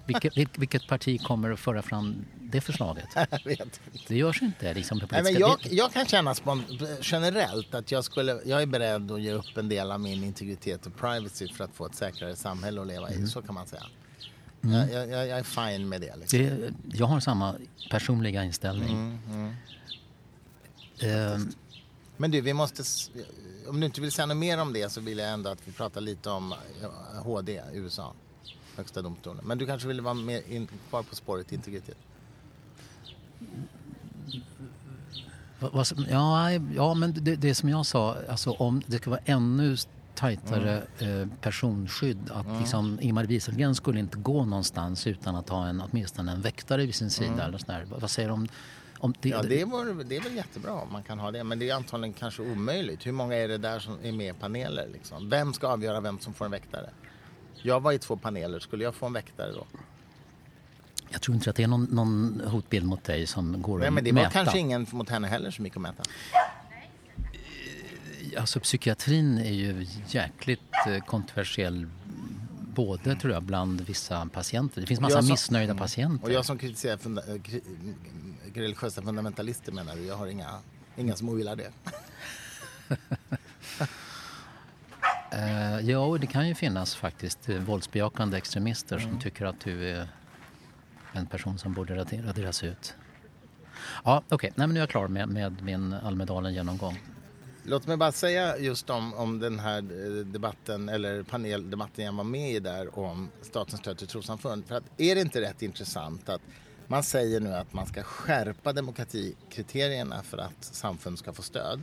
Vilket, 0.07 0.59
vilket, 0.59 0.87
parti 0.87 1.23
kommer 1.23 1.51
att 1.51 1.61
föra 1.61 1.83
fram 1.83 2.25
det 2.41 2.61
förslaget? 2.61 3.09
Det 4.09 4.17
görs 4.17 4.43
inte. 4.43 4.75
Liksom, 4.75 5.01
på 5.01 5.07
Nej, 5.11 5.23
men 5.23 5.38
jag, 5.38 5.59
jag 5.71 5.93
kan 5.93 6.07
känna 6.07 6.35
generellt 7.03 7.75
att 7.75 7.93
jag, 7.93 8.05
skulle, 8.05 8.41
jag 8.45 8.62
är 8.62 8.67
beredd 8.67 9.11
att 9.11 9.21
ge 9.21 9.33
upp 9.33 9.57
en 9.57 9.69
del 9.69 9.91
av 9.91 10.01
min 10.01 10.25
integritet 10.25 10.87
och 10.87 10.97
privacy 10.97 11.49
för 11.49 11.65
att 11.65 11.75
få 11.75 11.87
ett 11.87 11.95
säkrare 11.95 12.37
samhälle 12.37 12.81
att 12.81 12.87
leva 12.87 13.11
i. 13.11 13.15
Mm. 13.15 13.27
Så 13.27 13.43
kan 13.43 13.55
man 13.55 13.67
säga. 13.67 13.87
Mm. 14.64 14.90
Jag, 14.90 15.09
jag, 15.09 15.29
jag, 15.29 15.38
är 15.38 15.42
fine 15.42 15.88
med 15.88 16.01
det, 16.01 16.16
liksom. 16.16 16.38
det. 16.38 16.75
Jag 16.92 17.07
har 17.07 17.20
samma 17.20 17.55
personliga 17.90 18.44
inställning. 18.44 18.90
Mm, 18.90 19.18
mm. 19.31 19.55
Uh, 21.40 21.46
men 22.16 22.31
du, 22.31 22.40
vi 22.40 22.53
måste... 22.53 22.83
Om 23.68 23.81
du 23.81 23.87
inte 23.87 24.01
vill 24.01 24.12
säga 24.12 24.27
något 24.27 24.37
mer 24.37 24.59
om 24.59 24.72
det 24.72 24.92
så 24.92 25.01
vill 25.01 25.18
jag 25.18 25.31
ändå 25.31 25.51
att 25.51 25.68
vi 25.68 25.72
pratar 25.72 26.01
lite 26.01 26.31
om 26.31 26.55
HD, 27.22 27.62
USA. 27.72 28.12
Högsta 28.77 29.03
domstolen. 29.03 29.44
Men 29.44 29.59
du 29.59 29.66
kanske 29.66 29.88
vill 29.88 30.01
vara 30.01 30.14
mer 30.14 30.42
in, 30.48 30.68
kvar 30.88 31.03
på 31.03 31.14
spåret 31.14 31.53
integritet? 31.53 31.96
Ja, 36.09 36.53
ja 36.77 36.94
men 36.94 37.25
det, 37.25 37.37
det 37.37 37.55
som 37.55 37.68
jag 37.68 37.87
sa, 37.87 38.16
alltså 38.29 38.51
om 38.51 38.83
det 38.87 38.96
ska 38.96 39.11
vara 39.11 39.20
ännu 39.25 39.77
tajtare 40.14 40.83
mm. 40.98 41.31
personskydd. 41.40 42.31
Att 42.31 42.46
mm. 42.46 42.59
liksom, 42.59 42.98
Ingmar 43.01 43.25
Wieselgren 43.25 43.75
skulle 43.75 44.01
inte 44.01 44.18
gå 44.18 44.44
någonstans 44.44 45.07
utan 45.07 45.37
att 45.37 45.48
ha 45.48 45.66
en, 45.66 45.81
åtminstone 45.81 46.33
en 46.33 46.40
väktare 46.40 46.87
vid 46.87 46.94
sin 46.94 47.11
sida. 47.11 47.33
Mm. 47.33 47.40
Eller 47.40 47.59
sådär. 47.59 47.87
Vad 47.88 48.11
säger 48.11 48.29
du 48.29 48.35
om, 48.35 48.48
om 48.98 49.14
det? 49.20 49.29
Ja, 49.29 49.42
det, 49.42 49.64
var, 49.64 50.05
det 50.05 50.16
är 50.16 50.20
väl 50.20 50.37
jättebra 50.37 50.72
om 50.72 50.92
man 50.92 51.03
kan 51.03 51.18
ha 51.18 51.31
det. 51.31 51.44
Men 51.44 51.59
det 51.59 51.70
är 51.70 51.75
antagligen 51.75 52.12
kanske 52.12 52.42
omöjligt. 52.42 53.07
Hur 53.07 53.12
många 53.12 53.35
är 53.35 53.48
det 53.48 53.59
där 53.59 53.79
som 53.79 53.98
är 54.03 54.12
med 54.12 54.35
i 54.35 54.38
paneler? 54.38 54.88
Liksom? 54.92 55.29
Vem 55.29 55.53
ska 55.53 55.68
avgöra 55.68 56.01
vem 56.01 56.18
som 56.18 56.35
får 56.35 56.44
en 56.44 56.51
väktare? 56.51 56.90
Jag 57.62 57.81
var 57.81 57.92
i 57.92 57.98
två 57.98 58.16
paneler. 58.16 58.59
Skulle 58.59 58.85
jag 58.85 58.94
få 58.94 59.07
en 59.07 59.12
väktare 59.12 59.53
då? 59.53 59.66
Jag 61.12 61.20
tror 61.20 61.35
inte 61.35 61.51
att 61.51 61.57
det 61.57 61.62
är 61.62 61.68
någon, 61.68 61.85
någon 61.85 62.42
hotbild 62.46 62.87
mot 62.87 63.05
dig 63.05 63.27
som 63.27 63.62
går 63.62 63.79
Nej, 63.79 63.88
att 63.88 63.94
men 63.94 64.05
Det 64.05 64.12
var 64.12 64.25
kanske 64.25 64.59
ingen 64.59 64.87
mot 64.92 65.09
henne 65.09 65.29
heller 65.29 65.51
som 65.51 65.64
gick 65.64 65.77
att 65.77 65.83
mäta. 65.83 66.03
Alltså 68.38 68.61
psykiatrin 68.61 69.38
är 69.38 69.53
ju 69.53 69.87
jäkligt 70.09 70.61
eh, 70.87 71.05
kontroversiell 71.05 71.87
både 72.75 73.05
mm. 73.05 73.18
tror 73.18 73.33
jag 73.33 73.42
bland 73.42 73.81
vissa 73.81 74.27
patienter. 74.27 74.81
Det 74.81 74.87
finns 74.87 75.01
massa 75.01 75.23
som, 75.23 75.31
missnöjda 75.31 75.75
patienter. 75.75 76.27
Och 76.27 76.33
jag 76.33 76.45
som 76.45 76.59
kritiserar 76.59 76.97
funda, 76.97 77.23
eh, 77.27 77.40
religiösa 78.55 79.03
fundamentalister 79.03 79.73
menar 79.73 79.97
du, 79.97 80.07
jag 80.07 80.16
har 80.16 80.27
inga, 80.27 80.59
inga 80.97 81.16
som 81.16 81.29
ogillar 81.29 81.57
det. 81.57 81.71
uh, 85.33 85.81
ja, 85.90 86.18
det 86.21 86.27
kan 86.27 86.49
ju 86.49 86.55
finnas 86.55 86.95
faktiskt 86.95 87.49
våldsbejakande 87.49 88.37
extremister 88.37 88.97
mm. 88.97 89.11
som 89.11 89.21
tycker 89.21 89.45
att 89.45 89.61
du 89.61 89.88
är 89.88 90.09
en 91.12 91.27
person 91.27 91.59
som 91.59 91.73
borde 91.73 91.97
raderas 91.97 92.64
ut. 92.64 92.95
Ja, 94.05 94.23
okej. 94.29 94.51
Okay. 94.55 94.66
nu 94.66 94.75
är 94.75 94.79
jag 94.79 94.88
klar 94.88 95.09
med, 95.09 95.29
med 95.29 95.62
min 95.62 95.92
Almedalen-genomgång. 95.92 96.99
Låt 97.64 97.87
mig 97.87 97.96
bara 97.96 98.12
säga 98.12 98.59
just 98.59 98.90
om, 98.90 99.14
om 99.14 99.38
den 99.38 99.59
här 99.59 99.79
eh, 99.79 100.25
debatten, 100.25 100.88
eller 100.88 101.22
paneldebatten 101.22 102.05
jag 102.05 102.12
var 102.12 102.25
med 102.25 102.53
i 102.53 102.61
där 102.61 102.98
om 102.98 103.31
statens 103.42 103.81
stöd 103.81 103.98
till 103.98 104.07
trossamfund. 104.07 104.66
För 104.66 104.75
att 104.75 104.85
är 104.96 105.14
det 105.14 105.20
inte 105.20 105.40
rätt 105.40 105.62
intressant 105.62 106.29
att 106.29 106.40
man 106.87 107.03
säger 107.03 107.40
nu 107.40 107.55
att 107.55 107.72
man 107.72 107.87
ska 107.87 108.03
skärpa 108.03 108.72
demokratikriterierna 108.72 110.22
för 110.22 110.38
att 110.38 110.64
samfund 110.64 111.18
ska 111.18 111.33
få 111.33 111.42
stöd. 111.42 111.83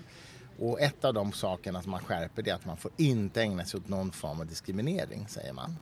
Och 0.59 0.81
ett 0.81 1.05
av 1.05 1.13
de 1.13 1.31
sakerna 1.31 1.81
som 1.81 1.91
man 1.91 2.03
skärper 2.03 2.49
är 2.49 2.53
att 2.53 2.65
man 2.65 2.77
får 2.77 2.91
inte 2.97 3.41
ägna 3.41 3.65
sig 3.65 3.77
åt 3.77 3.87
någon 3.87 4.11
form 4.11 4.39
av 4.39 4.47
diskriminering, 4.47 5.27
säger 5.27 5.53
man. 5.53 5.75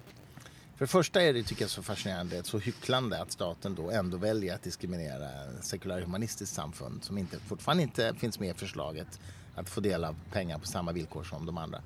För 0.75 0.85
det 0.85 0.91
första 0.91 1.21
är 1.21 1.33
det, 1.33 1.43
tycker 1.43 1.63
jag, 1.63 1.69
så 1.71 1.83
fascinerande, 1.83 2.43
så 2.43 2.59
hycklande 2.59 3.21
att 3.21 3.31
staten 3.31 3.75
då 3.75 3.91
ändå 3.91 4.17
väljer 4.17 4.55
att 4.55 4.63
diskriminera 4.63 5.29
sekulär 5.61 6.01
humanistiskt 6.01 6.55
samfund 6.55 7.03
som 7.03 7.17
inte, 7.17 7.39
fortfarande 7.39 7.83
inte 7.83 8.13
finns 8.13 8.39
med 8.39 8.55
i 8.55 8.59
förslaget 8.59 9.19
att 9.57 9.69
få 9.69 9.81
del 9.81 10.03
av 10.03 10.15
pengar 10.31 10.57
på 10.57 10.67
samma 10.67 10.91
villkor 10.91 11.23
som 11.23 11.45
de 11.45 11.57
andra. 11.57 11.81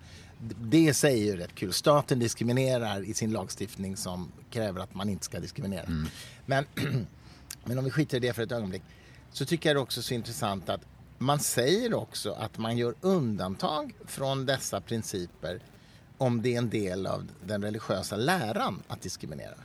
Det 0.61 0.93
säger 0.93 1.25
ju 1.25 1.37
rätt 1.37 1.55
kul. 1.55 1.73
Staten 1.73 2.19
diskriminerar 2.19 3.03
i 3.03 3.13
sin 3.13 3.31
lagstiftning 3.31 3.97
som 3.97 4.31
kräver 4.49 4.81
att 4.81 4.95
man 4.95 5.09
inte 5.09 5.25
ska 5.25 5.39
diskriminera. 5.39 5.83
Mm. 5.83 6.07
Men, 6.45 6.65
men 7.63 7.77
om 7.77 7.83
vi 7.83 7.91
skiter 7.91 8.17
i 8.17 8.19
det 8.19 8.33
för 8.33 8.43
ett 8.43 8.51
ögonblick 8.51 8.83
så 9.31 9.45
tycker 9.45 9.69
jag 9.69 9.75
det 9.75 9.79
också 9.79 9.99
är 9.99 10.03
så 10.03 10.13
intressant 10.13 10.69
att 10.69 10.81
man 11.17 11.39
säger 11.39 11.93
också 11.93 12.31
att 12.31 12.57
man 12.57 12.77
gör 12.77 12.95
undantag 13.01 13.93
från 14.05 14.45
dessa 14.45 14.81
principer 14.81 15.61
om 16.17 16.41
det 16.41 16.53
är 16.53 16.57
en 16.57 16.69
del 16.69 17.07
av 17.07 17.27
den 17.45 17.61
religiösa 17.61 18.15
läran 18.15 18.83
att 18.87 19.01
diskriminera. 19.01 19.55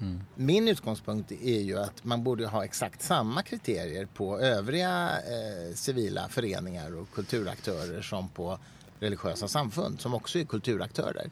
Mm. 0.00 0.20
Min 0.34 0.68
utgångspunkt 0.68 1.32
är 1.32 1.60
ju 1.60 1.78
att 1.78 2.04
man 2.04 2.24
borde 2.24 2.46
ha 2.46 2.64
exakt 2.64 3.02
samma 3.02 3.42
kriterier 3.42 4.06
på 4.14 4.40
övriga 4.40 5.10
eh, 5.10 5.74
civila 5.74 6.28
föreningar 6.28 6.96
och 6.96 7.12
kulturaktörer 7.14 8.02
som 8.02 8.28
på 8.28 8.58
religiösa 9.00 9.48
samfund 9.48 10.00
som 10.00 10.14
också 10.14 10.38
är 10.38 10.44
kulturaktörer. 10.44 11.30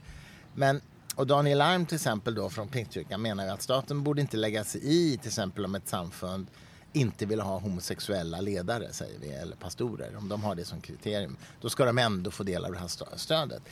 Men, 0.55 0.81
och 1.15 1.27
Daniel 1.27 1.61
Arm 1.61 1.87
till 1.87 1.95
exempel 1.95 2.35
då 2.35 2.51
från 2.51 2.69
Pingstkyrkan 2.69 3.23
menar 3.23 3.45
ju 3.45 3.51
att 3.51 3.63
staten 3.63 4.03
borde 4.03 4.21
inte 4.21 4.37
lägga 4.37 4.65
sig 4.65 4.81
i 4.85 5.19
till 5.19 5.29
exempel 5.29 5.65
om 5.65 5.75
ett 5.75 5.89
samfund 5.89 6.47
inte 6.93 7.27
vill 7.27 7.41
ha 7.41 7.59
homosexuella 7.59 8.41
ledare, 8.41 8.93
säger 8.93 9.19
vi, 9.21 9.29
eller 9.29 9.57
pastorer. 9.57 10.17
Om 10.17 10.29
de 10.29 10.45
har 10.45 10.55
det 10.55 10.65
som 10.65 10.81
kriterium, 10.81 11.37
då 11.61 11.71
ska 11.71 11.85
de 11.85 11.99
ändå 11.99 12.31
få 12.31 12.43
del 12.43 12.65
av 12.65 12.73
det 12.73 12.79
här 12.79 13.17
stödet. 13.17 13.63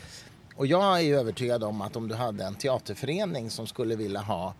Och 0.57 0.66
jag 0.66 1.03
är 1.03 1.18
övertygad 1.18 1.64
om 1.64 1.83
att 1.83 1.96
om 1.96 2.09
du 2.09 2.14
hade 2.14 2.44
en 2.44 2.55
teaterförening 2.55 3.50
som 3.50 3.66
skulle 3.66 3.96
vilja 3.96 4.20
ha 4.20 4.55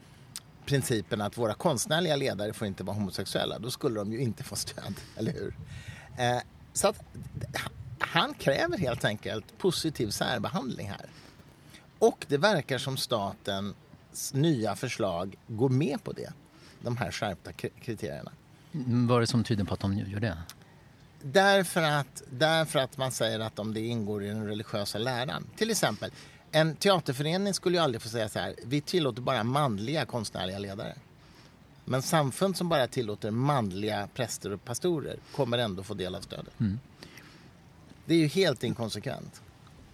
principen 0.67 1.21
att 1.21 1.39
våra 1.39 1.55
konstnärliga 1.55 2.17
ledare 2.17 2.53
får 2.53 2.67
inte 2.67 2.85
vara 2.85 2.97
homosexuella, 2.97 3.59
då 3.59 3.71
skulle 3.71 4.01
de 4.01 4.13
ju 4.13 4.21
inte 4.21 4.45
få 4.45 4.57
stöd, 4.57 4.95
eller 5.17 5.33
hur? 5.33 5.55
Eh, 6.19 6.43
så 6.73 6.89
att 6.89 7.03
han 7.99 8.35
kräver 8.35 8.79
helt 8.79 9.05
enkelt 9.05 9.59
positiv 9.59 10.11
särbehandling 10.11 10.89
här. 10.89 11.07
Och 11.99 12.27
det 12.29 12.37
verkar 12.37 12.79
som 12.79 12.97
statens 12.97 13.75
nya 14.33 14.77
förslag 14.77 15.37
går 15.47 15.69
med 15.69 16.05
på 16.05 16.13
det, 16.13 16.33
de 16.81 16.97
här 16.97 17.11
skärpta 17.11 17.53
kriterierna. 17.53 18.33
Mm, 18.73 19.07
vad 19.07 19.17
är 19.17 19.21
det 19.21 19.27
som 19.27 19.45
tyder 19.45 19.65
på 19.65 19.75
att 19.75 19.81
de 19.81 19.95
gör 19.99 20.21
det? 20.21 20.39
Därför 21.23 21.83
att, 21.83 22.23
därför 22.31 22.79
att 22.79 22.97
man 22.97 23.13
säger 23.13 23.41
att 23.41 23.59
om 23.59 23.75
det 23.75 23.81
ingår 23.81 24.25
i 24.25 24.29
den 24.29 24.47
religiösa 24.47 24.99
läran. 24.99 25.47
Till 25.57 25.71
exempel, 25.71 26.11
en 26.53 26.77
teaterförening 26.77 27.55
skulle 27.55 27.77
ju 27.77 27.83
aldrig 27.83 28.03
få 28.03 28.09
säga 28.09 28.29
så 28.29 28.39
här, 28.39 28.55
vi 28.65 28.81
tillåter 28.81 29.23
bara 29.23 29.45
manliga 29.45 30.07
konstnärliga 30.07 30.59
ledare. 30.59 30.95
Men 31.85 32.03
samfund 32.03 32.57
som 32.57 32.69
bara 32.69 32.87
tillåter 32.87 33.31
manliga 33.31 34.09
präster 34.15 34.53
och 34.53 34.65
pastorer 34.65 35.17
kommer 35.35 35.59
ändå 35.59 35.83
få 35.83 35.95
del 35.95 36.15
av 36.15 36.21
stödet. 36.21 36.61
Mm. 36.61 36.81
Det 38.07 38.15
är 38.15 38.19
ju 38.19 38.27
helt 38.27 38.65
inkonsekvent. 38.65 39.43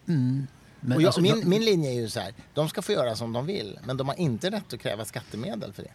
Mm. 0.09 0.47
Jag, 0.81 1.05
alltså, 1.05 1.21
min, 1.21 1.49
min 1.49 1.65
linje 1.65 1.91
är 1.91 1.95
ju 1.95 2.09
så 2.09 2.21
här, 2.21 2.35
de 2.55 2.69
ska 2.69 2.83
få 2.83 2.93
göra 2.93 3.17
som 3.17 3.33
de 3.33 3.47
vill, 3.47 3.79
men 3.85 3.97
de 3.97 4.09
har 4.09 4.15
inte 4.15 4.51
rätt 4.51 4.73
att 4.73 4.81
kräva 4.81 5.05
skattemedel 5.05 5.73
för 5.73 5.83
det. 5.83 5.93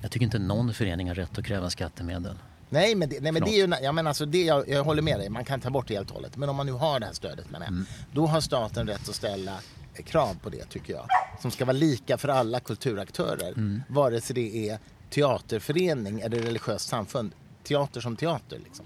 Jag 0.00 0.10
tycker 0.10 0.24
inte 0.24 0.38
någon 0.38 0.74
förening 0.74 1.08
har 1.08 1.14
rätt 1.14 1.38
att 1.38 1.44
kräva 1.44 1.70
skattemedel. 1.70 2.36
Nej, 2.72 2.94
men 2.94 3.08
det, 3.08 3.20
nej, 3.20 3.32
men 3.32 3.42
det 3.42 3.50
är 3.50 3.66
ju, 3.66 3.74
jag, 3.82 3.94
menar, 3.94 4.08
alltså 4.08 4.26
det, 4.26 4.44
jag, 4.44 4.68
jag 4.68 4.84
håller 4.84 5.02
med 5.02 5.18
dig, 5.18 5.28
man 5.28 5.44
kan 5.44 5.60
ta 5.60 5.70
bort 5.70 5.88
det 5.88 5.94
helt 5.94 6.10
och 6.10 6.14
hållet. 6.14 6.36
Men 6.36 6.48
om 6.48 6.56
man 6.56 6.66
nu 6.66 6.72
har 6.72 7.00
det 7.00 7.06
här 7.06 7.12
stödet, 7.12 7.50
menar 7.50 7.66
jag, 7.66 7.72
mm. 7.72 7.86
då 8.12 8.26
har 8.26 8.40
staten 8.40 8.86
rätt 8.86 9.08
att 9.08 9.14
ställa 9.14 9.58
krav 10.04 10.38
på 10.42 10.50
det, 10.50 10.64
tycker 10.64 10.92
jag. 10.92 11.06
Som 11.40 11.50
ska 11.50 11.64
vara 11.64 11.76
lika 11.76 12.18
för 12.18 12.28
alla 12.28 12.60
kulturaktörer. 12.60 13.48
Mm. 13.48 13.82
Vare 13.88 14.20
sig 14.20 14.34
det 14.34 14.68
är 14.68 14.78
teaterförening 15.10 16.20
eller 16.20 16.38
religiöst 16.38 16.88
samfund. 16.88 17.32
Teater 17.64 18.00
som 18.00 18.16
teater, 18.16 18.58
liksom. 18.64 18.84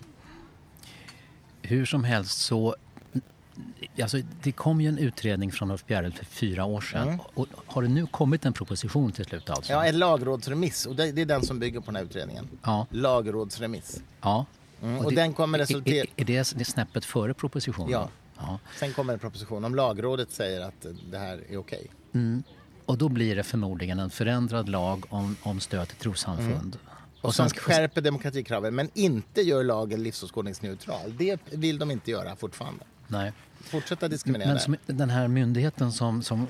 Hur 1.62 1.86
som 1.86 2.04
helst 2.04 2.38
så 2.38 2.76
Alltså, 4.02 4.18
det 4.42 4.52
kom 4.52 4.80
ju 4.80 4.88
en 4.88 4.98
utredning 4.98 5.52
från 5.52 5.70
Ulf 5.70 5.86
Bjereld 5.86 6.14
för 6.14 6.24
fyra 6.24 6.64
år 6.64 6.80
sedan. 6.80 7.08
Mm. 7.08 7.20
Och 7.34 7.46
har 7.66 7.82
det 7.82 7.88
nu 7.88 8.06
kommit 8.06 8.44
en 8.46 8.52
proposition 8.52 9.12
till 9.12 9.24
slut 9.24 9.50
alltså? 9.50 9.72
Ja, 9.72 9.84
en 9.84 9.98
lagrådsremiss 9.98 10.86
och 10.86 10.96
det, 10.96 11.12
det 11.12 11.22
är 11.22 11.26
den 11.26 11.42
som 11.42 11.58
bygger 11.58 11.80
på 11.80 11.86
den 11.86 11.96
här 11.96 12.02
utredningen. 12.04 12.48
Ja. 12.62 12.86
Lagrådsremiss. 12.90 14.00
ja. 14.22 14.46
Mm, 14.82 14.98
och 15.06 15.12
den 15.12 15.32
kommer 15.32 15.58
resultera- 15.58 15.94
Är, 16.16 16.22
är 16.22 16.24
det 16.24 16.52
det 16.54 16.60
är 16.60 16.64
snäppet 16.64 17.04
före 17.04 17.34
propositionen? 17.34 17.90
Ja. 17.90 18.08
ja. 18.36 18.58
Sen 18.78 18.92
kommer 18.92 19.12
en 19.12 19.18
proposition 19.18 19.64
om 19.64 19.74
lagrådet 19.74 20.30
säger 20.30 20.60
att 20.60 20.86
det 21.10 21.18
här 21.18 21.40
är 21.50 21.56
okej. 21.56 21.86
Och 22.86 22.98
då 22.98 23.08
blir 23.08 23.36
det 23.36 23.42
förmodligen 23.42 23.98
en 23.98 24.10
förändrad 24.10 24.68
lag 24.68 25.04
om, 25.08 25.36
om 25.42 25.60
stöd 25.60 25.88
till 25.88 25.96
trossamfund. 25.96 26.78
Och 27.22 27.34
som 27.34 27.48
skärper 27.48 28.00
demokratikraven 28.00 28.74
men 28.74 28.90
inte 28.94 29.40
gör 29.42 29.64
lagen 29.64 30.02
livsåskådningsneutral. 30.02 31.16
Det 31.18 31.40
vill 31.50 31.78
de 31.78 31.90
inte 31.90 32.10
göra 32.10 32.36
fortfarande. 32.36 32.84
Nej. 33.08 33.32
Fortsätta 33.60 34.08
diskriminera. 34.08 34.48
Men 34.48 34.60
som, 34.60 34.76
den 34.86 35.10
här 35.10 35.28
myndigheten 35.28 35.92
som, 35.92 36.22
som 36.22 36.46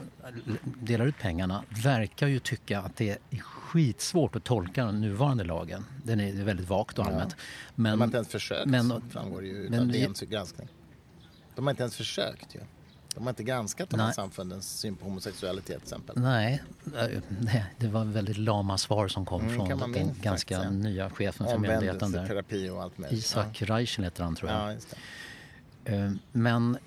delar 0.65 1.07
ut 1.07 1.19
pengarna 1.19 1.65
verkar 1.69 2.27
ju 2.27 2.39
tycka 2.39 2.81
att 2.81 2.97
det 2.97 3.19
är 3.31 3.39
skitsvårt 3.39 4.37
att 4.37 4.45
tolka 4.45 4.85
den 4.85 5.01
nuvarande 5.01 5.45
lagen. 5.45 5.85
Den 6.05 6.21
är 6.21 6.33
väldigt 6.45 6.69
vagt 6.69 6.99
och 6.99 7.07
allmänt. 7.07 7.37
Men, 7.75 7.93
de 7.93 8.01
har 8.01 8.05
inte 8.07 8.17
ens 8.17 8.29
försökt, 8.29 8.67
men- 8.67 9.11
framgår 9.11 9.45
ju 9.45 9.71
men 9.71 9.81
av 9.81 9.87
DNs 9.87 10.21
granskning. 10.21 10.69
De 11.55 11.67
har 11.67 11.71
inte 11.71 11.83
ens 11.83 11.97
försökt 11.97 12.55
ju. 12.55 12.61
De 13.15 13.23
har 13.23 13.31
inte 13.31 13.43
granskat 13.43 13.91
de 13.91 14.01
här 14.01 14.07
Nej. 14.07 14.15
samfundens 14.15 14.79
syn 14.79 14.97
på 14.97 15.05
homosexualitet 15.05 15.67
till 15.67 15.77
exempel. 15.83 16.19
Nej, 16.19 16.63
eh, 16.99 17.21
nej, 17.41 17.65
det 17.79 17.89
var 17.89 18.05
väldigt 18.05 18.37
lama 18.37 18.79
svar 18.79 19.09
som 19.09 19.27
kom 19.27 19.41
Mm, 19.41 19.55
från 19.57 19.93
den 19.93 20.15
ganska 20.23 20.71
nya 20.71 21.11
chefen 21.11 21.47
för 21.47 21.59
myndigheten 21.59 21.99
där. 21.99 22.05
Omvändelseterapi 22.07 22.69
och 22.71 22.83
allt 22.83 22.99
möjligt. 22.99 23.19
Isak 23.19 23.63
Reichen 23.63 24.05
heter 24.05 24.25
han 24.25 24.35
tror 24.35 24.51
jag. 24.51 24.73
Ja, 24.73 24.77
Men 26.33 26.79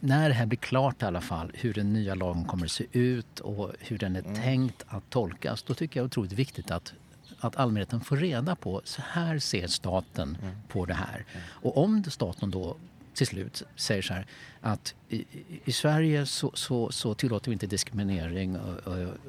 när 0.00 0.28
det 0.28 0.34
här 0.34 0.46
blir 0.46 0.58
klart 0.58 1.02
i 1.02 1.04
alla 1.04 1.20
fall, 1.20 1.50
hur 1.54 1.74
den 1.74 1.92
nya 1.92 2.14
lagen 2.14 2.44
kommer 2.44 2.64
att 2.64 2.70
se 2.72 2.86
ut 2.92 3.40
och 3.40 3.72
hur 3.80 3.98
den 3.98 4.16
är 4.16 4.20
Mm. 4.20 4.34
tänkt 4.42 4.84
att 4.88 5.10
tolkas, 5.10 5.62
då 5.62 5.74
tycker 5.74 6.00
jag 6.00 6.04
det 6.04 6.06
är 6.06 6.08
otroligt 6.10 6.32
viktigt 6.32 6.70
att, 6.70 6.92
att 7.40 7.56
allmänheten 7.56 8.00
får 8.00 8.16
reda 8.16 8.56
på, 8.56 8.80
så 8.84 9.02
här 9.08 9.38
ser 9.38 9.66
staten 9.66 10.38
Mm. 10.42 10.54
på 10.68 10.86
det 10.86 10.94
här. 10.94 11.24
Och 11.46 11.78
om 11.78 12.04
staten 12.04 12.50
då 12.50 12.76
till 13.16 13.26
slut 13.26 13.62
säger 13.76 14.02
så 14.02 14.14
här 14.14 14.26
att 14.60 14.94
i, 15.08 15.24
i- 15.64 15.72
Sverige 15.72 16.26
så, 16.26 16.50
så, 16.54 16.90
så 16.92 17.14
tillåter 17.14 17.50
vi 17.50 17.52
inte 17.52 17.66
diskriminering 17.66 18.58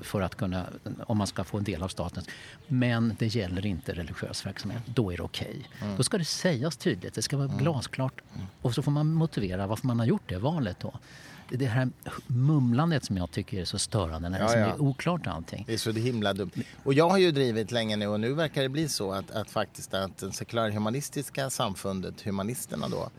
för 0.02 0.22
att 0.22 0.36
kunna, 0.36 0.66
om 1.08 1.18
man 1.18 1.28
ska 1.28 1.44
få 1.44 1.58
en 1.58 1.64
del 1.64 1.84
av 1.84 1.88
statens, 1.88 2.28
men 2.68 3.16
det 3.20 3.28
gäller 3.36 3.66
inte 3.66 3.94
religiös 3.94 4.46
verksamhet, 4.46 4.82
då 4.86 5.12
är 5.14 5.18
det 5.18 5.24
okej. 5.24 5.70
Då 5.98 6.04
ska 6.04 6.18
det 6.18 6.26
sägas 6.26 6.78
tydligt, 6.78 7.14
det 7.14 7.22
ska 7.22 7.38
vara 7.38 7.48
glasklart 7.48 8.22
och 8.62 8.76
så 8.76 8.82
får 8.82 8.92
man 8.92 9.14
motivera 9.14 9.68
varför 9.68 9.88
man 9.88 10.00
har 10.00 10.06
gjort 10.06 10.30
det 10.30 10.38
valet 10.38 10.78
då. 10.80 10.94
Det 11.50 11.56
är 11.56 11.60
det 11.60 11.66
här 11.66 11.90
mumlandet 12.28 13.06
som 13.06 13.18
jag 13.18 13.32
tycker 13.32 13.62
är 13.62 13.66
så 13.66 13.80
störande 13.80 14.30
när 14.30 14.40
det 14.40 14.46
Ja, 14.46 14.50
som 14.52 14.60
ja. 14.60 14.68
är 14.68 14.82
oklart 14.82 15.28
allting. 15.28 15.64
Det 15.68 15.74
är 15.74 15.78
så 15.78 15.92
himla 15.92 16.34
dumt. 16.34 16.52
Och 16.84 16.94
jag 16.94 17.10
har 17.10 17.18
ju 17.18 17.32
drivit 17.32 17.72
länge 17.72 17.96
nu 17.96 18.08
och 18.08 18.20
nu 18.20 18.34
verkar 18.34 18.62
det 18.62 18.70
bli 18.70 18.88
så 18.90 19.12
att, 19.12 19.32
att 19.32 19.50
faktiskt 19.52 19.94
att 19.94 20.18
det 20.18 20.32
sekulärhumanistiska 20.32 21.50
samfundet, 21.50 22.22
humanisterna 22.22 22.88
då, 22.90 23.10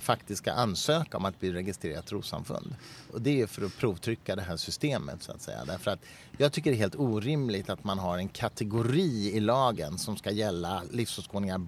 faktiskt 0.00 0.42
ska 0.42 0.52
ansöka 0.52 1.16
om 1.16 1.24
att 1.24 1.40
bli 1.40 1.52
registrerat 1.52 2.06
trossamfund. 2.06 2.74
Och 3.12 3.22
det 3.22 3.40
är 3.40 3.46
för 3.46 3.66
att 3.66 3.76
provtrycka 3.76 4.36
det 4.36 4.42
här 4.42 4.56
systemet 4.56 5.22
så 5.22 5.32
att 5.32 5.42
säga. 5.42 5.64
Därför 5.64 5.90
att 5.90 6.00
jag 6.38 6.52
tycker 6.52 6.70
det 6.70 6.76
är 6.76 6.78
helt 6.78 6.94
orimligt 6.94 7.70
att 7.70 7.84
man 7.84 7.98
har 7.98 8.18
en 8.18 8.28
kategori 8.28 9.36
i 9.36 9.40
lagen 9.40 9.98
som 9.98 10.16
ska 10.16 10.30
gälla 10.30 10.82
livsåskådningar 10.90 11.60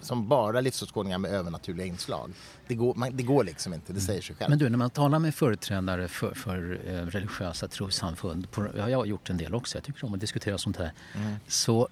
som 0.00 0.28
bara 0.28 0.60
livsåskådningar 0.60 1.18
med 1.18 1.30
övernaturliga 1.30 1.86
inslag. 1.86 2.32
Det 2.66 2.74
går, 2.74 2.94
man, 2.94 3.16
det 3.16 3.22
går 3.22 3.44
liksom 3.44 3.74
inte, 3.74 3.92
det 3.92 4.00
säger 4.00 4.22
sig 4.22 4.36
själv. 4.36 4.50
Men 4.50 4.58
du, 4.58 4.68
när 4.68 4.78
man 4.78 4.90
talar 4.90 5.18
med 5.18 5.34
företrädare 5.34 6.08
för, 6.08 6.34
för 6.34 6.80
eh, 6.86 6.92
religiösa 6.92 7.68
trossamfund, 7.68 8.50
på, 8.50 8.66
ja, 8.76 8.90
jag 8.90 8.98
har 8.98 9.04
gjort 9.04 9.30
en 9.30 9.36
del 9.36 9.54
också, 9.54 9.78
jag 9.78 9.84
tycker 9.84 10.04
om 10.04 10.14
att 10.14 10.20
diskutera 10.20 10.58
sånt 10.58 10.76
här, 10.76 10.92
så 11.46 11.88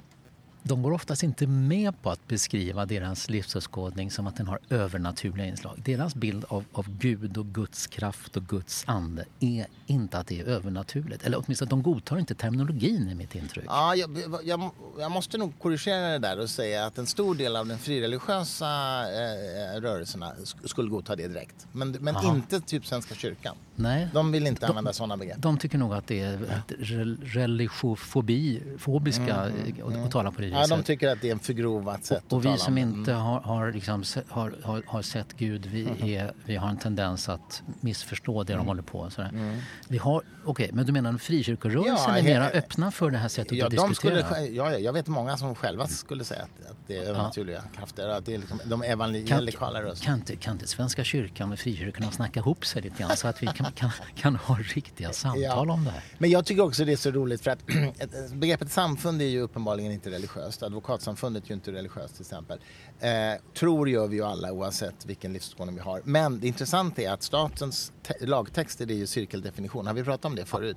de 0.62 0.82
går 0.82 0.92
oftast 0.92 1.22
inte 1.22 1.46
med 1.46 2.02
på 2.02 2.11
att 2.11 2.28
beskriva 2.28 2.86
deras 2.86 3.30
livsåskådning 3.30 4.11
som 4.11 4.26
att 4.26 4.36
den 4.36 4.46
har 4.46 4.59
övernaturliga 4.70 5.46
inslag. 5.46 5.82
Deras 5.84 6.14
bild 6.14 6.44
av, 6.48 6.64
av 6.72 6.86
Gud 6.98 7.36
och 7.38 7.46
Guds 7.46 7.86
kraft 7.86 8.36
och 8.36 8.42
Guds 8.46 8.84
ande 8.86 9.24
är 9.40 9.66
inte 9.86 10.18
att 10.18 10.26
det 10.26 10.40
är 10.40 10.44
övernaturligt. 10.44 11.22
Eller 11.24 11.38
åtminstone 11.44 11.68
de 11.68 11.82
godtar 11.82 12.18
inte 12.18 12.34
terminologin 12.34 13.09
i 13.09 13.14
mitt 13.14 13.34
intryck. 13.34 13.64
Ja, 13.68 13.94
jag, 13.94 14.18
jag, 14.44 14.70
jag 14.98 15.11
måste 15.11 15.38
nog 15.38 15.52
korrigera 15.59 16.09
det 16.09 16.18
där 16.18 16.38
och 16.40 16.50
säga 16.50 16.86
att 16.86 16.98
en 16.98 17.06
stor 17.06 17.34
del 17.34 17.56
av 17.56 17.66
den 17.66 17.78
frireligiösa 17.78 18.66
eh, 19.02 19.80
rörelserna 19.80 20.32
sk- 20.34 20.66
skulle 20.66 20.90
godta 20.90 21.16
det 21.16 21.28
direkt. 21.28 21.66
Men, 21.72 21.90
men 22.00 22.16
Aha. 22.16 22.34
inte 22.34 22.61
typ 22.61 22.86
Svenska 22.86 23.14
kyrkan. 23.14 23.56
Nej, 23.76 24.09
De 24.14 24.32
vill 24.32 24.46
inte 24.46 24.66
använda 24.66 24.92
sådana 24.92 25.16
begrepp. 25.16 25.36
de 25.38 25.59
tycker 25.59 25.78
nog 25.78 25.94
att 25.94 26.06
det 26.06 26.20
är 26.20 26.34
ett 26.34 26.72
rel- 26.78 27.18
religiofobi, 27.24 28.62
fobiska 28.78 29.34
att, 29.34 29.52
att 30.04 30.11
tala 30.11 30.30
på 30.30 30.40
det 30.40 30.47
Ja, 30.53 30.59
viset. 30.61 30.76
de 30.76 30.82
tycker 30.82 31.09
att 31.09 31.20
det 31.22 31.28
är 31.28 31.32
en 31.32 31.38
förgrovat 31.38 32.05
sätt 32.05 32.32
Och 32.32 32.38
att 32.38 32.44
vi 32.44 32.59
som 32.59 32.78
inte 32.78 33.12
har, 33.12 33.40
har, 33.40 33.72
liksom, 33.72 34.05
har, 34.28 34.55
har, 34.62 34.82
har 34.86 35.03
sett 35.03 35.32
Gud, 35.36 35.66
vi, 35.66 35.82
Mm. 35.82 36.05
är, 36.05 36.32
vi 36.44 36.57
har 36.57 36.68
en 36.68 36.76
tendens 36.78 37.28
att 37.28 37.62
missförstå 37.80 38.42
det 38.44 38.55
de 38.55 38.66
håller 38.66 38.82
på 38.82 39.03
med. 39.03 39.12
Sådär. 39.12 39.28
Mm. 39.28 39.59
Vi 39.88 39.99
har, 39.99 40.22
okej, 40.44 40.70
men 40.72 40.86
du 40.86 40.92
menar 40.92 41.14
att 41.14 41.22
frikyrkorörelsen 41.22 41.94
Ja, 42.09 42.16
är 42.18 42.22
he- 42.22 42.24
mera 42.24 42.49
öppna 42.49 42.90
för 42.90 43.11
det 43.11 43.18
här 43.18 43.28
sättet 43.28 43.53
Ja, 43.59 43.64
att 43.66 43.70
diskutera? 43.70 44.24
skulle, 44.26 44.46
ja, 44.46 44.72
ja, 44.72 44.78
jag 44.78 44.92
vet 44.92 45.07
många 45.07 45.36
som 45.36 45.55
själva 45.55 45.86
skulle 45.86 46.24
säga 46.24 46.42
att, 46.42 46.70
att 46.70 46.76
det 46.86 46.96
är 46.96 47.03
övernaturliga 47.03 47.62
krafter. 47.76 48.09
Att 48.09 48.26
det 48.26 48.34
är 48.34 48.38
liksom, 48.38 48.61
de 48.64 48.82
evangelikala 48.82 49.82
rösterna. 49.82 50.05
kan, 50.07 50.14
inte, 50.18 50.36
kan 50.36 50.53
inte 50.53 50.66
Svenska 50.66 51.05
kyrkan 51.05 51.53
och 51.53 51.59
frikyrkorna 51.59 52.11
snacka 52.11 52.40
ihop 52.40 52.66
sig 52.66 52.82
lite 52.82 53.03
grann 53.03 53.16
så 53.16 53.28
att 53.28 53.42
vi 53.42 53.46
kan, 53.46 53.72
kan, 53.72 53.90
kan 54.14 54.36
ha 54.36 54.59
riktiga 54.74 55.12
samtal 55.12 55.42
Ja. 55.42 55.72
om 55.72 55.84
det 55.84 55.90
här? 55.90 56.03
Men 56.18 56.30
jag 56.30 56.44
tycker 56.46 56.62
också 56.62 56.84
det 56.84 56.92
är 56.92 56.96
så 56.96 57.11
roligt 57.11 57.40
för 57.42 57.51
att 57.51 57.59
begreppet 58.32 58.70
samfund 58.72 59.22
är 59.22 59.26
ju 59.26 59.40
uppenbarligen 59.40 59.92
inte 59.92 60.11
religiöst. 60.11 60.38
Advokatsamfundet 60.62 61.45
är 61.45 61.49
ju 61.49 61.55
inte 61.55 61.72
religiöst 61.72 62.14
till 62.14 62.22
exempel. 62.22 62.59
Eh, 63.01 63.11
tror 63.55 63.89
gör 63.89 64.07
vi 64.07 64.16
ju 64.16 64.24
alla 64.24 64.53
oavsett 64.53 65.07
vilken 65.07 65.32
livsåskådning 65.32 65.74
vi 65.76 65.80
har. 65.82 66.03
Men 66.05 66.41
det 66.41 66.47
intressanta 66.47 67.03
är 67.03 67.11
att 67.11 67.22
statens 67.22 67.93
te- 68.03 68.26
lagtext 68.26 68.80
är 68.80 68.86
ju 68.86 69.07
cirkeldefinition. 69.07 69.86
Har 69.86 69.95
vi 69.95 70.05
pratat 70.05 70.24
om 70.24 70.34
det 70.36 70.45
förut? 70.45 70.76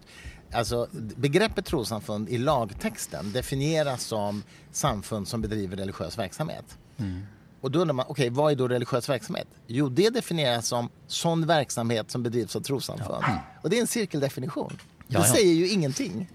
Alltså 0.53 0.87
begreppet 1.15 1.65
trossamfund 1.65 2.29
i 2.29 2.37
lagtexten 2.37 3.31
definieras 3.31 4.03
som 4.03 4.43
samfund 4.71 5.27
som 5.27 5.41
bedriver 5.41 5.77
religiös 5.77 6.17
verksamhet. 6.17 6.77
Och 7.61 7.71
då 7.71 7.79
undrar 7.79 7.93
man, 7.93 8.05
okej 8.09 8.29
vad 8.29 8.51
är 8.51 8.55
då 8.55 8.67
religiös 8.67 9.09
verksamhet? 9.09 9.47
Jo, 9.67 9.89
det 9.89 10.09
definieras 10.09 10.67
som 10.67 10.89
sån 11.07 11.45
verksamhet 11.47 12.11
som 12.11 12.23
bedrivs 12.23 12.55
av 12.55 12.61
trossamfund. 12.61 13.23
Och 13.61 13.69
det 13.69 13.77
är 13.77 13.81
en 13.81 13.87
cirkeldefinition. 13.87 14.77
Ja, 15.07 15.19
det 15.19 15.27
ja. 15.27 15.33
säger 15.33 15.53
ju 15.53 15.69
ingenting. 15.69 16.29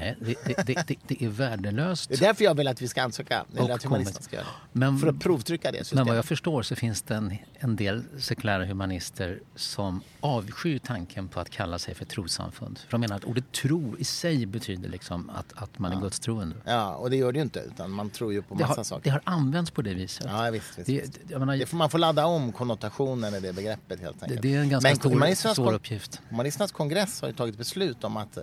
Nej, 0.00 0.16
det, 0.20 0.66
det, 0.66 0.86
det, 0.86 0.96
det, 1.08 1.22
är 1.24 1.28
värdelöst. 1.28 2.08
Det 2.08 2.14
är 2.14 2.18
därför 2.18 2.44
jag 2.44 2.54
vill 2.54 2.68
att 2.68 2.82
vi 2.82 2.88
ska 2.88 3.02
ansöka, 3.02 3.44
eller 3.58 3.74
att 3.74 3.82
humanisterna 3.82 4.22
ska 4.22 4.36
göra 4.36 4.44
det. 4.72 4.78
Men- 4.78 4.98
För 4.98 5.08
att 5.08 5.20
provtrycka 5.20 5.72
det 5.72 5.78
Men 5.78 5.84
systemet. 5.84 6.06
vad 6.08 6.16
jag 6.16 6.24
förstår 6.24 6.62
så 6.62 6.76
finns 6.76 7.02
det 7.02 7.14
en, 7.14 7.36
en 7.64 7.76
del 7.76 8.04
sekulära 8.18 8.64
humanister 8.64 9.40
som 9.54 10.00
avskyr 10.20 10.78
tanken 10.78 11.28
på 11.28 11.40
att 11.40 11.50
kalla 11.50 11.78
sig 11.78 11.94
för 11.94 12.04
trossamfund. 12.04 12.78
För 12.78 12.90
de 12.90 13.00
menar 13.00 13.16
att 13.16 13.24
ordet 13.24 13.52
tro 13.52 13.96
i 13.98 14.04
sig 14.04 14.46
betyder 14.46 14.88
liksom 14.88 15.30
att, 15.30 15.52
att 15.62 15.78
man 15.78 15.92
är 15.92 16.00
gudstroende. 16.00 16.56
Ja, 16.64 16.94
och 16.94 17.10
det 17.10 17.16
gör 17.16 17.32
det 17.32 17.36
ju 17.38 17.42
inte, 17.42 17.60
utan 17.60 17.90
man 17.90 18.10
tror 18.10 18.32
ju 18.32 18.42
på 18.42 18.54
Det 18.54 18.60
massa 18.66 18.78
har, 18.78 18.84
saker. 18.84 19.04
det 19.04 19.10
har 19.10 19.22
använts 19.24 19.70
på 19.70 19.82
det 19.82 19.94
viset. 19.94 20.26
Ja, 20.28 20.50
visst. 20.50 20.78
visst, 20.78 20.86
Det, 20.88 21.30
jag 21.32 21.38
menar, 21.40 21.56
Det 21.56 21.66
får, 21.66 21.76
man 21.76 21.90
får 21.90 21.98
ladda 21.98 22.26
om 22.26 22.52
konnotationen 22.52 23.34
i 23.34 23.40
det 23.40 23.52
begreppet 23.52 24.00
helt 24.00 24.20
det, 24.20 24.24
enkelt. 24.24 24.42
det 24.42 24.54
är 24.54 24.60
en 24.60 24.68
ganska 24.68 24.88
Men 24.88 25.36
stor, 25.36 25.54
kon- 25.64 25.74
uppgift. 25.74 26.20
Humanisternas 26.28 26.72
kongress 26.72 27.20
har 27.20 27.28
ju 27.28 27.34
tagit 27.34 27.58
beslut 27.58 28.04
om 28.04 28.16
att 28.16 28.38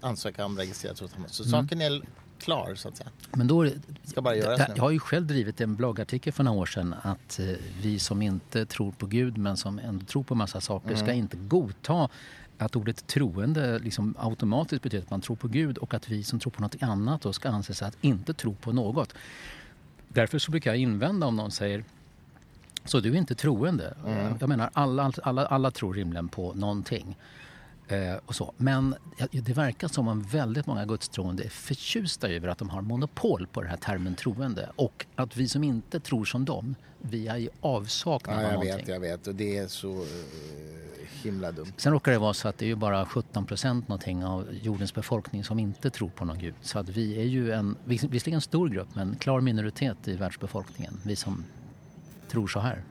ansöka 0.00 0.44
om 0.44 0.56
registrerat 0.58 0.96
trossamfund. 0.96 1.30
Så 1.30 1.42
Mm. 1.42 1.50
saken 1.62 1.80
är 1.80 2.02
klar, 2.40 2.74
så 2.74 2.88
att 2.88 2.96
säga. 2.96 3.10
Men 3.32 3.46
då, 3.46 3.68
Ska 4.04 4.22
bara 4.22 4.36
göras 4.36 4.58
nu. 4.68 4.74
jag 4.76 4.82
har 4.82 4.90
ju 4.90 4.98
själv 4.98 5.26
drivit 5.26 5.60
en 5.60 5.76
bloggartikel 5.76 6.32
för 6.32 6.44
några 6.44 6.58
år 6.60 6.66
sedan 6.66 6.94
att 7.02 7.38
eh, 7.38 7.46
vi 7.82 7.98
som 7.98 8.22
inte 8.22 8.66
tror 8.66 8.92
på 8.92 9.06
Gud 9.06 9.38
men 9.38 9.56
som 9.56 9.78
ändå 9.78 10.04
tror 10.06 10.22
på 10.22 10.34
massa 10.34 10.60
saker 10.60 10.88
Mm. 10.88 11.00
ska 11.00 11.12
inte 11.12 11.36
godta 11.36 12.08
att 12.58 12.76
ordet 12.76 13.06
troende 13.06 13.78
liksom 13.78 14.14
automatiskt 14.18 14.82
betyder 14.82 15.04
att 15.04 15.10
man 15.10 15.20
tror 15.20 15.36
på 15.36 15.48
Gud 15.48 15.78
och 15.78 15.94
att 15.94 16.08
vi 16.08 16.22
som 16.22 16.38
tror 16.40 16.50
på 16.50 16.62
något 16.62 16.82
annat 16.82 17.22
då 17.22 17.32
ska 17.32 17.48
anses 17.48 17.82
att 17.82 17.96
inte 18.00 18.34
tro 18.34 18.54
på 18.54 18.72
något. 18.72 19.14
Därför 20.08 20.38
så 20.38 20.50
brukar 20.50 20.70
jag 20.70 20.78
invända 20.78 21.26
om 21.26 21.36
någon 21.36 21.50
säger 21.50 21.84
så 22.84 23.00
du 23.00 23.12
är 23.12 23.16
inte 23.16 23.34
troende? 23.34 23.94
Mm. 24.06 24.34
Jag 24.40 24.48
menar 24.48 24.70
alla, 24.72 25.12
alla, 25.22 25.46
alla 25.46 25.70
tror 25.70 25.94
rimligen 25.94 26.28
på 26.28 26.54
någonting. 26.54 27.16
Eh, 27.90 28.14
och 28.26 28.34
så. 28.34 28.52
Men 28.56 28.94
det 29.30 29.52
verkar 29.52 29.88
som 29.88 30.08
om 30.08 30.22
väldigt 30.22 30.66
många 30.66 30.84
gudstroende 30.86 31.44
är 31.44 31.48
förtjusta 31.48 32.28
över 32.28 32.48
att 32.48 32.58
de 32.58 32.70
har 32.70 32.82
monopol 32.82 33.46
på 33.52 33.60
den 33.60 33.70
här 33.70 33.76
termen 33.76 34.14
troende. 34.14 34.70
Och 34.76 35.06
att 35.16 35.36
vi 35.36 35.48
som 35.48 35.64
inte 35.64 36.00
tror 36.00 36.24
som 36.24 36.44
dem, 36.44 36.74
vi 36.98 37.28
är 37.28 37.36
i 37.36 37.48
avsaknad 37.60 38.42
Ja, 38.42 38.46
av 38.46 38.52
någonting. 38.52 38.76
vet, 38.76 38.88
jag 38.88 39.00
vet. 39.00 39.26
Och 39.26 39.34
det 39.34 39.56
är 39.58 39.66
så 39.66 39.90
eh, 39.92 40.04
himla 41.22 41.52
dumt. 41.52 41.72
Sen 41.76 41.92
råkar 41.92 42.12
det 42.12 42.18
vara 42.18 42.34
så 42.34 42.48
att 42.48 42.58
det 42.58 42.64
är 42.64 42.68
ju 42.68 42.74
bara 42.76 43.06
17 43.06 43.46
procent 43.46 43.88
någonting 43.88 44.24
av 44.24 44.46
jordens 44.62 44.94
befolkning 44.94 45.44
som 45.44 45.58
inte 45.58 45.90
tror 45.90 46.08
på 46.08 46.24
någon 46.24 46.38
gud. 46.38 46.54
Så 46.62 46.78
att 46.78 46.88
vi 46.88 47.20
är 47.20 47.24
ju 47.24 47.52
en, 47.52 47.76
vis- 47.84 48.04
visserligen 48.04 48.36
en 48.36 48.40
stor 48.42 48.68
grupp, 48.68 48.88
men 48.94 49.16
klar 49.16 49.40
minoritet 49.40 50.08
i 50.08 50.16
världsbefolkningen. 50.16 51.00
Vi 51.04 51.16
som 51.16 51.44
tror 52.28 52.48
så 52.48 52.60
här. 52.60 52.82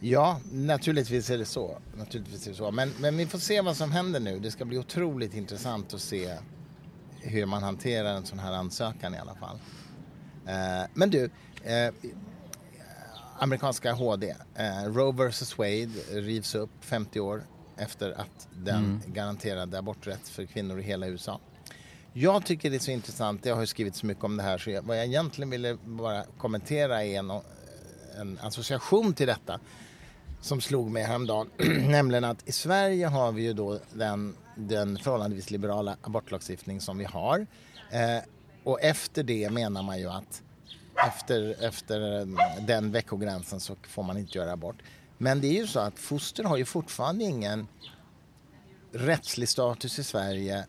Ja, 0.00 0.40
naturligtvis 0.52 1.30
är 1.30 1.38
det 1.38 1.44
så. 1.44 1.78
Naturligtvis 1.96 2.46
är 2.46 2.50
det 2.50 2.56
så. 2.56 2.70
Men, 2.70 2.92
men 3.00 3.16
vi 3.16 3.26
får 3.26 3.38
se 3.38 3.60
vad 3.60 3.76
som 3.76 3.92
händer 3.92 4.20
nu. 4.20 4.38
Det 4.38 4.50
ska 4.50 4.64
bli 4.64 4.78
otroligt 4.78 5.34
intressant 5.34 5.94
att 5.94 6.00
se 6.00 6.34
hur 7.20 7.46
man 7.46 7.62
hanterar 7.62 8.14
en 8.14 8.26
sån 8.26 8.38
här 8.38 8.52
ansökan 8.52 9.14
i 9.14 9.18
alla 9.18 9.34
fall. 9.34 9.58
Eh, 10.46 10.86
men 10.94 11.10
du, 11.10 11.30
eh, 11.64 11.94
amerikanska 13.38 13.92
HD, 13.92 14.34
eh, 14.54 14.84
Roe 14.84 15.12
vs 15.12 15.58
Wade 15.58 15.90
rivs 16.10 16.54
upp 16.54 16.70
50 16.80 17.20
år 17.20 17.42
efter 17.76 18.10
att 18.10 18.48
den 18.52 18.84
mm. 18.84 19.00
garanterade 19.06 19.78
aborträtt 19.78 20.28
för 20.28 20.44
kvinnor 20.44 20.80
i 20.80 20.82
hela 20.82 21.06
USA. 21.06 21.40
Jag 22.12 22.46
tycker 22.46 22.70
det 22.70 22.76
är 22.76 22.80
så 22.80 22.90
intressant, 22.90 23.46
jag 23.46 23.56
har 23.56 23.66
skrivit 23.66 23.94
så 23.94 24.06
mycket 24.06 24.24
om 24.24 24.36
det 24.36 24.42
här 24.42 24.58
så 24.58 24.70
jag, 24.70 24.82
vad 24.82 24.98
jag 24.98 25.04
egentligen 25.04 25.50
ville 25.50 25.76
bara 25.84 26.24
kommentera 26.38 27.04
är 27.04 27.18
en, 27.18 27.30
en 28.20 28.38
association 28.42 29.14
till 29.14 29.26
detta 29.26 29.60
som 30.40 30.60
slog 30.60 30.90
mig 30.90 31.02
häromdagen. 31.02 31.50
Nämligen 31.88 32.24
att 32.24 32.48
i 32.48 32.52
Sverige 32.52 33.06
har 33.06 33.32
vi 33.32 33.42
ju 33.42 33.52
då 33.52 33.78
den, 33.92 34.36
den 34.54 34.98
förhållandevis 34.98 35.50
liberala 35.50 35.96
abortlagstiftning 36.02 36.80
som 36.80 36.98
vi 36.98 37.04
har. 37.04 37.46
Eh, 37.90 38.24
och 38.64 38.82
efter 38.82 39.22
det 39.22 39.50
menar 39.50 39.82
man 39.82 39.98
ju 39.98 40.08
att 40.08 40.42
efter, 41.08 41.64
efter 41.64 42.28
den 42.66 42.92
veckogränsen 42.92 43.60
så 43.60 43.76
får 43.88 44.02
man 44.02 44.18
inte 44.18 44.38
göra 44.38 44.52
abort. 44.52 44.76
Men 45.18 45.40
det 45.40 45.46
är 45.46 45.60
ju 45.60 45.66
så 45.66 45.80
att 45.80 45.98
foster 45.98 46.44
har 46.44 46.56
ju 46.56 46.64
fortfarande 46.64 47.24
ingen 47.24 47.66
rättslig 48.92 49.48
status 49.48 49.98
i 49.98 50.04
Sverige 50.04 50.66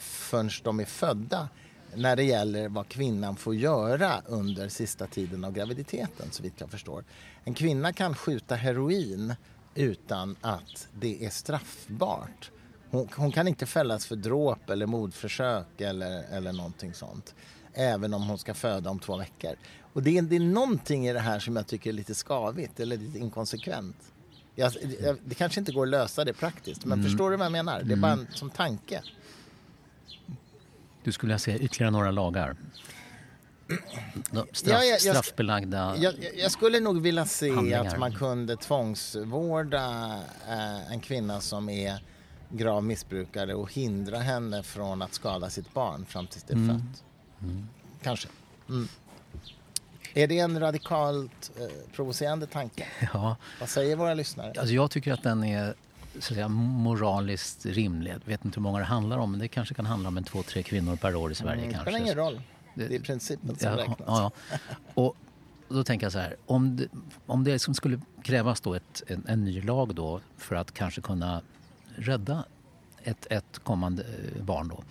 förrän 0.00 0.50
de 0.64 0.80
är 0.80 0.84
födda 0.84 1.48
när 1.94 2.16
det 2.16 2.22
gäller 2.22 2.68
vad 2.68 2.88
kvinnan 2.88 3.36
får 3.36 3.54
göra 3.54 4.22
under 4.26 4.68
sista 4.68 5.06
tiden 5.06 5.44
av 5.44 5.52
graviditeten 5.52 6.30
så 6.30 6.42
vitt 6.42 6.54
jag 6.56 6.70
förstår. 6.70 7.04
En 7.48 7.54
kvinna 7.54 7.92
kan 7.92 8.14
skjuta 8.14 8.54
heroin 8.54 9.34
utan 9.74 10.36
att 10.40 10.88
det 11.00 11.24
är 11.24 11.30
straffbart. 11.30 12.50
Hon, 12.90 13.08
hon 13.16 13.32
kan 13.32 13.48
inte 13.48 13.66
fällas 13.66 14.06
för 14.06 14.16
dråp 14.16 14.70
eller 14.70 14.86
mordförsök 14.86 15.80
eller, 15.80 16.22
eller 16.22 16.52
någonting 16.52 16.94
sånt. 16.94 17.34
Även 17.74 18.14
om 18.14 18.28
hon 18.28 18.38
ska 18.38 18.54
föda 18.54 18.90
om 18.90 18.98
två 18.98 19.16
veckor. 19.16 19.54
Och 19.92 20.02
det 20.02 20.18
är, 20.18 20.22
det 20.22 20.36
är 20.36 20.40
någonting 20.40 21.08
i 21.08 21.12
det 21.12 21.20
här 21.20 21.38
som 21.38 21.56
jag 21.56 21.66
tycker 21.66 21.90
är 21.90 21.94
lite 21.94 22.14
skavigt 22.14 22.80
eller 22.80 22.96
lite 22.96 23.18
inkonsekvent. 23.18 24.12
Jag, 24.54 24.72
det 25.24 25.34
kanske 25.34 25.60
inte 25.60 25.72
går 25.72 25.82
att 25.82 25.88
lösa 25.88 26.24
det 26.24 26.32
praktiskt, 26.32 26.84
men 26.84 26.98
mm. 26.98 27.10
förstår 27.10 27.30
du 27.30 27.36
vad 27.36 27.44
jag 27.44 27.52
menar? 27.52 27.82
Det 27.82 27.92
är 27.92 27.96
bara 27.96 28.12
en, 28.12 28.18
mm. 28.18 28.32
som 28.32 28.50
tanke. 28.50 29.02
Du 31.04 31.12
skulle 31.12 31.38
se 31.38 31.58
ytterligare 31.58 31.90
några 31.90 32.10
lagar? 32.10 32.56
Straff, 34.52 34.64
ja, 34.64 34.84
jag, 34.84 35.00
straffbelagda 35.00 35.96
jag, 35.98 36.14
jag, 36.36 36.50
skulle 36.50 36.80
nog 36.80 37.02
vilja 37.02 37.26
se 37.26 37.50
handlingar. 37.50 37.84
att 37.84 37.98
man 37.98 38.12
kunde 38.12 38.56
tvångsvårda 38.56 40.14
eh, 40.48 40.92
en 40.92 41.00
kvinna 41.00 41.40
som 41.40 41.68
är 41.68 41.98
grav 42.50 42.84
missbrukare 42.84 43.54
och 43.54 43.72
hindra 43.72 44.18
henne 44.18 44.62
från 44.62 45.02
att 45.02 45.14
skada 45.14 45.50
sitt 45.50 45.74
barn 45.74 46.06
fram 46.06 46.26
tills 46.26 46.42
det 46.44 46.52
är 46.52 46.56
mm. 46.56 46.78
fött. 46.78 47.04
Mm. 47.42 47.68
Kanske. 48.02 48.28
Mm. 48.68 48.88
Är 50.14 50.26
det 50.26 50.38
en 50.38 50.60
radikalt 50.60 51.50
eh, 51.60 51.92
provocerande 51.92 52.46
tanke? 52.46 52.86
Ja. 53.12 53.36
Vad 53.60 53.68
säger 53.68 53.96
våra 53.96 54.14
lyssnare? 54.14 54.52
Alltså 54.58 54.74
jag 54.74 54.90
tycker 54.90 55.12
att 55.12 55.22
den 55.22 55.44
är 55.44 55.74
så 56.12 56.18
att 56.18 56.24
säga, 56.24 56.48
moraliskt 56.48 57.66
rimlig. 57.66 58.12
Jag 58.12 58.20
vet 58.24 58.44
inte 58.44 58.56
hur 58.56 58.62
många 58.62 58.78
det 58.78 58.84
handlar 58.84 59.18
om, 59.18 59.30
men 59.30 59.40
det 59.40 59.48
kanske 59.48 59.74
kan 59.74 59.86
handla 59.86 60.08
om 60.08 60.16
en 60.16 60.24
två, 60.24 60.42
tre 60.42 60.62
kvinnor 60.62 60.96
per 60.96 61.14
år 61.14 61.32
i 61.32 61.34
Sverige. 61.34 61.62
Mm, 61.62 61.72
det 61.72 61.78
spelar 61.78 61.98
ingen 61.98 62.14
roll. 62.14 62.40
Det 62.78 62.96
är 62.96 63.00
principen 63.00 63.56
som 63.56 63.68
ja, 63.68 63.76
räknas. 63.76 63.98
Ja, 64.06 64.32
ja. 64.50 64.58
Och 64.94 65.16
då 65.68 65.84
tänker 65.84 66.06
jag 66.06 66.12
så 66.12 66.18
här, 66.18 66.36
om 66.46 66.76
det, 66.76 66.88
om 67.26 67.44
det 67.44 67.58
som 67.58 67.74
skulle 67.74 68.00
krävas 68.22 68.60
då 68.60 68.74
ett, 68.74 69.02
en, 69.06 69.24
en, 69.28 69.44
ny 69.44 69.62
lag 69.62 69.94
då 69.94 70.20
för 70.36 70.56
att 70.56 70.72
kanske 70.72 71.00
kunna 71.00 71.42
rädda 71.96 72.44
ett, 73.02 73.26
ett 73.30 73.58
kommande 73.58 74.02
eh, 74.02 74.42
barn 74.42 74.68
då 74.68 74.82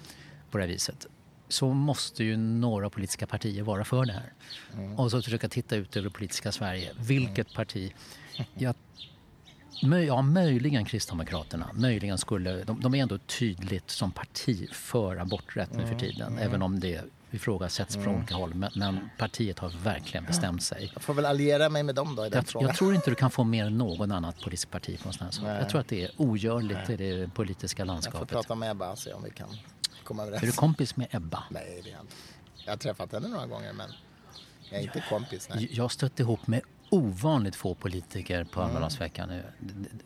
på 0.51 0.57
det 0.57 0.63
här 0.63 0.67
viset 0.67 1.07
så 1.49 1.73
måste 1.73 2.23
ju 2.23 2.38
några 2.38 2.89
politiska 2.89 3.27
partier 3.27 3.63
vara 3.63 3.85
för 3.85 4.05
det 4.05 4.13
här. 4.13 4.33
Mm. 4.73 4.99
Och 4.99 5.11
så 5.11 5.21
försöka 5.21 5.49
titta 5.49 5.75
ut 5.75 5.97
över 5.97 6.09
politiska 6.09 6.51
Sverige. 6.51 6.91
Vilket 6.99 7.47
mm. 7.47 7.55
parti? 7.55 7.93
Jag, 8.53 8.75
ja, 10.07 10.21
möjligen 10.21 10.85
Kristdemokraterna. 10.85 11.69
Möjligen 11.73 12.17
skulle, 12.17 12.63
de, 12.63 12.81
de, 12.81 12.95
är 12.95 13.01
ändå 13.01 13.17
tydligt 13.17 13.89
som 13.89 14.11
parti 14.11 14.69
för 14.71 15.17
aborträtt 15.17 15.73
nu 15.73 15.79
för 15.79 15.88
mm. 15.88 15.99
tiden. 15.99 16.27
Mm. 16.27 16.43
Även 16.43 16.61
om 16.61 16.79
det 16.79 17.03
ifrågasätts 17.32 17.95
mm. 17.95 18.05
från 18.05 18.15
olika 18.15 18.36
håll. 18.36 18.53
Men, 18.53 18.71
men, 18.75 19.09
partiet 19.17 19.59
har 19.59 19.69
verkligen 19.69 20.25
bestämt 20.25 20.63
sig. 20.63 20.91
Jag 20.93 21.03
får 21.03 21.13
väl 21.13 21.25
alliera 21.25 21.69
mig 21.69 21.84
med 21.84 21.95
dem 21.95 22.15
då 22.15 22.25
i 22.25 22.30
den 22.30 22.38
jag, 22.38 22.47
frågan. 22.47 22.67
Jag 22.67 22.78
tror 22.78 22.95
inte 22.95 23.09
du 23.09 23.15
kan 23.15 23.32
få 23.32 23.43
mer 23.43 23.65
än 23.65 23.78
någon 23.78 24.11
annat 24.11 24.41
politiskt 24.41 24.71
parti 24.71 24.99
på 25.01 25.07
en 25.07 25.13
sån 25.13 25.25
här 25.25 25.32
sak. 25.32 25.45
Jag 25.45 25.69
tror 25.69 25.82
att 25.82 25.88
det 25.88 26.03
är 26.03 26.11
ogörligt 26.17 26.80
Nej. 26.88 27.11
i 27.11 27.19
det 27.19 27.34
politiska 27.34 27.86
landskapet. 27.86 28.19
Jag 28.19 28.30
får 28.30 28.36
prata 28.36 28.55
med 28.55 28.71
Ebba 28.71 28.91
och 28.91 28.97
se 28.97 29.13
om 29.13 29.23
vi 29.23 29.30
kan 29.30 29.47
komma 30.03 30.23
överens. 30.23 30.43
Är 30.43 30.47
du 30.47 30.53
kompis 30.53 30.95
med 30.95 31.07
Ebba? 31.11 31.43
Nej, 31.49 31.82
det 31.84 31.89
är 31.89 31.93
jag 31.93 32.01
inte. 32.01 32.13
Jag 32.65 32.71
har 32.71 32.78
träffat 32.78 33.11
henne 33.11 33.28
några 33.28 33.45
gånger 33.45 33.73
men 33.73 33.89
jag 34.69 34.80
är 34.80 34.84
inte 34.84 35.03
kompis. 35.09 35.49
Nej. 35.53 35.69
Jag 35.71 35.91
stötte 35.91 36.21
ihop 36.21 36.47
med 36.47 36.61
ovanligt 36.89 37.55
få 37.55 37.75
politiker 37.75 38.43
på 38.43 38.59
mm. 38.59 38.69
Almedalsveckan 38.69 39.29
nu. 39.29 39.43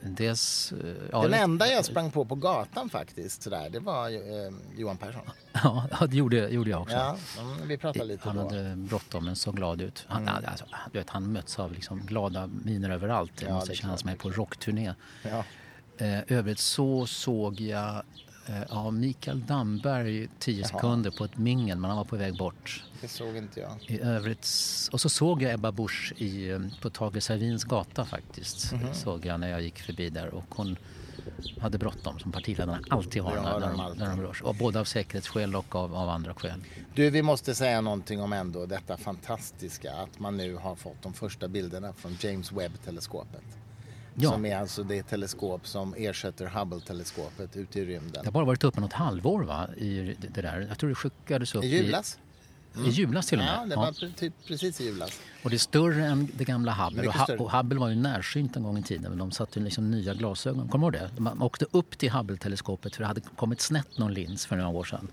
Dels, 0.02 0.72
eh, 0.72 0.96
ja, 1.12 1.22
Den 1.22 1.34
enda 1.34 1.68
jag 1.68 1.86
sprang 1.86 2.12
på 2.12 2.26
på 2.26 2.36
gatan 2.36 2.90
faktiskt, 2.90 3.44
sådär, 3.44 3.70
det 3.70 3.80
var 3.80 4.10
eh, 4.10 4.54
Johan 4.78 4.98
Persson. 4.98 5.22
Ja, 5.64 5.88
det 6.08 6.18
gjorde, 6.18 6.50
gjorde 6.50 6.70
jag 6.70 6.82
också. 6.82 6.96
Ja, 6.96 7.18
vi 7.64 7.78
pratade 7.78 8.06
lite 8.06 8.28
Han 8.28 8.36
då. 8.36 8.44
hade 8.44 8.76
bråttom 8.76 9.26
men 9.26 9.36
såg 9.36 9.56
glad 9.56 9.82
ut. 9.82 10.06
Han, 10.08 10.22
mm. 10.22 10.36
alltså, 10.48 10.66
du 10.92 11.00
vet, 11.00 11.10
han 11.10 11.32
möts 11.32 11.60
av 11.60 11.74
liksom 11.74 12.00
glada 12.06 12.48
miner 12.48 12.90
överallt. 12.90 13.32
Det 13.36 13.46
ja, 13.46 13.54
måste 13.54 13.72
det 13.72 13.76
kännas 13.76 14.02
som 14.02 14.16
på 14.16 14.30
rockturné. 14.30 14.94
Ja. 15.24 15.44
Eh, 15.98 16.20
övrigt 16.28 16.60
så 16.60 17.06
såg 17.06 17.62
jag 17.62 18.04
ja, 18.70 18.92
Mikael 18.92 19.46
Damberg 19.46 20.28
10 20.40 20.64
sekunder 20.64 21.12
på 21.12 21.24
ett 21.24 21.38
mingel 21.38 21.78
men 21.78 21.90
han 21.90 21.98
var 21.98 22.06
på 22.06 22.16
väg 22.16 22.38
bort. 22.38 22.84
Det 23.02 23.08
såg 23.08 23.38
inte 23.38 23.60
jag. 23.60 23.72
I 23.88 24.02
övrigt, 24.02 24.48
och 24.92 25.02
så 25.02 25.10
såg 25.10 25.42
jag 25.42 25.54
Ebba 25.54 25.72
Busch 25.72 26.14
i, 26.18 26.50
eh, 26.50 26.60
på 26.82 26.90
Tage 26.90 27.24
Servins 27.24 27.64
gata 27.64 28.06
faktiskt. 28.06 28.72
Mm 28.72 28.86
-hmm. 28.86 28.94
Såg 28.94 29.26
jag 29.26 29.40
när 29.40 29.50
jag 29.50 29.62
gick 29.62 29.80
förbi 29.80 30.10
där 30.10 30.34
och 30.34 30.46
hon 30.50 30.78
hade 31.60 31.78
bråttom 31.78 32.20
som 32.20 32.32
partiledarna 32.32 32.80
alltid 32.90 33.22
har 33.22 33.36
när, 33.36 33.60
när, 33.60 33.90
de, 33.90 33.98
när 33.98 34.10
de 34.10 34.22
rör 34.22 34.34
sig. 34.34 34.48
Och 34.48 34.56
både 34.56 34.80
av 34.80 34.86
säkerhetsskäl 34.86 35.56
och 35.56 35.76
av, 35.76 35.96
av 35.96 36.10
andra 36.10 36.34
skäl. 36.34 36.64
Du, 36.96 37.10
vi 37.10 37.22
måste 37.22 37.56
säga 37.56 37.82
någonting 37.82 38.22
om 38.22 38.34
ändå 38.34 38.66
detta 38.66 38.98
fantastiska 38.98 39.94
att 39.94 40.20
man 40.20 40.38
nu 40.38 40.56
har 40.56 40.76
fått 40.76 41.02
de 41.02 41.14
första 41.14 41.48
bilderna 41.48 41.94
från 41.94 42.18
James 42.20 42.52
Webb-teleskopet. 42.52 43.61
Ja. 44.16 44.32
Som 44.32 44.46
är 44.46 44.58
alltså 44.58 44.84
det 44.84 45.04
teleskop 45.04 45.68
som 45.68 45.96
ersätter 45.98 46.46
Hubble-teleskopet 46.46 47.58
ute 47.58 47.80
i 47.80 47.86
rymden. 47.86 48.24
Det 48.24 48.28
har 48.28 48.32
bara 48.32 48.46
varit 48.46 48.64
uppe 48.64 48.82
något 48.82 48.94
halvår 48.94 49.44
va? 49.44 49.70
I 49.78 50.16
det 50.34 50.42
där. 50.42 50.66
Jag 50.70 50.78
tror 50.78 50.90
det 50.90 50.96
skickades 50.96 51.56
upp 51.56 51.64
i 51.64 51.68
julas. 51.68 52.18
Mm. 52.76 52.88
I 52.88 52.90
julas 52.90 53.28
till 53.28 53.40
och 53.40 53.46
med? 53.46 53.54
Ja, 53.62 53.66
det 53.66 53.76
var 53.76 53.96
ja. 54.02 54.08
typ 54.18 54.34
precis 54.48 54.82
i 54.82 54.86
julas. 54.86 55.20
Och 55.44 55.50
det 55.50 55.56
är 55.56 55.58
större 55.58 56.06
än 56.06 56.32
det 56.38 56.44
gamla 56.44 56.74
Hubble. 56.74 57.08
Och, 57.08 57.30
och, 57.40 57.52
Hubble 57.52 57.80
var 57.80 57.90
ju 57.90 57.96
närsynt 57.96 58.56
en 58.56 58.64
gång 58.64 58.78
i 58.78 58.84
tiden. 58.84 59.10
Men 59.10 59.18
de 59.18 59.32
satte 59.32 59.60
liksom 59.60 59.92
nya 59.92 60.14
glasögon. 60.14 60.68
Kommer 60.68 60.92
du 60.92 60.98
ihåg 60.98 61.10
det? 61.10 61.24
De 61.24 61.42
åkte 61.42 61.66
upp 61.72 61.98
till 61.98 62.12
Hubble-teleskopet 62.12 62.96
för 62.96 63.04
det 63.04 63.08
hade 63.08 63.22
kommit 63.22 63.62
snett 63.62 63.98
någon 63.98 64.14
lins 64.14 64.46
för 64.46 64.56
några 64.56 64.70
år 64.70 64.84
sedan. 64.84 65.08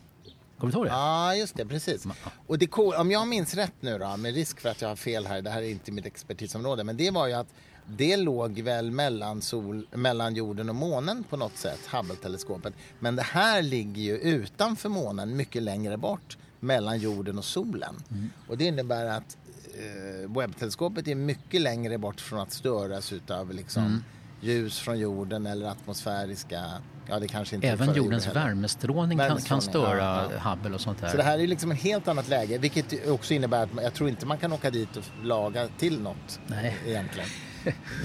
Kommer 0.59 0.73
du 0.73 0.79
ihåg 0.79 0.87
det? 0.87 0.93
Ja, 0.93 1.35
just 1.35 1.57
det. 1.57 1.67
Precis. 1.67 2.07
Och 2.47 2.59
det 2.59 2.67
cool, 2.67 2.95
om 2.95 3.11
jag 3.11 3.29
minns 3.29 3.55
rätt 3.55 3.75
nu 3.81 3.99
då, 3.99 4.17
med 4.17 4.35
risk 4.35 4.61
för 4.61 4.69
att 4.69 4.83
jag 4.83 4.89
har 4.89 4.97
fel 4.97 5.27
här, 5.27 5.43
det 5.43 5.51
här 5.51 5.63
är 5.63 5.71
inte 5.71 5.93
mitt 5.93 6.07
expertisområde, 6.07 6.85
men 6.85 6.97
det 6.97 7.11
var 7.11 7.27
ju 7.27 7.33
att 7.33 7.49
det 7.89 8.17
låg 8.17 8.61
väl 8.61 8.91
mellan, 8.91 9.43
sol, 9.43 9.87
mellan 9.91 10.35
jorden 10.35 10.69
och 10.69 10.75
månen 10.75 11.25
på 11.25 11.37
något 11.37 11.57
sätt, 11.57 11.81
Hubble-teleskopet. 11.93 12.73
Men 12.99 13.17
det 13.17 13.23
här 13.23 13.63
ligger 13.63 14.03
ju 14.03 14.19
utanför 14.19 14.89
månen, 14.89 15.37
mycket 15.37 15.63
längre 15.63 15.97
bort, 15.97 16.39
mellan 16.61 16.99
jorden 16.99 17.39
och 17.39 17.45
solen. 17.45 17.95
Mm. 18.11 18.31
Och 18.49 18.59
det 18.59 18.65
innebär 18.65 19.07
att 19.07 19.37
eh, 19.75 20.31
Webb-teleskopet 20.31 21.09
är 21.09 21.15
mycket 21.15 21.61
längre 21.61 21.99
bort 21.99 22.21
från 22.21 22.41
att 22.41 22.53
störas 22.53 23.13
utav 23.13 23.53
liksom, 23.53 23.85
mm. 23.85 24.05
ljus 24.41 24.79
från 24.79 24.99
jorden 24.99 25.47
eller 25.47 25.67
atmosfäriska 25.67 26.65
Ja, 27.11 27.19
det 27.19 27.29
kanske 27.29 27.55
inte 27.55 27.69
Även 27.69 27.95
jordens 27.95 28.27
värmestrålning 28.27 29.19
kan, 29.19 29.41
kan 29.41 29.63
störa 29.63 29.99
ja, 29.99 30.31
ja. 30.33 30.51
Hubble 30.51 30.75
och 30.75 30.81
sånt 30.81 31.01
där. 31.01 31.09
Så 31.09 31.17
det 31.17 31.23
här 31.23 31.39
är 31.39 31.47
liksom 31.47 31.71
ett 31.71 31.79
helt 31.79 32.09
annat 32.09 32.29
läge, 32.29 32.59
vilket 32.59 33.09
också 33.09 33.35
innebär 33.35 33.63
att 33.63 33.71
jag 33.83 33.95
tror 33.95 34.09
inte 34.09 34.27
man 34.27 34.39
kan 34.39 34.53
åka 34.53 34.71
dit 34.71 34.97
och 34.97 35.05
laga 35.23 35.69
till 35.79 36.01
något 36.01 36.41
Nej. 36.47 36.77
egentligen. 36.87 37.29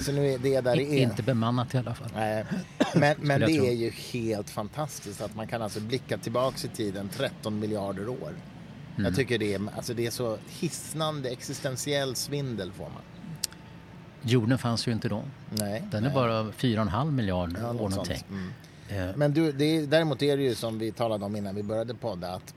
Så 0.00 0.12
nu 0.12 0.32
är 0.32 0.38
det 0.38 0.60
där 0.60 0.76
det 0.76 0.82
är. 0.82 1.02
Inte 1.02 1.22
bemannat 1.22 1.74
i 1.74 1.78
alla 1.78 1.94
fall. 1.94 2.08
Nej. 2.14 2.44
Men, 2.94 3.16
men 3.20 3.40
det 3.40 3.52
är 3.52 3.72
ju 3.72 3.90
helt 3.90 4.50
fantastiskt 4.50 5.20
att 5.20 5.36
man 5.36 5.46
kan 5.46 5.62
alltså 5.62 5.80
blicka 5.80 6.18
tillbaks 6.18 6.64
i 6.64 6.68
tiden 6.68 7.08
13 7.08 7.58
miljarder 7.58 8.08
år. 8.08 8.34
Mm. 8.96 9.04
Jag 9.04 9.16
tycker 9.16 9.38
det 9.38 9.54
är, 9.54 9.60
alltså 9.76 9.94
det 9.94 10.06
är 10.06 10.10
så 10.10 10.38
hisnande 10.48 11.30
existentiell 11.30 12.14
svindel 12.14 12.72
får 12.72 12.84
man. 12.84 13.02
Jorden 14.22 14.58
fanns 14.58 14.88
ju 14.88 14.92
inte 14.92 15.08
då. 15.08 15.22
Nej. 15.50 15.82
Den 15.90 16.02
nej. 16.02 16.10
är 16.10 16.14
bara 16.14 16.42
4,5 16.42 17.10
miljarder 17.10 17.60
ja, 17.60 17.68
år 17.68 17.88
någonting. 17.88 18.24
Mm. 18.30 19.08
Eh. 19.08 19.16
Men 19.16 19.34
du, 19.34 19.52
det 19.52 19.64
är, 19.64 19.86
däremot 19.86 20.22
är 20.22 20.36
det 20.36 20.42
ju 20.42 20.54
som 20.54 20.78
vi 20.78 20.92
talade 20.92 21.24
om 21.24 21.36
innan 21.36 21.54
vi 21.54 21.62
började 21.62 21.94
podda 21.94 22.34
att 22.34 22.54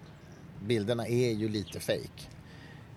bilderna 0.65 1.07
är 1.07 1.31
ju 1.31 1.49
lite 1.49 1.79
fejk. 1.79 2.29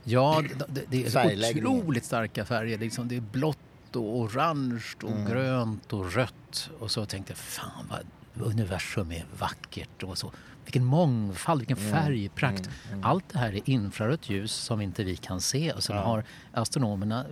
Ja, 0.04 0.42
det, 0.68 0.82
det 0.88 1.16
är 1.16 1.66
otroligt 1.66 2.04
starka 2.04 2.44
färger. 2.44 2.78
Liksom, 2.78 3.08
det 3.08 3.16
är 3.16 3.20
blått 3.20 3.58
och 3.96 4.16
orange 4.18 4.84
och 5.02 5.10
Mm. 5.10 5.30
grönt 5.30 5.92
och 5.92 6.12
rött. 6.12 6.70
Och 6.78 6.90
så 6.90 7.06
tänkte 7.06 7.30
jag, 7.30 7.38
fan 7.38 7.86
vad 7.90 8.06
universum 8.46 9.12
är 9.12 9.24
vackert 9.38 10.02
och 10.02 10.18
så. 10.18 10.32
Vilken 10.64 10.84
mångfald, 10.84 11.60
vilken 11.60 11.78
Mm. 11.78 11.92
färgprakt. 11.92 12.70
Allt 13.02 13.24
det 13.32 13.38
här 13.38 13.52
är 13.54 13.60
infrarött 13.70 14.30
ljus 14.30 14.52
som 14.52 14.80
inte 14.80 15.04
vi 15.04 15.16
kan 15.16 15.40
se. 15.40 15.72
Och 15.72 15.82
så 15.82 15.92
har 15.94 16.24
astronomerna 16.52 17.26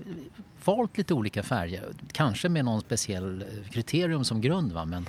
valt 0.65 0.99
lite 0.99 1.15
olika 1.15 1.43
färger. 1.43 1.93
Kanske 2.13 2.49
med 2.49 2.65
någon 2.65 2.81
speciell 2.81 3.45
kriterium 3.71 4.25
som 4.25 4.41
grund. 4.41 4.73
Va? 4.73 4.85
Men 4.85 5.07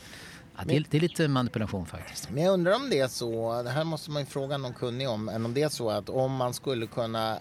ja, 0.58 0.64
det, 0.66 0.76
är, 0.76 0.86
det 0.90 0.98
är 0.98 1.02
lite 1.02 1.28
manipulation 1.28 1.86
faktiskt. 1.86 2.30
Men 2.32 2.44
jag 2.44 2.54
undrar 2.54 2.76
om 2.76 2.90
det 2.90 3.00
är 3.00 3.08
så, 3.08 3.64
det 3.64 3.70
här 3.70 3.84
måste 3.84 4.12
man 4.12 4.22
ju 4.22 4.26
fråga 4.26 4.58
någon 4.58 4.74
kunnig 4.74 5.10
om, 5.10 5.26
men 5.26 5.46
om 5.46 5.54
det 5.54 5.62
är 5.62 5.70
så 5.70 5.90
att 5.90 6.10
om 6.10 6.36
man 6.36 6.54
skulle 6.54 6.88
kunna 6.88 7.38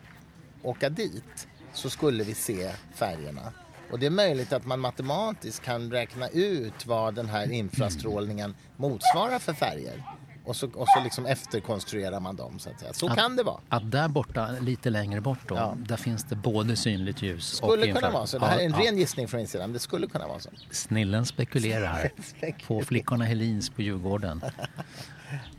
åka 0.63 0.89
dit 0.89 1.49
så 1.73 1.91
skulle 1.91 2.25
vi 2.25 2.35
se 2.35 2.73
färgerna. 2.95 3.53
Och 3.91 3.99
det 3.99 4.07
är 4.07 4.11
möjligt 4.11 4.53
att 4.53 4.67
man 4.67 4.81
matematiskt 4.81 5.63
kan 5.63 5.91
räkna 5.91 6.29
ut 6.29 6.87
vad 6.87 7.15
den 7.15 7.29
här 7.29 7.53
infrastrålningen 7.53 8.55
motsvarar 8.77 9.39
för 9.39 9.53
färger. 9.53 10.03
Och 10.45 10.57
så, 10.57 10.67
och 10.67 10.87
så 10.89 11.05
liksom 11.05 11.27
efterkonstruerar 11.27 12.21
man 12.21 12.37
dem 12.37 12.59
så 12.59 12.71
att. 12.71 12.97
Så 12.97 13.09
kan 13.09 13.37
det 13.37 13.43
vara. 13.43 13.61
Att 13.69 13.91
där 13.91 14.09
borta, 14.09 14.51
lite 14.61 14.91
längre 14.91 15.21
bort 15.21 15.39
då, 15.49 15.55
Ja. 15.55 15.75
där 15.79 15.97
finns 15.97 16.25
det 16.25 16.37
både 16.37 16.77
synligt 16.77 17.23
ljus 17.23 17.61
och 17.61 17.71
Skulle 17.73 17.93
kunna 17.93 18.11
vara 18.11 18.27
så. 18.27 18.39
Det 18.39 18.47
här 18.47 18.59
är 18.59 18.65
en 18.65 18.71
Ja, 18.71 18.77
ja. 18.85 18.91
ren 18.91 18.99
gissning 18.99 19.29
från 19.29 19.41
insidan. 19.41 19.73
Det 19.73 19.79
skulle 19.79 20.07
kunna 20.07 20.27
vara 20.29 20.41
så. 20.41 20.51
Snillen 20.71 21.27
spekulerar 21.27 22.11
på 22.67 22.81
flickorna 22.83 23.25
Helins 23.25 23.71
på 23.71 23.83
Djurgården. 23.83 24.41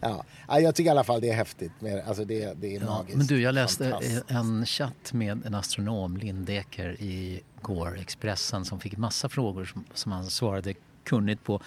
Ja. 0.02 0.24
Ja, 0.48 0.60
jag 0.60 0.76
tycker 0.76 0.88
i 0.88 0.92
alla 0.92 1.04
fall 1.04 1.22
det 1.22 1.30
är 1.30 1.36
häftigt. 1.36 1.72
Alltså 2.08 2.26
det, 2.26 2.54
det 2.62 2.76
är 2.76 2.80
Ja, 2.80 2.86
magiskt. 2.86 3.18
men 3.18 3.28
du, 3.28 3.42
jag 3.42 3.56
läste 3.56 3.84
Fantastiskt. 3.90 4.24
en 4.32 4.66
chatt 4.66 5.14
med 5.14 5.46
en 5.46 5.56
astronom, 5.56 6.18
Lindecker, 6.18 7.02
i 7.02 7.42
går, 7.62 8.00
Expressen, 8.00 8.66
som 8.66 8.80
fick 8.80 8.98
massa 8.98 9.30
frågor 9.30 9.66
som, 9.66 9.86
som 9.94 10.12
han 10.12 10.26
svarade 10.26 10.74
kunnigt 11.04 11.44
på. 11.44 11.62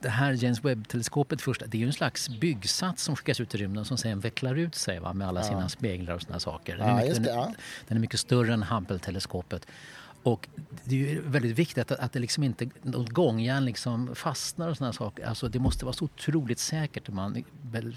Det 0.00 0.08
här 0.08 0.32
James 0.32 0.64
Webb-teleskopet 0.64 1.40
första, 1.40 1.66
det 1.66 1.76
är 1.76 1.80
ju 1.80 1.86
en 1.86 1.92
slags 1.92 2.28
byggsats 2.28 3.02
som 3.02 3.16
skickas 3.16 3.40
ut 3.40 3.54
i 3.54 3.58
rymden 3.58 3.84
som 3.84 3.98
sen 3.98 4.20
vecklar 4.20 4.54
ut 4.54 4.74
sig 4.74 4.98
va, 4.98 5.12
med 5.12 5.28
alla 5.28 5.42
sina 5.42 5.68
speglar 5.68 6.14
och 6.14 6.22
såna 6.22 6.40
saker. 6.40 6.76
Den, 6.76 6.88
Ja, 6.88 7.00
är 7.00 7.06
mycket, 7.08 7.24
det, 7.24 7.30
ja. 7.30 7.52
den 7.88 7.96
är 7.96 8.00
mycket 8.00 8.20
större 8.20 8.52
än 8.52 8.62
Hubble-teleskopet. 8.62 9.66
Och 10.22 10.48
det 10.84 10.94
är 10.94 10.98
ju 10.98 11.20
väldigt 11.20 11.58
viktigt 11.58 11.90
att, 11.90 11.98
att 11.98 12.12
det 12.12 12.18
liksom 12.18 12.42
inte, 12.42 12.68
något 12.82 13.08
gångjärn 13.08 13.64
liksom 13.64 14.14
fastnar 14.14 14.68
och 14.68 14.76
såna 14.76 14.92
saker. 14.92 15.26
Alltså 15.26 15.48
det 15.48 15.58
måste 15.58 15.84
vara 15.84 15.92
så 15.92 16.04
otroligt 16.04 16.58
säkert 16.58 17.08
om 17.08 17.14
man 17.14 17.44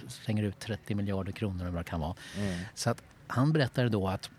slänger 0.07 0.43
ut 0.43 0.59
30 0.59 0.95
miljarder 0.95 1.31
kronor 1.31 1.61
eller 1.61 1.71
vad 1.71 1.85
det 1.85 1.89
kan 1.89 1.99
vara. 1.99 2.15
Mm. 2.37 2.59
Så 2.73 2.89
att 2.89 3.03
han 3.27 3.53
berättade 3.53 3.89
då 3.89 4.07
att 4.07 4.29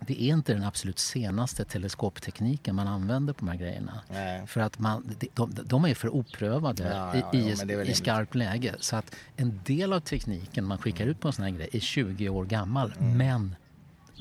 det 0.00 0.22
är 0.22 0.28
inte 0.28 0.54
den 0.54 0.64
absolut 0.64 0.98
senaste 0.98 1.64
teleskoptekniken 1.64 2.74
man 2.76 2.88
använder 2.88 3.32
på 3.32 3.38
de 3.38 3.48
här 3.48 3.58
grejerna. 3.58 4.00
Nej. 4.08 4.46
För 4.46 4.60
att 4.60 4.78
man, 4.78 5.16
de, 5.34 5.54
de, 5.64 5.84
är 5.84 5.94
för 5.94 6.14
oprövade 6.14 6.82
Ja, 6.82 7.16
ja, 7.16 7.38
i, 7.38 7.54
jo, 7.68 7.80
i, 7.80 7.94
skarpt 7.94 8.34
läge. 8.34 8.74
Så 8.80 8.96
att 8.96 9.14
en 9.36 9.60
del 9.64 9.92
av 9.92 10.00
tekniken 10.00 10.64
man 10.64 10.78
skickar 10.78 11.06
ut 11.06 11.20
på 11.20 11.28
en 11.28 11.32
sån 11.32 11.44
här 11.44 11.50
grej 11.50 11.68
är 11.72 11.80
20 11.80 12.28
år 12.28 12.44
gammal. 12.44 12.94
Mm. 12.98 13.16
Men 13.16 13.56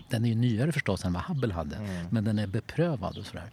den 0.10 0.26
är 0.26 0.30
ju 0.30 0.36
nyare 0.36 0.72
förstås 0.72 1.06
än 1.06 1.14
vad 1.14 1.24
Hubble 1.24 1.54
hade. 1.54 1.76
Mm. 1.76 2.08
Men 2.10 2.24
den 2.24 2.40
är 2.40 2.48
beprövad 2.48 3.18
och 3.18 3.26
sådär. 3.26 3.50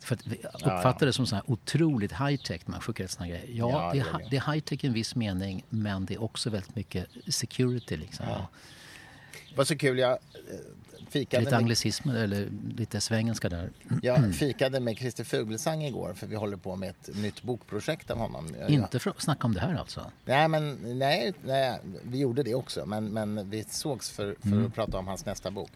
För 0.00 0.14
att 0.14 0.26
vi 0.26 0.36
uppfattar 0.54 1.06
det 1.06 1.12
som 1.12 1.26
så 1.26 1.34
här 1.34 1.44
otroligt 1.46 2.12
high-tech 2.12 2.60
när 2.64 2.72
man 2.72 2.80
skickar 2.80 3.04
ut 3.04 3.10
såna 3.10 3.26
här 3.26 3.32
grejer. 3.32 3.46
Ja, 3.48 3.70
Ja, 3.70 3.90
det, 3.92 3.98
är, 3.98 4.30
det 4.30 4.36
är 4.36 4.40
high-tech 4.40 4.84
i 4.84 4.86
en 4.86 4.92
viss 4.92 5.14
mening 5.14 5.64
men 5.68 6.04
det 6.04 6.14
är 6.14 6.22
också 6.22 6.50
väldigt 6.50 6.76
mycket 6.76 7.06
security. 7.28 7.96
Liksom. 7.96 8.26
Var 9.56 9.64
så 9.64 9.76
kul, 9.76 9.98
jag 9.98 10.10
eh, 10.12 10.18
fikade 11.08 11.40
Lite 11.40 11.50
med, 11.52 11.58
anglicismer 11.58 12.14
eller 12.14 12.48
lite 12.76 13.00
svengelska 13.00 13.48
där. 13.48 13.70
jag 14.02 14.34
fikade 14.34 14.80
med 14.80 14.96
Christer 14.98 15.24
Fuglesang 15.24 15.82
igår 15.84 16.12
för 16.14 16.26
vi 16.26 16.36
håller 16.36 16.56
på 16.56 16.76
med 16.76 16.90
ett 16.90 17.16
nytt 17.16 17.42
bokprojekt 17.42 18.10
av 18.10 18.18
honom. 18.18 18.54
Inte 18.68 18.98
för 18.98 19.10
att 19.10 19.20
snacka 19.22 19.46
om 19.46 19.54
det 19.54 19.60
här 19.60 19.74
alltså. 19.74 20.10
Nej, 20.24 20.48
men 20.48 20.78
nej, 20.98 21.32
nej, 21.44 21.78
vi 22.02 22.18
gjorde 22.18 22.42
det 22.42 22.54
också, 22.54 22.86
men, 22.86 23.04
men 23.04 23.50
vi 23.50 23.64
sågs 23.70 24.10
för, 24.10 24.36
för 24.42 24.48
Mm. 24.48 24.66
att 24.66 24.74
prata 24.74 24.98
om 24.98 25.06
hans 25.08 25.26
nästa 25.26 25.50
bok. 25.50 25.70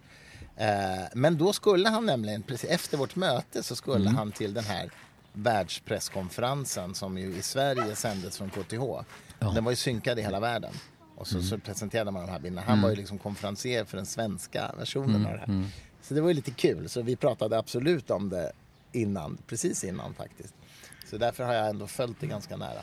Eh, 0.56 0.66
men 1.14 1.38
då 1.38 1.52
skulle 1.52 1.88
han 1.88 2.06
nämligen, 2.06 2.42
precis 2.42 2.70
efter 2.70 2.98
vårt 2.98 3.16
möte 3.16 3.62
så 3.62 3.76
skulle 3.76 4.00
Mm. 4.04 4.14
han 4.16 4.32
till 4.32 4.54
den 4.54 4.64
här 4.64 4.90
världspresskonferensen 5.32 6.94
som 6.94 7.18
ju 7.18 7.36
i 7.36 7.42
Sverige 7.42 7.96
sändes 7.96 8.38
från 8.38 8.50
KTH. 8.50 9.04
Den 9.54 9.64
var 9.64 9.72
ju 9.72 9.76
synkad 9.76 10.18
i 10.18 10.22
hela 10.22 10.40
världen. 10.40 10.72
Och 11.16 11.26
så, 11.26 11.34
Mm. 11.36 11.48
så 11.48 11.58
presenterade 11.58 12.10
man 12.10 12.26
de 12.26 12.32
här 12.32 12.38
bilderna. 12.38 12.66
Han 12.66 12.82
var 12.82 12.90
ju 12.90 12.96
liksom 12.96 13.18
konferencier 13.18 13.84
för 13.84 13.96
den 13.96 14.06
svenska 14.06 14.74
versionen 14.78 15.16
Mm. 15.16 15.26
av 15.26 15.32
det 15.32 15.38
här. 15.38 15.68
Så 16.02 16.14
det 16.14 16.20
var 16.20 16.28
ju 16.28 16.34
lite 16.34 16.50
kul. 16.50 16.88
Så 16.88 17.02
vi 17.02 17.16
pratade 17.16 17.58
absolut 17.58 18.10
om 18.10 18.28
det 18.28 18.52
innan, 18.92 19.38
precis 19.46 19.84
innan 19.84 20.14
faktiskt. 20.14 20.54
Så 21.10 21.16
därför 21.18 21.44
har 21.44 21.54
jag 21.54 21.68
ändå 21.68 21.86
följt 21.86 22.20
det 22.20 22.26
ganska 22.26 22.56
nära. 22.56 22.80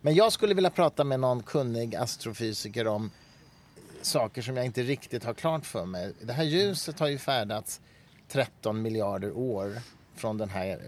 Men 0.00 0.14
jag 0.14 0.32
skulle 0.32 0.54
vilja 0.54 0.70
prata 0.70 1.04
med 1.04 1.20
någon 1.20 1.42
kunnig 1.42 1.96
astrofysiker 1.96 2.86
om 2.86 3.10
saker 4.02 4.42
som 4.42 4.56
jag 4.56 4.66
inte 4.66 4.82
riktigt 4.82 5.24
har 5.24 5.34
klart 5.34 5.66
för 5.66 5.86
mig. 5.86 6.12
Det 6.22 6.32
här 6.32 6.44
ljuset 6.44 6.98
har 6.98 7.08
ju 7.08 7.18
färdats 7.18 7.80
13 8.28 8.82
miljarder 8.82 9.36
år 9.36 9.78
från 10.14 10.38
den 10.38 10.48
här 10.48 10.80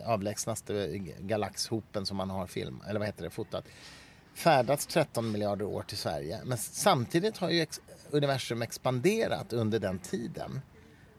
eh, 0.00 0.10
avlägsnaste 0.10 0.98
galaxhopen 1.20 2.06
som 2.06 2.16
man 2.16 2.30
har 2.30 2.46
film, 2.46 2.80
eller 2.88 2.98
vad 3.00 3.08
heter 3.08 3.24
det, 3.24 3.30
fotat. 3.30 3.64
Färdats 4.34 4.86
13 4.86 5.32
miljarder 5.32 5.64
år 5.64 5.82
till 5.82 5.96
Sverige. 5.98 6.40
Men 6.44 6.58
samtidigt 6.58 7.38
har 7.38 7.50
ju 7.50 7.60
ex- 7.60 7.80
universum 8.10 8.62
expanderat 8.62 9.52
under 9.52 9.78
den 9.78 9.98
tiden. 9.98 10.60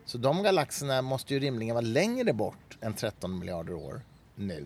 Så 0.06 0.18
de 0.18 0.44
galaxerna 0.44 1.02
måste 1.02 1.34
ju 1.34 1.40
rimligen 1.40 1.76
vara 1.76 1.86
längre 1.86 2.34
bort 2.34 2.78
än 2.82 2.94
13 2.94 3.40
miljarder 3.40 3.74
år 3.74 4.02
nu. 4.36 4.66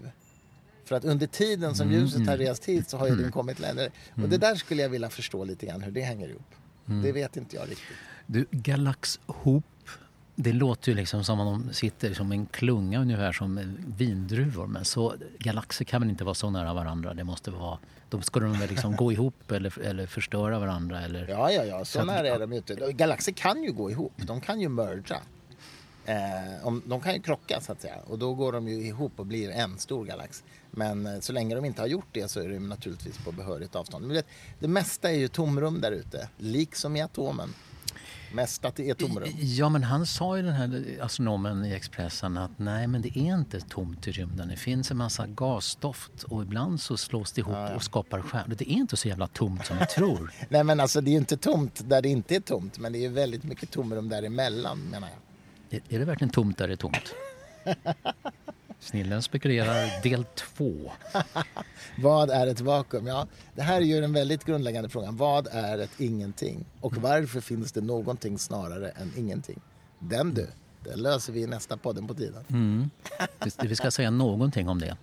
För 0.86 0.96
att 0.96 1.06
under 1.06 1.28
tiden 1.28 1.76
som 1.76 1.92
ljuset 1.92 2.28
har 2.28 2.38
rest 2.38 2.66
hit 2.66 2.90
så 2.90 2.98
har 2.98 3.08
ju 3.08 3.16
den 3.16 3.32
kommit 3.32 3.60
längre. 3.60 3.90
Och 4.24 4.30
det 4.30 4.38
där 4.38 4.56
skulle 4.56 4.82
jag 4.82 4.90
vilja 4.90 5.10
förstå 5.10 5.44
lite 5.44 5.66
grann 5.66 5.82
hur 5.82 5.92
det 5.92 6.02
hänger 6.02 6.28
ihop. 6.30 6.56
Det 7.04 7.12
vet 7.12 7.38
inte 7.38 7.56
jag 7.56 7.70
riktigt. 7.70 7.98
Du, 8.28 8.46
galaxhop. 8.52 9.64
Det 10.42 10.54
låter 10.54 10.92
ju 10.92 10.96
liksom 10.96 11.24
som 11.24 11.40
om 11.40 11.64
de 11.64 11.74
sitter 11.74 12.14
som 12.14 12.32
en 12.32 12.46
klunga 12.46 13.02
ungefär 13.02 13.32
som 13.32 13.78
vindruvor. 13.98 14.68
Men 14.68 14.86
så, 14.86 15.14
galaxer 15.40 15.86
kan 15.86 16.02
väl 16.02 16.10
inte 16.10 16.24
vara 16.24 16.36
så 16.36 16.50
nära 16.50 16.74
varandra? 16.74 17.14
Det 17.14 17.24
måste 17.24 17.52
vara... 17.52 17.78
Då 18.10 18.22
ska 18.22 18.40
de 18.40 18.60
väl 18.60 18.70
liksom 18.70 18.96
gå 18.96 19.12
ihop 19.12 19.52
eller, 19.52 19.80
eller 19.80 20.08
förstöra 20.08 20.60
varandra? 20.60 21.02
Eller, 21.02 21.28
Ja, 21.28 21.52
ja, 21.52 21.64
ja. 21.66 21.86
Så, 21.86 22.00
Så 22.00 22.06
nära 22.06 22.28
är 22.28 22.40
de 22.40 22.52
ju 22.52 22.58
inte. 22.58 22.92
Galaxer 22.92 23.32
kan 23.32 23.64
ju 23.64 23.72
gå 23.72 23.92
ihop. 23.92 24.14
De 24.18 24.42
kan 24.42 24.62
ju 24.62 24.70
merga. 24.70 25.22
Eh, 26.06 26.68
om, 26.68 26.82
de 26.86 27.02
kan 27.02 27.14
ju 27.14 27.22
krocka 27.22 27.62
så 27.62 27.72
att 27.72 27.82
säga. 27.82 27.98
Och 28.08 28.20
då 28.20 28.34
går 28.34 28.52
de 28.52 28.68
ju 28.68 28.88
ihop 28.88 29.12
och 29.16 29.26
blir 29.26 29.50
en 29.50 29.78
stor 29.78 30.06
galax. 30.06 30.44
Men 30.72 31.06
eh, 31.06 31.20
så 31.20 31.34
länge 31.34 31.56
de 31.56 31.66
inte 31.66 31.82
har 31.82 31.88
gjort 31.88 32.10
det 32.12 32.28
så 32.28 32.40
är 32.40 32.50
de 32.50 32.60
naturligtvis 32.60 33.18
på 33.18 33.32
behörigt 33.32 33.76
avstånd. 33.76 34.08
Men 34.08 34.24
det 34.60 34.68
mesta 34.68 35.12
är 35.12 35.18
ju 35.18 35.28
tomrum 35.28 35.82
där 35.82 35.92
ute. 35.92 36.30
Liksom 36.38 36.96
i 36.96 37.02
atomen. 37.02 37.54
Mest 38.34 38.66
att 38.66 38.76
det 38.76 38.90
är 38.90 38.94
tomrum. 38.94 39.30
Ja, 39.40 39.70
men 39.70 39.84
han 39.84 40.06
sa 40.06 40.38
ju 40.38 40.44
den 40.44 40.54
här 40.54 40.98
astronomen 41.02 41.66
i 41.66 41.74
Expressen 41.74 42.38
att 42.38 42.52
nej, 42.58 42.88
men 42.88 43.02
det 43.02 43.18
är 43.20 43.34
inte 43.38 43.60
tomt 43.62 44.08
i 44.08 44.12
rymden. 44.12 44.48
Det 44.48 44.56
finns 44.56 44.92
en 44.92 44.98
massa 44.98 45.28
gasstoft 45.28 46.24
och 46.24 46.42
ibland 46.44 46.82
så 46.82 46.98
slås 46.98 47.32
det 47.32 47.42
ihop 47.42 47.76
och 47.76 47.84
skapar 47.84 48.22
stjärnor. 48.22 48.56
Det 48.58 48.70
är 48.72 48.74
inte 48.74 48.98
så 48.98 49.08
jävla 49.08 49.28
tomt 49.28 49.66
som 49.66 49.78
vi 49.78 49.86
tror. 49.86 50.32
Nej 50.50 50.64
men 50.64 50.80
alltså 50.80 51.02
det 51.02 51.10
är 51.10 51.12
ju 51.12 51.18
inte 51.18 51.38
tomt 51.38 51.82
där 51.90 52.02
det 52.02 52.10
inte 52.10 52.36
är 52.36 52.40
tomt. 52.40 52.80
Men 52.80 52.92
det 52.94 52.98
är 53.00 53.02
ju 53.02 53.08
väldigt 53.10 53.44
mycket 53.44 53.72
tomrum 53.72 54.10
däremellan 54.10 54.80
menar 54.80 55.08
jag. 55.70 55.80
Är- 55.80 55.96
Är 55.96 56.00
det 56.00 56.06
verkligen 56.06 56.32
tomt 56.32 56.58
där 56.58 56.68
det 56.68 56.74
är 56.74 56.78
tomt? 56.78 57.14
Snillen 58.80 59.22
spekulerar 59.22 60.02
del 60.04 60.26
två. 60.36 60.92
Vad 61.98 62.30
är 62.30 62.48
ett 62.48 62.60
vakuum? 62.60 63.08
Ja, 63.08 63.28
det 63.56 63.62
här 63.62 63.76
är 63.82 63.86
ju 63.86 64.02
den 64.02 64.14
väldigt 64.14 64.46
grundläggande 64.46 64.90
frågan. 64.90 65.18
Vad 65.18 65.48
är 65.52 65.78
ett 65.80 65.92
ingenting? 66.00 66.66
Och 66.82 66.96
varför 66.96 67.42
finns 67.42 67.72
det 67.72 67.82
någonting 67.82 68.40
snarare 68.40 68.90
än 68.90 69.12
ingenting? 69.18 69.60
Den 70.00 70.34
du, 70.34 70.48
den 70.84 71.00
löser 71.00 71.34
vi 71.34 71.42
i 71.42 71.48
nästa 71.48 71.78
podden 71.78 72.08
på 72.08 72.14
tiden. 72.14 72.44
Mm. 72.50 72.90
Vi- 73.68 73.76
ska 73.76 73.92
säga 73.92 74.12
någonting 74.12 74.70
om 74.70 74.80
det. 74.80 74.98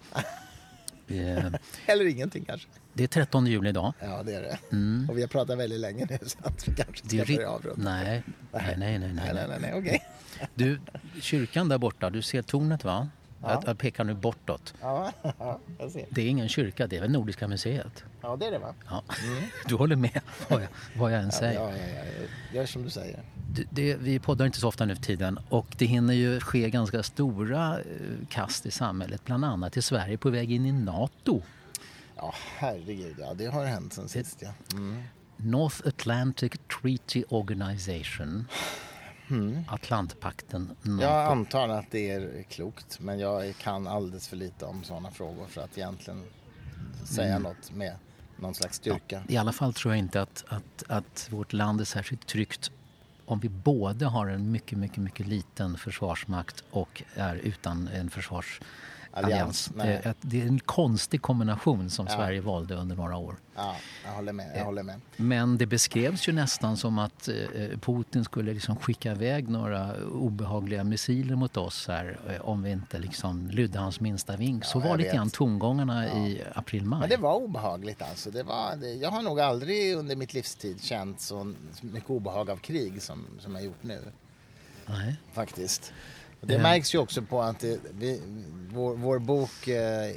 Eh, 1.08 1.46
Eller 1.86 2.06
ingenting 2.06 2.44
kanske. 2.44 2.68
Det 2.92 3.02
är 3.02 3.08
13 3.08 3.46
juli 3.46 3.68
idag. 3.68 3.92
Ja, 4.00 4.22
det 4.22 4.34
är 4.34 4.42
det. 4.42 4.58
Och 5.12 5.16
vi 5.18 5.20
har 5.22 5.28
pratat 5.28 5.58
väldigt 5.58 5.80
länge 5.80 6.06
nu 6.10 6.18
så 6.26 6.38
att 6.42 6.68
vi 6.68 6.74
kanske 6.74 7.08
ska 7.08 7.34
börja 7.34 7.50
avrunda. 7.50 7.90
nej, 7.94 8.22
nej, 8.52 8.74
nej, 8.78 8.98
nej, 8.98 8.98
Nej, 8.98 9.08
nej. 9.14 9.34
nej, 9.34 9.46
nej, 9.48 9.58
nej, 9.60 9.72
okej. 9.74 10.02
Du, 10.54 10.80
kyrkan 11.20 11.68
där 11.68 11.78
borta, 11.78 12.10
du 12.10 12.22
ser 12.22 12.42
tornet 12.42 12.84
va? 12.84 13.08
Jag, 13.42 13.62
jag 13.66 13.78
pekar 13.78 14.04
nu 14.04 14.14
bortåt. 14.14 14.74
Ja, 14.80 15.12
ja, 15.38 15.58
jag 15.78 15.90
ser. 15.90 16.06
Det 16.10 16.22
är 16.22 16.28
ingen 16.28 16.48
kyrka, 16.48 16.86
det 16.86 16.96
är 16.96 17.00
väl 17.00 17.10
Nordiska 17.10 17.48
museet. 17.48 18.04
Ja, 18.20 18.36
det 18.36 18.46
är 18.46 18.50
det 18.50 18.58
va? 18.58 18.74
Ja. 18.90 19.02
Du 19.68 19.74
håller 19.74 19.96
med 19.96 20.20
vad 20.48 20.62
jag, 20.62 20.68
vad 20.96 21.12
jag 21.12 21.18
än 21.20 21.24
Ja, 21.26 21.30
säger. 21.32 21.60
ja, 21.60 21.70
ja, 21.70 21.86
ja. 22.52 22.56
Gör 22.56 22.66
som 22.66 22.82
du 22.82 22.90
säger. 22.90 23.22
Det, 23.50 23.64
det, 23.70 23.94
vi 23.96 24.18
poddar 24.18 24.46
inte 24.46 24.60
så 24.60 24.68
ofta 24.68 24.84
nu 24.84 24.94
för 24.94 25.02
tiden 25.02 25.38
och 25.48 25.66
det 25.78 25.86
hinner 25.86 26.14
ju 26.14 26.40
ske 26.40 26.70
ganska 26.70 27.02
stora 27.02 27.78
eh, 27.78 27.84
kast 28.28 28.66
i 28.66 28.70
samhället. 28.70 29.24
Bland 29.24 29.44
annat 29.44 29.76
i 29.76 29.82
Sverige 29.82 30.18
på 30.18 30.30
väg 30.30 30.52
in 30.52 30.66
i 30.66 30.72
NATO. 30.72 31.42
Ja, 32.16 32.34
herregud. 32.56 33.16
Ja, 33.18 33.34
det 33.34 33.46
har 33.46 33.64
hänt 33.64 33.92
sen 33.92 34.08
sist 34.08 34.38
ja. 34.42 34.50
Mm. 34.72 35.02
North 35.36 35.76
Atlantic 35.88 36.52
Treaty 36.82 37.24
Organization. 37.28 38.46
Mm. 39.30 39.64
Atlantpakten. 39.68 40.76
Jag 41.00 41.26
antar 41.26 41.68
att 41.68 41.90
det 41.90 42.10
är 42.10 42.42
klokt 42.42 43.00
men 43.00 43.18
jag 43.18 43.56
kan 43.58 43.86
alldeles 43.86 44.28
för 44.28 44.36
lite 44.36 44.64
om 44.64 44.84
sådana 44.84 45.10
frågor 45.10 45.46
för 45.46 45.60
att 45.60 45.78
egentligen 45.78 46.24
säga 47.04 47.36
mm. 47.36 47.42
något 47.42 47.72
med 47.72 47.96
någon 48.36 48.54
slags 48.54 48.76
styrka. 48.76 49.22
Ja, 49.28 49.34
I 49.34 49.36
alla 49.36 49.52
fall 49.52 49.74
tror 49.74 49.94
jag 49.94 49.98
inte 49.98 50.22
att, 50.22 50.44
att, 50.48 50.84
att 50.88 51.28
vårt 51.30 51.52
land 51.52 51.80
är 51.80 51.84
särskilt 51.84 52.26
tryggt 52.26 52.70
om 53.26 53.40
vi 53.40 53.48
både 53.48 54.06
har 54.06 54.26
en 54.26 54.50
mycket, 54.50 54.78
mycket, 54.78 54.98
mycket 54.98 55.26
liten 55.26 55.78
försvarsmakt 55.78 56.64
och 56.70 57.02
är 57.14 57.36
utan 57.36 57.88
en 57.88 58.10
försvars 58.10 58.60
allians. 59.16 59.70
Det, 59.74 60.14
det, 60.20 60.42
är 60.42 60.46
en 60.46 60.60
konstig 60.60 61.22
kombination 61.22 61.90
som 61.90 62.06
ja. 62.06 62.16
Sverige 62.16 62.40
valde 62.40 62.74
under 62.74 62.96
några 62.96 63.16
år. 63.16 63.36
Ja, 63.54 63.76
jag 64.04 64.12
håller 64.12 64.32
med. 64.32 64.52
Jag 64.56 64.64
håller 64.64 64.82
med. 64.82 65.00
Men 65.16 65.58
det 65.58 65.66
beskrevs 65.66 66.28
ju 66.28 66.32
nästan 66.32 66.76
som 66.76 66.98
att 66.98 67.28
eh, 67.28 67.34
Putin 67.80 68.24
skulle 68.24 68.52
liksom 68.52 68.76
skicka 68.76 69.12
iväg 69.12 69.48
några 69.48 69.94
obehagliga 70.04 70.84
missiler 70.84 71.36
mot 71.36 71.56
oss 71.56 71.88
här 71.88 72.18
eh, 72.28 72.48
om 72.48 72.62
vi 72.62 72.70
inte 72.70 72.98
liksom 72.98 73.48
lydde 73.50 73.78
hans 73.78 74.00
minsta 74.00 74.36
vink. 74.36 74.64
Så 74.64 74.78
ja, 74.78 74.88
var 74.88 74.96
lite 74.96 75.16
grann 75.16 75.30
tongångarna 75.30 76.06
ja. 76.06 76.26
i 76.26 76.42
april-maj. 76.54 77.00
Men 77.00 77.08
det 77.08 77.16
var 77.16 77.34
obehagligt 77.34 78.02
alltså. 78.02 78.30
Det 78.30 78.42
var, 78.42 78.76
det, 78.76 78.94
jag 78.94 79.10
har 79.10 79.22
nog 79.22 79.40
aldrig 79.40 79.96
under 79.96 80.16
mitt 80.16 80.34
livstid 80.34 80.82
känt 80.82 81.20
så 81.20 81.54
mycket 81.80 82.10
obehag 82.10 82.50
av 82.50 82.56
krig 82.56 83.02
som, 83.02 83.26
som 83.38 83.54
jag 83.54 83.64
gjort 83.64 83.82
nu. 83.82 84.00
Nej. 84.86 85.16
Faktiskt. 85.32 85.92
Det 86.46 86.58
märks 86.58 86.94
ju 86.94 86.98
också 86.98 87.22
på 87.22 87.42
att 87.42 87.60
det, 87.60 87.78
vi, 87.90 88.22
vår, 88.72 88.94
vår, 88.94 89.18
bok 89.18 89.68
eh, 89.68 90.10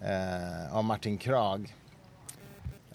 eh, 0.00 0.76
av 0.76 0.84
Martin 0.84 1.18
Krag 1.18 1.74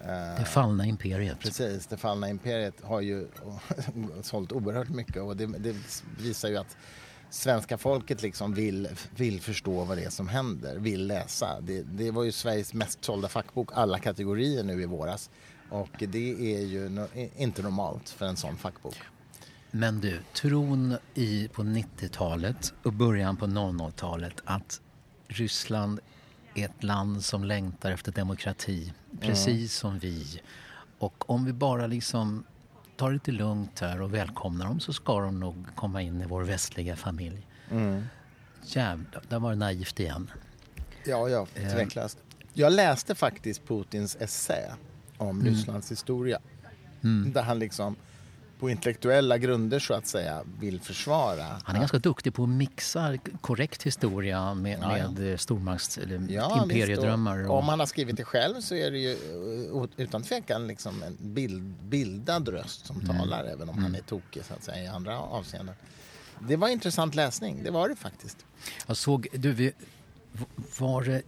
eh, 0.00 0.38
Det 0.38 0.44
fallna 0.44 0.86
imperiet. 0.86 1.40
Precis, 1.40 1.86
Det 1.86 1.96
fallna 1.96 2.28
imperiet 2.28 2.74
har 2.82 3.00
ju 3.00 3.26
sålt 4.22 4.52
oerhört 4.52 4.88
mycket 4.88 5.22
och 5.22 5.36
det, 5.36 5.46
det, 5.46 5.76
visar 6.18 6.48
ju 6.48 6.56
att 6.56 6.76
svenska 7.30 7.78
folket 7.78 8.22
liksom 8.22 8.54
vill, 8.54 8.88
vill 9.16 9.40
förstå 9.40 9.84
vad 9.84 9.96
det 9.96 10.04
är 10.04 10.10
som 10.10 10.28
händer, 10.28 10.76
vill 10.76 11.06
läsa. 11.06 11.60
Det, 11.60 11.82
det 11.82 12.10
var 12.10 12.24
ju 12.24 12.32
Sveriges 12.32 12.74
mest 12.74 13.04
sålda 13.04 13.28
fackbok, 13.28 13.70
alla 13.74 13.98
kategorier 13.98 14.62
nu 14.64 14.82
i 14.82 14.86
våras. 14.86 15.30
Och 15.70 15.90
det 15.98 16.56
är 16.56 16.60
ju 16.60 16.88
no, 16.88 17.06
inte 17.36 17.62
normalt 17.62 18.08
för 18.08 18.26
en 18.26 18.36
sån 18.36 18.56
fackbok. 18.56 18.96
Men 19.78 20.00
du, 20.00 20.20
tron 20.32 20.96
i, 21.14 21.48
på 21.48 21.62
90-talet 21.62 22.74
och 22.82 22.92
början 22.92 23.36
på 23.36 23.46
00-talet 23.46 24.42
att 24.44 24.80
Ryssland 25.28 26.00
är 26.54 26.64
ett 26.64 26.82
land 26.82 27.24
som 27.24 27.44
längtar 27.44 27.90
efter 27.90 28.12
demokrati, 28.12 28.92
precis 29.20 29.46
mm. 29.46 29.68
som 29.68 29.98
vi. 29.98 30.40
Och 30.98 31.30
om 31.30 31.44
vi 31.44 31.52
bara 31.52 31.86
liksom 31.86 32.44
tar 32.96 33.08
det 33.08 33.14
lite 33.14 33.32
lugnt 33.32 33.80
här 33.80 34.02
och 34.02 34.14
välkomnar 34.14 34.66
dem 34.66 34.80
så 34.80 34.92
ska 34.92 35.20
de 35.20 35.40
nog 35.40 35.66
komma 35.74 36.02
in 36.02 36.20
i 36.20 36.26
vår 36.26 36.42
västliga 36.42 36.96
familj. 36.96 37.46
Mm. 37.70 38.04
Jävlar, 38.62 39.22
där 39.28 39.38
var 39.38 39.50
det 39.50 39.56
naivt 39.56 40.00
igen. 40.00 40.30
Ja, 41.04 41.28
ja, 41.28 41.46
eh. 41.54 41.72
tveklöst. 41.72 42.18
Jag 42.52 42.72
läste 42.72 43.14
faktiskt 43.14 43.66
Putins 43.68 44.16
essä 44.20 44.74
om 45.16 45.40
mm. 45.40 45.52
Rysslands 45.52 45.90
historia. 45.90 46.38
Mm. 47.02 47.32
Där 47.32 47.42
han 47.42 47.58
liksom 47.58 47.96
på 48.58 48.70
intellektuella 48.70 49.38
grunder 49.38 49.78
så 49.78 49.94
att 49.94 50.06
säga 50.06 50.42
vill 50.60 50.80
försvara. 50.80 51.60
Han 51.64 51.76
är 51.76 51.80
ganska 51.80 51.98
duktig 51.98 52.34
på 52.34 52.42
att 52.42 52.48
mixa 52.48 53.16
korrekt 53.40 53.82
historia 53.82 54.54
med, 54.54 54.78
ja, 54.82 54.98
ja. 54.98 55.10
med 55.10 55.40
stormakts 55.40 55.98
eller 55.98 56.26
ja, 56.28 56.62
imperiedrömmar. 56.62 57.50
Och... 57.50 57.58
Om 57.58 57.68
han 57.68 57.78
har 57.78 57.86
skrivit 57.86 58.16
det 58.16 58.24
själv 58.24 58.60
så 58.60 58.74
är 58.74 58.90
det 58.90 58.98
ju 58.98 59.16
utan 59.96 60.22
tvekan 60.22 60.66
liksom 60.66 61.02
en 61.02 61.16
bild, 61.20 61.74
bildad 61.82 62.48
röst 62.48 62.86
som 62.86 63.00
mm. 63.00 63.18
talar 63.18 63.44
även 63.44 63.68
om 63.68 63.78
mm. 63.78 63.82
han 63.82 63.94
är 63.94 64.00
tokig 64.00 64.44
så 64.44 64.54
att 64.54 64.64
säga 64.64 64.84
i 64.84 64.86
andra 64.86 65.18
avseenden. 65.18 65.74
Det 66.38 66.56
var 66.56 66.68
intressant 66.68 67.14
läsning, 67.14 67.62
det 67.64 67.70
var 67.70 67.88
det 67.88 67.96
faktiskt. 67.96 68.46
Jag 68.86 68.96
såg, 68.96 69.28
du, 69.32 69.72
var 70.78 71.02
det, 71.02 71.22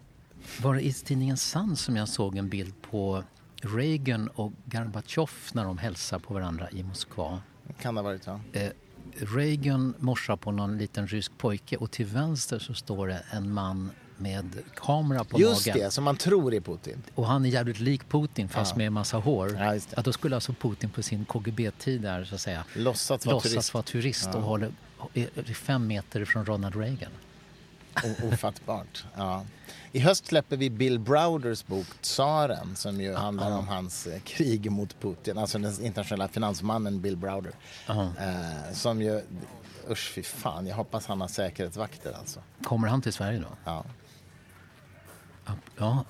var 0.62 0.74
det 0.74 0.86
i 0.86 0.92
tidningen 0.92 1.36
Sun 1.36 1.76
som 1.76 1.96
jag 1.96 2.08
såg 2.08 2.36
en 2.36 2.48
bild 2.48 2.74
på 2.90 3.24
Reagan 3.62 4.28
och 4.28 4.52
Gorbatjov 4.64 5.30
när 5.52 5.64
de 5.64 5.78
hälsar 5.78 6.18
på 6.18 6.34
varandra 6.34 6.70
i 6.70 6.82
Moskva. 6.82 7.42
Kan 7.80 7.94
det 7.94 8.00
ha 8.00 8.08
varit 8.08 8.24
så. 8.24 8.40
Eh, 8.52 8.70
Reagan 9.16 9.94
morsar 9.98 10.36
på 10.36 10.52
någon 10.52 10.78
liten 10.78 11.06
rysk 11.06 11.32
pojke 11.38 11.76
och 11.76 11.90
till 11.90 12.06
vänster 12.06 12.58
så 12.58 12.74
står 12.74 13.08
det 13.08 13.22
en 13.30 13.52
man 13.52 13.90
med 14.16 14.58
kamera 14.74 15.24
på 15.24 15.40
just 15.40 15.66
magen. 15.66 15.78
Just 15.78 15.86
det, 15.86 15.94
som 15.94 16.04
man 16.04 16.16
tror 16.16 16.54
är 16.54 16.60
Putin. 16.60 17.02
Och 17.14 17.26
han 17.26 17.44
är 17.44 17.48
jävligt 17.48 17.80
lik 17.80 18.08
Putin 18.08 18.48
fast 18.48 18.72
ja. 18.72 18.78
med 18.78 18.92
massa 18.92 19.16
hår. 19.16 19.56
Ja. 19.58 19.74
Ja, 19.96 20.02
då 20.02 20.12
skulle 20.12 20.34
alltså 20.34 20.52
Putin 20.52 20.90
på 20.90 21.02
sin 21.02 21.24
KGB-tid 21.24 22.00
där 22.00 22.24
så 22.24 22.34
att 22.34 22.40
säga 22.40 22.64
låtsas 22.74 23.26
vara 23.26 23.40
turist, 23.40 23.74
vara 23.74 23.82
turist 23.82 24.34
och 24.34 24.42
håller 24.42 24.72
fem 25.54 25.86
meter 25.86 26.24
från 26.24 26.46
Ronald 26.46 26.76
Reagan. 26.76 27.10
Ofattbart. 28.32 29.04
Ja. 29.16 29.44
I 29.92 29.98
höst 30.00 30.26
släpper 30.26 30.56
vi 30.56 30.70
Bill 30.70 30.98
Browders 30.98 31.66
bok 31.66 31.86
Tsaren 32.00 32.76
som 32.76 33.00
ju 33.00 33.14
handlar 33.14 33.58
om 33.58 33.68
hans 33.68 34.06
eh, 34.06 34.20
krig 34.20 34.70
mot 34.70 35.00
Putin, 35.00 35.38
alltså 35.38 35.58
den 35.58 35.84
internationella 35.84 36.28
finansmannen 36.28 37.00
Bill 37.00 37.16
Browder. 37.16 37.52
Eh, 37.88 38.72
som 38.72 39.02
ju, 39.02 39.22
usch 39.90 40.12
fy 40.14 40.22
fan, 40.22 40.66
jag 40.66 40.76
hoppas 40.76 41.06
han 41.06 41.20
har 41.20 41.28
säkerhetsvakter 41.28 42.12
alltså. 42.12 42.40
Kommer 42.62 42.88
han 42.88 43.02
till 43.02 43.12
Sverige 43.12 43.38
då? 43.38 43.56
Ja. 43.64 43.84
Ja. 45.76 46.04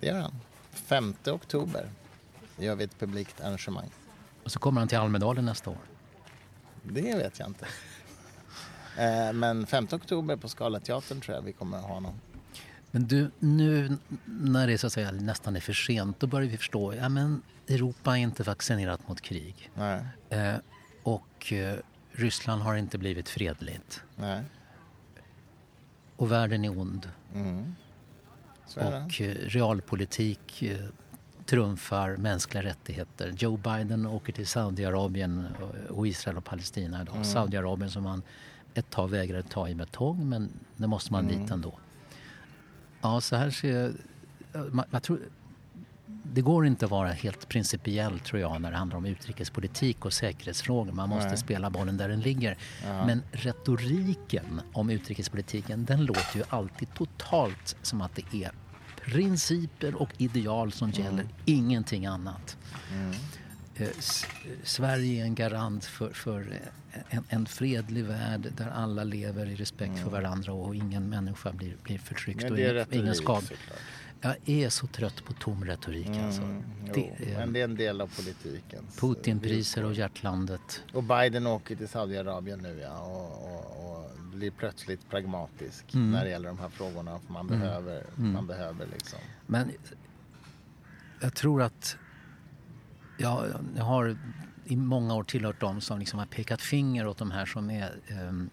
Det 0.00 0.06
gör 0.06 0.20
han. 0.20 0.40
5 0.72 1.14
oktober 1.26 1.90
gör 2.58 2.74
vi 2.74 2.84
ett 2.84 2.98
publikt 2.98 3.40
arrangemang. 3.40 3.90
Och 4.44 4.52
så 4.52 4.58
kommer 4.58 4.80
han 4.80 4.88
till 4.88 4.98
Almedalen 4.98 5.44
nästa 5.44 5.70
år? 5.70 5.78
Det 6.82 7.14
vet 7.16 7.38
jag 7.38 7.48
inte. 7.48 7.66
Eh, 8.98 9.32
men 9.32 9.66
5 9.66 9.88
oktober 9.92 10.36
på 10.36 10.48
Scalateatern 10.48 11.20
tror 11.20 11.36
jag 11.36 11.42
vi 11.42 11.52
kommer 11.52 11.78
ha 11.78 11.94
honom. 11.94 12.14
Men 12.90 13.06
du, 13.06 13.30
nu 13.38 13.96
när 14.24 14.66
det 14.66 14.78
så 14.78 14.86
att 14.86 14.92
säga 14.92 15.12
nästan 15.12 15.56
är 15.56 15.60
för 15.60 15.72
sent, 15.72 16.20
då 16.20 16.26
börjar 16.26 16.48
vi 16.48 16.56
förstå, 16.56 16.94
ja 16.94 17.08
men 17.08 17.42
Europa 17.68 18.18
är 18.18 18.22
inte 18.22 18.42
vaccinerat 18.42 19.08
mot 19.08 19.20
krig. 19.20 19.70
Eh, 20.30 20.54
och 21.02 21.52
eh, 21.52 21.76
Ryssland 22.12 22.62
har 22.62 22.76
inte 22.76 22.98
blivit 22.98 23.28
fredligt. 23.28 24.02
Nej. 24.16 24.42
Och 26.16 26.32
världen 26.32 26.64
är 26.64 26.78
ond. 26.78 27.08
Mm. 27.34 27.74
och 28.74 29.20
eh, 29.20 29.34
realpolitik 29.34 30.62
eh, 30.62 30.78
trumfar 31.46 32.16
mänskliga 32.16 32.62
rättigheter. 32.62 33.34
Joe 33.38 33.56
Biden 33.56 34.06
åker 34.06 34.32
till 34.32 34.46
Saudiarabien 34.46 35.46
och 35.88 36.06
Israel 36.08 36.36
och 36.36 36.44
Palestina 36.44 37.02
idag. 37.02 37.14
Mm. 37.14 37.24
Saudiarabien 37.24 37.90
som 37.90 38.06
han 38.06 38.22
ett 38.74 38.90
tag 38.90 39.10
vägrade 39.10 39.42
ta 39.42 39.68
i 39.68 39.74
med 39.74 39.92
tång 39.92 40.28
men 40.28 40.48
det 40.76 40.86
måste 40.86 41.12
man 41.12 41.28
mm. 41.28 41.40
dit 41.40 41.50
ändå. 41.50 41.78
Ja, 43.00 43.20
så 43.20 43.36
här 43.36 43.50
ser 43.50 43.92
jag... 44.52 44.84
jag 44.90 45.02
tror, 45.02 45.20
det 46.32 46.40
går 46.40 46.66
inte 46.66 46.84
att 46.84 46.90
vara 46.90 47.08
helt 47.08 47.48
principiell 47.48 48.18
tror 48.18 48.40
jag 48.40 48.60
när 48.60 48.70
det 48.70 48.76
handlar 48.76 48.96
om 48.96 49.06
utrikespolitik 49.06 50.04
och 50.04 50.12
säkerhetsfrågor. 50.12 50.92
Man 50.92 51.08
måste 51.08 51.28
Nej. 51.28 51.36
spela 51.36 51.70
bollen 51.70 51.96
där 51.96 52.08
den 52.08 52.20
ligger. 52.20 52.56
Ja. 52.84 53.06
Men 53.06 53.22
retoriken 53.32 54.60
om 54.72 54.90
utrikespolitiken 54.90 55.84
den 55.84 56.04
låter 56.04 56.36
ju 56.36 56.42
alltid 56.48 56.94
totalt 56.94 57.76
som 57.82 58.00
att 58.00 58.14
det 58.14 58.44
är 58.44 58.52
principer 59.04 59.94
och 59.94 60.10
ideal 60.18 60.72
som 60.72 60.90
mm. 60.90 61.02
gäller, 61.04 61.26
ingenting 61.44 62.06
annat. 62.06 62.56
Mm. 62.92 63.14
Eh, 63.76 63.88
Sverige 64.62 65.22
är 65.22 65.24
en 65.24 65.34
garant 65.34 65.84
för, 65.84 66.10
för 66.10 66.60
en, 67.08 67.24
en, 67.28 67.46
fredlig 67.46 68.04
värld 68.04 68.52
där 68.56 68.68
alla 68.68 69.04
lever 69.04 69.46
i 69.46 69.54
respekt 69.54 69.90
mm. 69.90 70.02
för 70.02 70.10
varandra 70.10 70.52
och 70.52 70.74
ingen 70.74 71.08
människa 71.08 71.52
blir, 71.52 71.76
blir 71.82 71.98
förtryckt 71.98 72.42
Men 72.42 72.54
det 72.54 72.64
är 72.64 72.86
och 72.86 72.92
ingen 72.92 73.14
skad. 73.14 73.44
Jag 74.20 74.36
är 74.44 74.68
så 74.68 74.86
trött 74.86 75.24
på 75.24 75.32
tom 75.32 75.64
retorik 75.64 76.06
mm, 76.06 76.24
alltså. 76.24 76.42
Det, 76.94 77.36
men 77.36 77.52
det 77.52 77.60
är 77.60 77.64
en 77.64 77.76
del 77.76 78.00
av 78.00 78.16
politiken. 78.16 78.84
Putinpriser 79.00 79.84
och 79.84 79.94
hjärtlandet. 79.94 80.82
Och 80.92 81.04
Biden 81.04 81.46
åker 81.46 81.76
till 81.76 81.88
Saudiarabien 81.88 82.58
nu 82.58 82.78
ja 82.82 83.00
och, 83.00 83.54
och, 83.54 84.00
och 84.00 84.10
blir 84.18 84.50
plötsligt 84.50 85.10
pragmatisk 85.10 85.94
mm. 85.94 86.10
när 86.10 86.24
det 86.24 86.30
gäller 86.30 86.48
de 86.48 86.58
här 86.58 86.68
frågorna. 86.68 87.20
Man 87.26 87.46
mm. 87.46 87.60
behöver, 87.60 88.04
mm. 88.18 88.32
man 88.32 88.46
behöver 88.46 88.86
liksom. 88.92 89.18
Men 89.46 89.72
jag 91.20 91.34
tror 91.34 91.62
att 91.62 91.96
jag, 93.16 93.46
jag 93.76 93.84
har 93.84 94.16
i 94.64 94.76
många 94.76 95.14
år 95.14 95.24
tillhört 95.24 95.60
dem 95.60 95.80
som 95.80 95.98
liksom 95.98 96.18
har 96.18 96.26
pekat 96.26 96.60
finger 96.60 97.06
åt 97.06 97.18
de 97.18 97.30
här 97.30 97.46
som 97.46 97.70
är 97.70 97.92
um, 98.28 98.50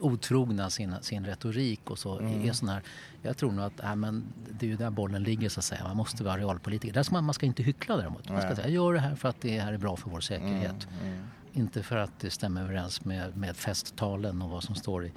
otrogna 0.00 0.70
sin, 0.70 0.94
sin 1.00 1.26
retorik 1.26 1.90
och 1.90 1.98
så. 1.98 2.18
Mm. 2.18 2.48
Är 2.48 2.52
sån 2.52 2.68
här, 2.68 2.82
jag 3.22 3.36
tror 3.36 3.52
nog 3.52 3.64
att 3.64 3.80
äh, 3.80 3.96
men 3.96 4.24
det 4.50 4.66
är 4.66 4.70
ju 4.70 4.76
där 4.76 4.90
bollen 4.90 5.22
ligger 5.22 5.48
så 5.48 5.60
att 5.60 5.64
säga. 5.64 5.84
Man 5.84 5.96
måste 5.96 6.24
vara 6.24 6.36
realpolitiker. 6.36 6.94
Där 6.94 7.02
ska 7.02 7.14
man, 7.14 7.24
man 7.24 7.34
ska 7.34 7.46
inte 7.46 7.62
hyckla 7.62 7.96
däremot. 7.96 8.28
Man 8.28 8.42
ska 8.42 8.56
säga, 8.56 8.68
jag 8.68 8.74
gör 8.74 8.92
det 8.92 9.00
här 9.00 9.14
för 9.14 9.28
att 9.28 9.40
det 9.40 9.60
här 9.60 9.72
är 9.72 9.78
bra 9.78 9.96
för 9.96 10.10
vår 10.10 10.20
säkerhet. 10.20 10.88
Mm. 11.00 11.12
Mm. 11.12 11.26
Inte 11.52 11.82
för 11.82 11.96
att 11.96 12.20
det 12.20 12.30
stämmer 12.30 12.62
överens 12.62 13.04
med, 13.04 13.36
med 13.36 13.56
festtalen 13.56 14.42
och 14.42 14.50
vad 14.50 14.64
som 14.64 14.74
står 14.74 15.06
i 15.06 15.12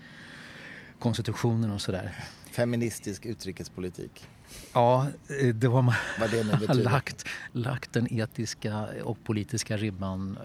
konstitutionen 0.99 1.71
och 1.71 1.81
sådär. 1.81 2.15
Feministisk 2.51 3.25
utrikespolitik. 3.25 4.27
Ja, 4.73 5.07
eh, 5.41 5.55
det 5.55 5.67
har 5.67 5.81
man 5.81 5.95
Vad 6.19 6.29
det 6.31 6.73
lagt, 6.73 7.25
lagt 7.51 7.93
den 7.93 8.13
etiska 8.13 8.87
och 9.03 9.23
politiska 9.23 9.77
ribban 9.77 10.37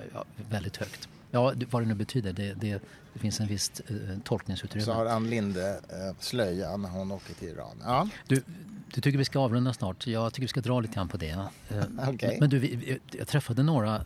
väldigt 0.50 0.76
högt. 0.76 1.08
Ja, 1.30 1.52
vad 1.70 1.82
det 1.82 1.86
nu 1.86 1.94
betyder. 1.94 2.32
Det, 2.32 2.54
det, 2.54 2.82
det 3.12 3.18
finns 3.18 3.40
en 3.40 3.46
visst 3.46 3.80
eh, 3.88 4.18
tolkningsutrymme. 4.24 4.84
Så 4.84 4.92
har 4.92 5.06
Ann 5.06 5.30
Linde 5.30 5.70
eh, 5.88 6.16
slöja 6.20 6.76
när 6.76 6.88
hon 6.88 7.12
åker 7.12 7.34
till 7.34 7.48
Iran. 7.48 7.76
Ja, 7.84 8.08
Du, 8.28 8.42
du 8.94 9.00
tycker 9.00 9.18
vi 9.18 9.24
ska 9.24 9.38
avrunda 9.40 9.72
snart. 9.72 10.06
Jag 10.06 10.32
tycker 10.32 10.42
vi 10.42 10.48
ska 10.48 10.60
dra 10.60 10.80
lite 10.80 10.94
grann 10.94 11.08
på 11.08 11.16
det. 11.16 11.30
Eh, 11.68 11.84
Okej. 12.08 12.36
Men 12.40 12.50
du, 12.50 12.58
vi- 12.58 12.98
jag 13.18 13.28
träffade 13.28 13.62
några 13.62 14.04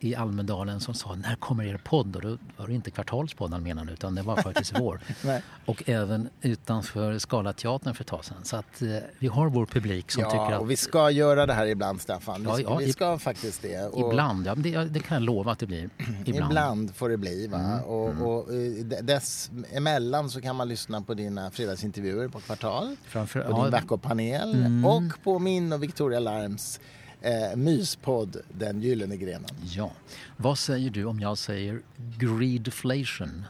i 0.00 0.14
Almedalen 0.14 0.80
som 0.80 0.94
sa 0.94 1.14
när 1.14 1.36
kommer 1.36 1.64
er 1.64 1.80
podd? 1.84 2.16
Och 2.16 2.22
då 2.22 2.38
var 2.56 2.66
det 2.66 2.74
inte 2.74 2.90
Kvartalspodden 2.90 3.62
menade 3.62 3.92
utan 3.92 4.14
det 4.14 4.22
var 4.22 4.36
faktiskt 4.36 4.80
vår. 4.80 5.00
Och 5.66 5.82
även 5.88 6.28
utanför 6.42 7.18
Scalateatern 7.18 7.94
för 7.94 8.02
ett 8.04 8.08
tag 8.08 8.24
sedan. 8.24 8.36
Så 8.44 8.56
att 8.56 8.82
eh, 8.82 8.88
vi 9.18 9.26
har 9.28 9.48
vår 9.48 9.66
publik 9.66 10.10
som 10.10 10.22
ja 10.22 10.30
tycker 10.30 10.52
att 10.54 10.60
och 10.60 10.70
vi 10.70 10.76
ska 10.76 11.10
göra 11.10 11.46
det 11.46 11.52
här 11.54 11.66
ibland, 11.66 12.00
Staffan. 12.00 12.40
Vi, 12.42 12.48
Ja, 12.48 12.60
ja, 12.60 12.76
vi 12.76 12.84
i- 12.84 12.92
ska 12.92 13.18
faktiskt 13.18 13.62
det. 13.62 13.86
Och 13.86 14.12
ibland, 14.12 14.46
ja, 14.46 14.54
det, 14.54 14.84
det 14.84 15.00
kan 15.00 15.14
jag 15.14 15.22
lova 15.22 15.52
att 15.52 15.58
det 15.58 15.66
blir. 15.66 15.90
Ibland, 16.24 16.50
Ibland. 16.50 16.94
får 16.94 17.08
det 17.08 17.16
bli. 17.16 17.46
Va? 17.46 17.58
Mm, 17.58 17.82
Och, 17.84 18.08
och 18.08 18.54
eh, 18.54 18.84
d- 18.84 19.00
dessemellan 19.02 20.30
så 20.30 20.40
kan 20.40 20.56
man 20.56 20.68
lyssna 20.68 21.00
på 21.02 21.14
dina 21.14 21.50
fredagsintervjuer 21.50 22.28
på 22.28 22.40
Kvartal. 22.40 22.96
Framför, 23.04 23.40
på 23.40 23.46
din 23.48 23.56
ja, 23.56 23.66
Mm. 23.66 23.70
backup-panel 23.70 24.84
och 24.86 25.22
på 25.24 25.38
min 25.38 25.72
och 25.72 25.82
Victoria 25.82 26.20
Larms 26.20 26.80
eh, 27.22 27.56
myspodd 27.56 28.36
Den 28.58 28.80
Gyllene 28.82 29.16
Grenen. 29.16 29.50
ja. 29.62 29.92
Vad 30.36 30.58
säger 30.58 30.90
du 30.90 31.04
om 31.04 31.20
jag 31.20 31.38
säger 31.38 31.82
greedflation? 32.18 33.44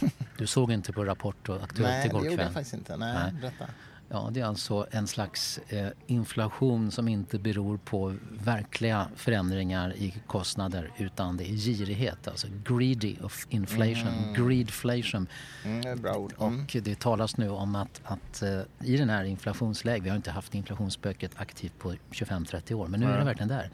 Du 0.38 0.46
såg 0.46 0.72
inte 0.72 0.92
på 0.92 1.04
Rapport 1.04 1.48
och 1.48 1.62
Aktuellt 1.62 1.88
Nej, 1.90 2.02
det 2.02 2.08
igår 2.08 2.18
gjorde 2.24 2.30
jag 2.30 2.38
kväll? 2.40 2.52
faktiskt 2.52 2.74
inte. 2.74 2.96
Nej, 2.96 3.14
Nej. 3.14 3.32
berätta. 3.40 3.64
Ja, 4.12 4.28
det 4.32 4.40
är 4.40 4.44
alltså 4.44 4.86
en 4.90 5.06
slags 5.06 5.60
eh, 5.68 5.88
inflation 6.06 6.90
som 6.90 7.08
inte 7.08 7.38
beror 7.38 7.76
på 7.76 8.14
verkliga 8.30 9.08
förändringar 9.16 9.94
i 9.96 10.14
kostnader 10.26 10.90
utan 10.98 11.36
det 11.36 11.50
är 11.50 11.54
girighet, 11.54 12.28
alltså 12.28 12.46
greedy 12.64 13.16
of 13.22 13.46
inflation, 13.48 14.34
greedflation. 14.34 15.26
Mm, 15.64 15.82
det 15.82 15.88
är 15.88 15.96
bra 15.96 16.14
ord. 16.14 16.34
Mm. 16.40 16.60
Och 16.60 16.76
det 16.82 17.00
talas 17.00 17.36
nu 17.36 17.50
om 17.50 17.74
att, 17.74 18.00
att 18.04 18.42
eh, 18.42 18.60
i 18.84 18.96
den 18.96 19.10
här 19.10 19.24
inflationsläget, 19.24 20.04
vi 20.04 20.08
har 20.08 20.16
inte 20.16 20.30
haft 20.30 20.54
inflationsspöket 20.54 21.30
aktivt 21.36 21.78
på 21.78 21.94
25-30 22.10 22.74
år, 22.74 22.86
men 22.88 23.00
nu 23.00 23.06
är 23.06 23.18
det 23.18 23.24
verkligen 23.24 23.48
där. 23.48 23.70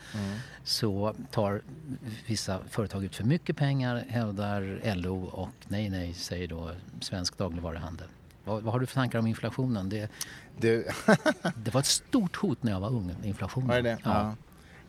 Så 0.64 1.14
tar 1.30 1.62
vissa 2.26 2.60
företag 2.70 3.04
ut 3.04 3.16
för 3.16 3.24
mycket 3.24 3.56
pengar, 3.56 4.04
hävdar 4.08 4.80
LO 4.94 5.24
och 5.24 5.50
nej, 5.68 5.90
nej, 5.90 6.14
säger 6.14 6.48
då 6.48 6.70
Svensk 7.00 7.38
dagligvaruhandel. 7.38 8.08
Vad, 8.46 8.62
vad 8.62 8.72
har 8.72 8.80
du 8.80 8.86
för 8.86 8.94
tankar 8.94 9.18
om 9.18 9.26
inflationen? 9.26 9.88
Det, 9.88 10.10
Du, 10.60 10.86
det 11.56 11.74
var 11.74 11.80
ett 11.80 11.86
stort 11.86 12.36
hot 12.36 12.62
när 12.62 12.72
jag 12.72 12.80
var 12.80 12.88
ung, 12.90 13.14
inflationen. 13.24 13.68
var 13.68 13.76
det 13.76 13.82
det? 13.82 13.98
Ja. 14.04 14.34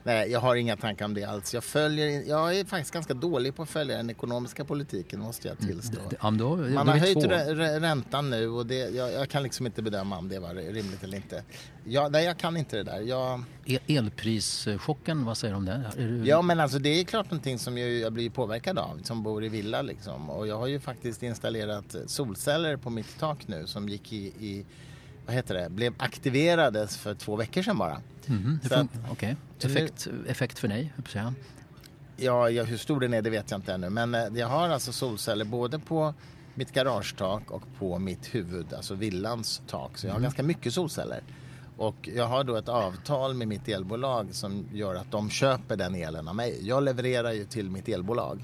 Nej, 0.08 0.32
jag 0.32 0.40
har 0.40 0.56
inga 0.56 0.78
tankar 0.78 1.06
om 1.06 1.14
det 1.14 1.24
alls. 1.24 1.54
Jag, 1.54 1.64
följer, 1.64 2.24
jag 2.28 2.60
är 2.60 2.66
faktiskt 2.66 2.94
ganska 2.94 3.14
dålig 3.14 3.56
på 3.56 3.64
att 3.64 3.70
följa 3.70 3.98
den 3.98 4.10
ekonomiska 4.10 4.66
politiken, 4.66 5.20
måste 5.20 5.48
jag 5.48 5.58
tillstå. 5.58 6.00
Det- 6.10 6.16
ja, 6.22 6.30
men 6.30 6.38
då, 6.40 6.56
Man 6.56 6.86
då 6.86 6.92
har 6.92 7.00
höjt 7.00 7.14
två. 7.14 7.22
rä- 7.30 7.54
rä- 7.56 7.80
räntan 7.80 8.30
nu 8.30 8.48
och 8.50 8.66
det, 8.66 8.76
jag, 8.96 9.14
jag 9.14 9.30
kan 9.30 9.44
liksom 9.44 9.66
inte 9.66 9.82
bedöma 9.82 10.18
om 10.18 10.30
det 10.30 10.40
var 10.40 10.54
rimligt 10.54 11.04
eller 11.04 11.18
inte. 11.18 11.44
Jag, 11.84 12.12
nej, 12.12 12.26
jag 12.26 12.38
kan 12.38 12.58
inte 12.58 12.78
det 12.78 12.84
där. 12.84 13.00
Jag, 13.02 13.44
El- 13.66 13.80
Elprischocken, 13.88 15.26
vad 15.26 15.38
säger 15.38 15.54
du 15.54 15.58
om 15.58 15.66
det? 15.66 15.92
Du, 15.98 16.26
ja, 16.28 16.42
men 16.42 16.60
alltså 16.60 16.80
det 16.80 16.90
är 16.90 17.04
klart 17.04 17.32
någonting 17.32 17.60
som 17.60 17.78
jag, 17.78 17.90
jag 17.92 18.14
blir 18.14 18.30
påverkad 18.30 18.80
av 18.80 19.00
som 19.04 19.24
bor 19.24 19.44
i 19.44 19.50
villa 19.50 19.82
liksom. 19.82 20.30
Och 20.30 20.48
jag 20.48 20.58
har 20.58 20.68
ju 20.68 20.80
faktiskt 20.80 21.24
installerat 21.24 21.96
solceller 22.08 22.78
på 22.78 22.90
mitt 22.90 23.20
tak 23.20 23.48
nu 23.48 23.68
som 23.68 23.90
gick 23.90 24.14
i, 24.14 24.18
i 24.28 24.66
vad 25.28 25.36
heter 25.36 25.56
det, 25.56 25.70
blev 25.70 25.94
aktiverades 25.98 26.98
för 26.98 27.14
två 27.16 27.36
veckor 27.36 27.62
sedan 27.62 27.78
bara. 27.78 28.02
Mhm, 28.26 28.60
det 28.64 28.76
att- 28.76 28.88
Okej. 29.12 29.36
Effekt, 29.62 30.08
effekt 30.28 30.60
för 30.60 30.68
dig, 30.68 30.84
höll 30.96 31.04
jag 31.04 31.10
säga. 31.12 31.34
Ja, 32.18 32.50
ja, 32.50 32.64
hur 32.64 32.78
stor 32.78 33.00
den 33.00 33.14
är 33.14 33.22
det 33.22 33.30
vet 33.30 33.52
jag 33.52 33.58
inte 33.58 33.74
ännu. 33.74 33.90
Men 33.90 34.16
eh, 34.16 34.22
jag 34.36 34.48
har 34.48 34.70
alltså 34.70 34.92
solceller 34.92 35.46
både 35.46 35.80
på 35.80 36.14
mitt 36.56 36.72
garagetak 36.74 37.52
och 37.52 37.64
på 37.80 38.00
mitt 38.00 38.36
huvud, 38.36 38.74
alltså 38.74 38.96
villans 38.96 39.62
tak. 39.68 39.98
Så 39.98 40.08
jag 40.08 40.14
har 40.14 40.20
ganska 40.22 40.44
mycket 40.44 40.74
solceller. 40.74 41.22
Och 41.78 42.10
jag 42.16 42.28
har 42.28 42.44
då 42.44 42.56
ett 42.56 42.70
avtal 42.70 43.34
med 43.34 43.48
mitt 43.48 43.68
elbolag 43.68 44.28
som 44.32 44.66
gör 44.74 44.96
att 44.96 45.12
de 45.12 45.30
köper 45.30 45.76
den 45.76 45.96
elen 45.96 46.28
av 46.28 46.36
mig. 46.36 46.60
Jag 46.68 46.84
levererar 46.84 47.32
ju 47.32 47.46
till 47.46 47.70
mitt 47.70 47.88
elbolag 47.90 48.44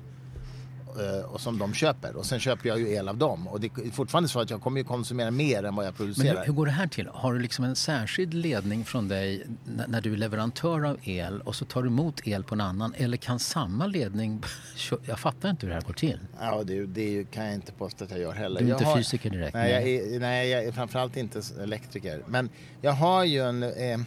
och 1.31 1.41
som 1.41 1.57
de 1.57 1.73
köper. 1.73 2.15
Och 2.15 2.25
sen 2.25 2.39
köper 2.39 2.69
jag 2.69 2.79
ju 2.79 2.89
el 2.93 3.09
av 3.09 3.17
dem. 3.17 3.47
Och 3.47 3.59
det 3.59 3.67
är 3.67 3.91
fortfarande 3.91 4.29
så 4.29 4.39
att 4.39 4.49
jag 4.49 4.61
kommer 4.61 4.77
ju 4.79 4.83
konsumera 4.83 5.31
mer 5.31 5.63
än 5.63 5.75
vad 5.75 5.85
jag 5.85 5.91
Men 5.91 5.97
producerar. 5.97 6.39
hur, 6.39 6.45
hur 6.45 6.53
går 6.53 6.65
det 6.65 6.71
här 6.71 6.87
till? 6.87 7.07
Har 7.13 7.33
du 7.33 7.39
liksom 7.39 7.65
en 7.65 7.75
särskild 7.75 8.33
ledning 8.33 8.85
från 8.85 9.07
dig 9.07 9.45
när, 9.65 9.87
när 9.87 10.01
du 10.01 10.13
är 10.13 10.17
leverantör 10.17 10.85
av 10.85 10.97
el 11.03 11.41
och 11.41 11.55
så 11.55 11.65
tar 11.65 11.81
du 11.81 11.87
emot 11.87 12.27
el 12.27 12.43
på 12.43 12.55
en 12.55 12.61
annan? 12.61 12.93
Eller 12.97 13.17
kan 13.17 13.39
samma 13.39 13.87
ledning... 13.87 14.43
Jag 15.05 15.19
fattar 15.19 15.49
inte 15.49 15.65
hur 15.65 15.69
det 15.69 15.75
här 15.75 15.87
går 15.87 15.93
till. 15.93 16.19
Ja, 16.39 16.63
det, 16.63 16.85
det 16.85 17.31
kan 17.31 17.45
jag 17.45 17.53
inte 17.53 17.71
påstå 17.71 18.03
att 18.03 18.11
jag 18.11 18.19
gör 18.19 18.31
heller. 18.33 18.59
Du 18.59 18.65
är 18.65 18.69
jag 18.69 18.75
inte 18.77 18.85
har, 18.85 18.97
fysiker 18.97 19.29
direkt, 19.29 19.53
Nej, 19.53 19.71
jag 19.71 19.83
nej. 19.83 20.15
är, 20.15 20.19
nej, 20.19 20.49
jag 20.49 20.63
är 20.63 20.71
framförallt 20.71 21.17
inte 21.17 21.41
elektriker. 21.63 22.23
Men 22.27 22.49
jag 22.81 22.91
har 22.91 23.23
ju 23.23 23.39
en... 23.39 23.63
Eh, 23.63 23.99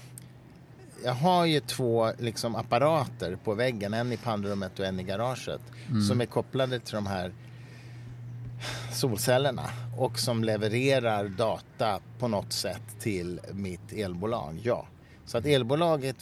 jag 1.07 1.15
har 1.15 1.45
ju 1.45 1.61
två 1.61 2.13
liksom, 2.19 2.57
apparater 2.57 3.39
på 3.45 3.55
väggen, 3.55 3.95
en 3.95 4.13
i 4.13 4.17
pannrummet 4.17 4.79
och 4.79 4.87
en 4.87 5.01
i 5.01 5.03
garaget, 5.03 5.61
Mm. 5.89 6.03
som 6.03 6.21
är 6.21 6.27
kopplade 6.27 6.79
till 6.81 6.95
de 6.95 7.07
här 7.07 7.33
solcellerna 8.93 9.71
och 9.99 10.19
som 10.19 10.45
levererar 10.45 11.29
data 11.29 12.01
på 12.19 12.29
något 12.29 12.53
sätt 12.53 12.83
till 13.01 13.41
mitt 13.53 13.93
elbolag. 13.93 14.61
Ja. 14.63 14.87
Så 15.27 15.39
att 15.39 15.47
elbolaget 15.47 16.17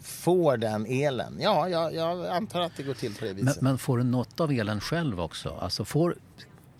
får 0.00 0.56
den 0.56 0.86
elen. 0.86 1.36
Ja, 1.40 1.68
jag, 1.68 1.94
jag 1.94 2.26
antar 2.26 2.60
att 2.60 2.72
det 2.76 2.82
går 2.82 2.94
till 2.94 3.14
på 3.14 3.24
det 3.24 3.34
Men, 3.34 3.46
viset. 3.46 3.62
men 3.62 3.78
får 3.78 3.98
du 3.98 4.04
något 4.04 4.40
av 4.40 4.52
elen 4.52 4.80
själv 4.80 5.20
också? 5.20 5.58
Alltså 5.60 5.84
får, 5.84 6.16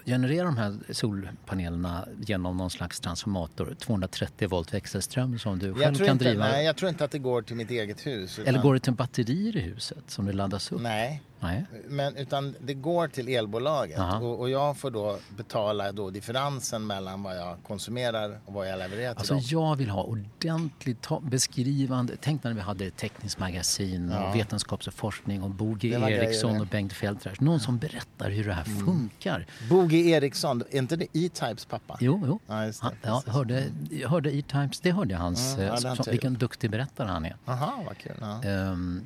genererar 0.07 0.45
de 0.45 0.57
här 0.57 0.79
solpanelerna 0.91 2.09
genom 2.21 2.57
någon 2.57 2.71
slags 2.71 3.01
transformator 3.01 3.77
230 3.79 4.49
volt 4.49 4.75
växelström 4.75 5.39
som 5.39 5.59
du 5.59 5.75
själv 5.75 5.95
kan 5.95 6.09
inte, 6.09 6.25
driva? 6.25 6.45
nej, 6.49 6.65
jag 6.67 6.77
tror 6.77 6.89
inte 6.89 7.05
att 7.05 7.11
det 7.11 7.19
går 7.19 7.43
till 7.43 7.57
mitt 7.57 7.71
eget 7.71 8.07
hus. 8.07 8.39
Utan, 8.39 8.49
Eller 8.49 8.63
går 8.63 8.75
det 8.75 8.81
till 8.81 8.93
batterier 8.93 9.57
i 9.57 9.61
huset 9.61 10.05
som 10.07 10.27
det 10.27 10.33
laddas 10.33 10.73
upp? 10.73 10.81
Nej, 10.81 11.23
Nej. 11.45 11.65
men, 11.89 12.17
utan 12.17 12.55
det 12.61 12.75
går 12.75 13.09
till 13.09 13.29
elbolaget 13.29 13.99
och, 14.21 14.41
och 14.41 14.51
jag 14.51 14.77
får 14.77 14.91
då 14.91 15.19
betala 15.37 15.93
då 15.93 16.11
differensen 16.11 16.87
mellan 16.87 17.23
vad 17.23 17.37
jag 17.37 17.57
konsumerar 17.67 18.39
och 18.45 18.53
vad 18.53 18.69
jag 18.69 18.79
levererar 18.79 19.13
till 19.13 19.19
Alltså 19.19 19.35
dem. 19.35 19.43
jag 19.47 19.77
vill 19.77 19.91
ha 19.91 20.03
ordentligt 20.03 21.09
beskrivande, 21.23 22.17
tänk 22.21 22.45
när 22.45 22.53
vi 22.53 22.61
hade 22.61 22.91
tekniskt 22.91 23.39
magasin 23.39 24.11
Ja. 24.15 24.29
och 24.29 24.37
vetenskaps 24.37 24.87
och 24.87 24.95
forskning 24.95 25.43
och 25.43 25.51
Bo 25.51 25.75
G 25.75 25.89
Eriksson 25.89 26.61
och 26.61 26.67
Bengt 26.67 26.93
Feldreich. 26.93 27.41
Någon 27.41 27.61
som 27.61 27.79
berättar 27.79 28.31
hur 28.31 28.45
det 28.45 28.53
här 28.53 28.65
funkar. 28.65 29.47
Boge 29.71 29.97
Eriksson, 29.97 30.63
är 30.71 30.79
inte 30.79 30.97
det 30.97 31.07
E-Types 31.13 31.65
pappa? 31.65 31.97
Jo, 32.01 32.23
jo. 32.27 32.41
Ja, 32.47 32.55
det, 32.55 32.73
Han, 32.81 32.93
ja, 33.03 33.23
hörde, 33.27 33.65
hörde 34.07 34.37
E-Times, 34.37 34.81
det 34.81 34.93
hörde 34.93 35.15
hans, 35.17 35.55
Ja, 35.59 35.63
eh, 35.63 35.67
ja, 35.83 35.89
har 35.89 35.97
som, 35.97 36.05
vilken 36.11 36.35
duktig 36.35 36.71
berättare 36.71 37.09
han 37.09 37.25
är. 37.25 37.37
Aha, 37.47 37.83
vad 37.87 37.99
kul. 37.99 38.13
Ja. 38.21 38.43
Ehm, 38.43 39.03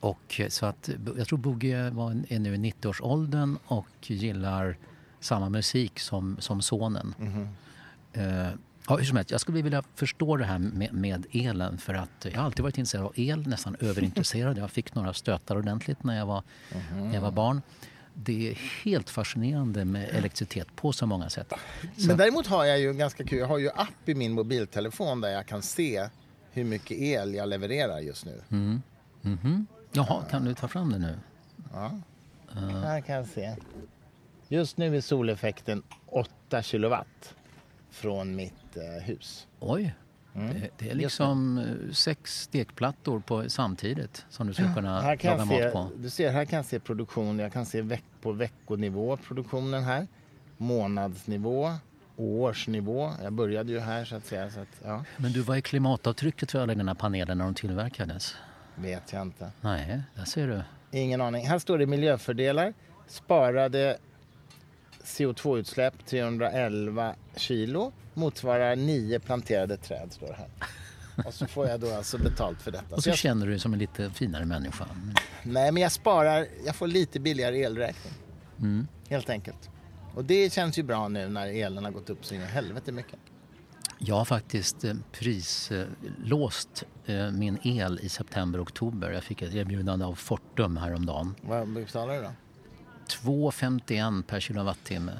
och 0.00 0.40
så 0.48 0.66
att, 0.66 0.90
jag 1.16 1.28
tror 1.28 1.38
Bogge 1.38 1.90
var, 1.90 2.10
är 2.28 2.38
nu 2.38 2.54
i 2.54 2.58
90-årsåldern 2.58 3.58
och 3.66 3.86
gillar 4.02 4.76
samma 5.20 5.48
musik 5.48 5.98
som, 5.98 6.36
som 6.40 6.62
sonen. 6.62 7.14
Mhm. 7.18 7.48
Eh, 8.12 8.48
ja, 8.88 8.96
hur 8.96 9.04
som 9.04 9.16
helst, 9.16 9.30
jag 9.30 9.40
skulle 9.40 9.62
vilja 9.62 9.82
förstå 9.94 10.36
det 10.36 10.44
här 10.44 10.58
med, 10.58 10.92
med 10.92 11.26
elen 11.32 11.78
för 11.78 11.94
att 11.94 12.10
jag 12.24 12.32
har 12.32 12.44
alltid 12.44 12.62
varit 12.62 12.78
intresserad 12.78 13.04
av 13.04 13.12
el, 13.16 13.48
nästan 13.48 13.76
överintresserad. 13.80 14.58
Jag 14.58 14.70
fick 14.70 14.94
några 14.94 15.14
stötar 15.14 15.56
ordentligt 15.56 16.04
när 16.04 16.18
jag 16.18 16.26
var, 16.26 16.42
när 16.92 17.14
jag 17.14 17.20
var 17.20 17.30
barn. 17.32 17.62
Det 18.14 18.50
är 18.50 18.54
helt 18.84 19.10
fascinerande 19.10 19.84
med 19.84 20.08
elektricitet 20.10 20.76
på 20.76 20.92
så 20.92 21.06
många 21.06 21.30
sätt. 21.30 21.52
Men 22.08 22.16
däremot 22.16 22.46
har 22.46 22.64
jag 22.64 22.80
ju 22.80 22.92
ganska 22.92 23.24
kul, 23.24 23.38
jag 23.38 23.46
har 23.46 23.58
ju 23.58 23.70
app 23.70 24.08
i 24.08 24.14
min 24.14 24.32
mobiltelefon 24.32 25.20
där 25.20 25.28
jag 25.28 25.46
kan 25.46 25.62
se 25.62 26.08
hur 26.52 26.64
mycket 26.64 26.98
el 26.98 27.34
jag 27.34 27.48
levererar 27.48 27.98
just 27.98 28.26
nu. 28.26 28.40
Mm. 28.50 28.82
Mhm. 29.22 29.66
Jaha, 29.92 30.22
kan 30.30 30.44
du 30.44 30.54
ta 30.54 30.68
fram 30.68 30.92
det 30.92 30.98
nu? 30.98 31.18
Ja. 31.72 31.92
Här 32.82 33.00
kan 33.00 33.14
jag 33.14 33.26
se. 33.26 33.56
Just 34.48 34.76
nu 34.76 34.96
är 34.96 35.00
soleffekten 35.00 35.82
8 36.06 36.62
kilowatt 36.62 37.34
från 37.90 38.36
mitt 38.36 38.76
eh, 38.76 39.04
hus. 39.04 39.46
Oj, 39.60 39.94
Mm. 40.34 40.54
det, 40.60 40.68
det 40.78 40.90
är 40.90 40.94
liksom 40.94 41.58
eh, 41.58 41.92
sex 41.92 42.40
stekplattor 42.42 43.20
på, 43.20 43.48
samtidigt 43.50 44.26
som 44.30 44.46
du 44.46 44.54
skulle 44.54 44.74
kunna 44.74 45.00
Här 45.00 45.16
kan 45.16 45.38
laga 45.38 45.46
se, 45.50 45.64
mat 45.64 45.72
på. 45.72 45.90
du 45.96 46.10
ser, 46.10 46.30
här 46.32 46.44
kan 46.44 46.56
jag 46.56 46.66
se 46.66 46.80
produktion. 46.80 47.38
Jag 47.38 47.52
kan 47.52 47.66
se 47.66 47.82
veck, 47.82 48.04
på 48.22 48.32
veckonivå 48.32 49.16
produktionen 49.16 49.82
här. 49.84 50.06
Månadsnivå, 50.56 51.72
årsnivå. 52.16 53.12
Jag 53.22 53.32
började 53.32 53.72
ju 53.72 53.78
här 53.78 54.04
så 54.04 54.16
att 54.16 54.26
säga. 54.26 54.50
Så 54.50 54.60
att, 54.60 54.68
ja, 54.84 55.04
Men 55.16 55.32
du, 55.32 55.40
vad 55.40 55.56
är 55.56 55.60
klimatavtrycket 55.60 56.50
för 56.50 56.60
alla 56.62 56.74
dina 56.74 56.94
paneler 56.94 57.34
när 57.34 57.44
de 57.44 57.54
tillverkades? 57.54 58.34
Vet 58.82 59.12
jag 59.12 59.22
inte. 59.22 59.50
Nej, 59.60 60.02
där 60.14 60.24
ser 60.24 60.46
du. 60.46 60.62
Ingen 60.98 61.20
aning. 61.20 61.46
Här 61.46 61.58
står 61.58 61.78
det 61.78 61.86
miljöfördelar. 61.86 62.74
Sparade 63.06 63.98
CO2-utsläpp 65.04 65.94
311 66.06 67.14
kilo. 67.36 67.92
Motsvarar 68.14 68.76
nio 68.76 69.20
planterade 69.20 69.76
träd 69.76 70.12
står 70.12 70.26
det 70.26 70.34
här. 70.34 70.48
Och 71.26 71.34
så 71.34 71.46
får 71.46 71.68
jag 71.68 71.80
då 71.80 71.94
alltså 71.94 72.18
betalt 72.18 72.62
för 72.62 72.70
detta. 72.70 72.94
Och 72.94 73.02
så 73.02 73.10
jag, 73.10 73.16
känner 73.18 73.46
du 73.46 73.52
dig 73.52 73.60
som 73.60 73.72
en 73.72 73.78
lite 73.78 74.10
finare 74.10 74.44
människa. 74.44 74.86
nej, 75.42 75.72
men 75.72 75.82
jag 75.82 75.92
sparar, 75.92 76.46
jag 76.66 76.76
får 76.76 76.86
lite 76.86 77.20
billigare 77.20 77.60
elräkning. 77.60 78.12
Mm. 78.58 78.88
Helt 79.08 79.30
enkelt. 79.30 79.70
Och 80.14 80.24
det 80.24 80.52
känns 80.52 80.78
ju 80.78 80.82
bra 80.82 81.08
nu 81.08 81.28
när 81.28 81.46
elen 81.46 81.84
har 81.84 81.92
gått 81.92 82.10
upp 82.10 82.24
så 82.24 82.34
in 82.34 82.40
i 82.40 82.44
helvete 82.44 82.92
mycket. 82.92 83.18
Jag 83.98 84.14
har 84.14 84.24
faktiskt 84.24 84.84
eh, 84.84 84.94
prislåst 85.12 86.84
eh, 87.06 87.30
min 87.30 87.58
el 87.62 88.00
i 88.02 88.08
september-oktober. 88.08 89.10
Jag 89.10 89.24
fick 89.24 89.42
ett 89.42 89.54
erbjudande 89.54 90.04
av 90.04 90.14
Fortum 90.14 90.76
häromdagen. 90.76 91.34
Vad 91.42 91.68
betalar 91.68 92.14
du 92.14 92.22
då? 92.22 92.30
2,51 93.08 94.22
per 94.22 94.40
kilowattimme, 94.40 95.12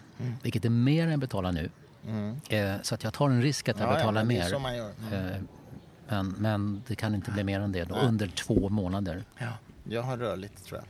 vilket 0.42 0.64
är 0.64 0.70
mer 0.70 1.04
än 1.04 1.10
jag 1.10 1.20
betalar 1.20 1.52
nu. 1.52 1.70
Eh, 2.48 2.74
Så 2.82 2.94
att 2.94 3.04
jag 3.04 3.12
tar 3.14 3.30
en 3.30 3.42
risk 3.42 3.68
att 3.68 3.78
jag 3.78 3.88
Mm. 3.88 3.90
Ja, 3.90 3.98
ja, 4.00 4.04
betalar 4.12 4.24
men 4.24 4.36
det 4.36 4.42
är 4.42 4.50
mer. 4.52 4.58
man 4.58 4.76
gör. 4.76 4.92
Mm. 5.12 5.48
Men, 6.08 6.28
men 6.38 6.82
det 6.86 6.94
kan 6.96 7.14
inte 7.14 7.30
bli 7.30 7.44
mer 7.44 7.60
än 7.60 7.72
det 7.72 7.84
då, 7.84 7.94
under 7.94 8.28
två 8.28 8.68
månader. 8.68 9.24
Ja. 9.38 9.52
Jag 9.84 10.02
har 10.02 10.16
rörligt 10.16 10.64
tror 10.64 10.78
jag. 10.80 10.86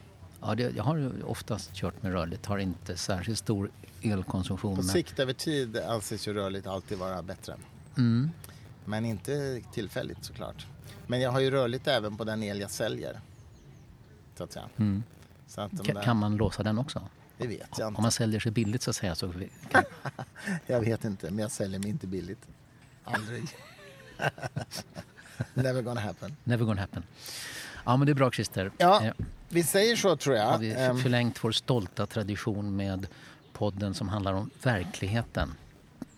Ja, 0.49 0.55
det, 0.55 0.77
jag 0.77 0.85
har 0.85 1.13
oftast 1.25 1.75
kört 1.75 2.03
med 2.03 2.13
rörligt, 2.13 2.47
har 2.47 2.59
inte 2.59 2.97
särskilt 2.97 3.39
stor 3.39 3.71
elkonsumtion. 4.03 4.77
På 4.77 4.83
men- 4.83 4.89
sikt 4.89 5.19
över 5.19 5.33
tid 5.33 5.77
anses 5.77 6.29
ju 6.29 6.33
rörligt 6.35 6.67
alltid 6.67 6.99
vara 6.99 7.23
bättre. 7.23 7.55
Mm. 7.99 8.31
Men 8.85 9.05
inte 9.05 9.61
tillfälligt 9.73 10.25
såklart. 10.25 10.67
Men 11.07 11.21
jag 11.21 11.31
har 11.31 11.41
ju 11.41 11.51
rörligt 11.51 11.87
även 11.87 12.17
på 12.17 12.25
den 12.25 12.43
el 12.43 12.61
jag 12.61 12.71
säljer. 12.71 13.21
Så 14.39 14.45
att 14.45 14.53
säga. 14.53 14.69
Mm. 14.77 15.03
Så 15.47 15.61
att 15.61 15.85
där, 15.85 16.03
Kan 16.03 16.17
man 16.17 16.37
låsa 16.37 16.63
den 16.63 16.79
också? 16.79 17.03
Det 17.39 17.47
vet 17.47 17.69
jag 17.79 17.87
Om 17.87 17.93
inte. 17.93 18.03
man 18.03 18.11
säljer 18.13 18.41
sig 18.41 18.53
billigt 18.53 18.83
så 18.83 18.91
att 18.91 18.97
säga 18.97 19.15
så 19.15 19.33
kan, 19.71 19.83
Jag 20.67 20.81
vet 20.81 21.05
inte, 21.05 21.31
men 21.31 21.39
jag 21.39 21.51
säljer 21.51 21.79
mig 21.81 21.89
inte 21.89 22.07
billigt. 22.07 22.47
Aldrig. 23.05 23.45
Never 25.55 25.83
gonna 25.83 26.01
happen. 26.01 26.37
never 26.45 26.65
gonna 26.65 26.81
happen. 26.81 27.03
Ja 27.85 27.97
men 27.97 28.07
det 28.07 28.13
är 28.13 28.15
bra 28.15 28.31
Christer. 28.31 28.71
Ja, 28.79 29.05
Eh, 29.05 29.13
vi 29.49 29.63
säger 29.63 29.97
så 29.97 30.17
tror 30.17 30.37
jag. 30.37 30.47
Har 30.47 30.59
vi 30.59 30.73
Ehm, 30.75 30.99
förlängt 30.99 31.45
vår 31.45 31.53
stolta 31.53 32.07
tradition 32.07 32.77
med 32.77 33.07
podden 33.53 33.95
som 33.95 34.09
handlar 34.09 34.33
om 34.33 34.51
verkligheten 34.63 35.55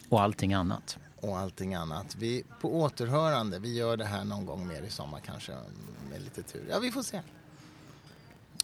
och 0.09 0.23
allting 0.23 0.55
annat. 0.55 0.99
Och 1.21 1.39
allting 1.39 1.75
annat. 1.75 2.15
Vi, 2.15 2.45
på 2.61 2.81
återhörande, 2.81 3.59
vi 3.59 3.75
gör 3.75 3.97
det 3.97 4.05
här 4.05 4.25
någon 4.25 4.47
gång 4.47 4.67
mer 4.67 4.83
i 4.83 4.91
sommar 4.91 5.21
kanske 5.21 5.53
med 6.11 6.23
lite 6.23 6.43
tur. 6.43 6.67
Ja, 6.71 6.79
vi 6.79 6.93
får 6.93 7.03
se. 7.03 7.21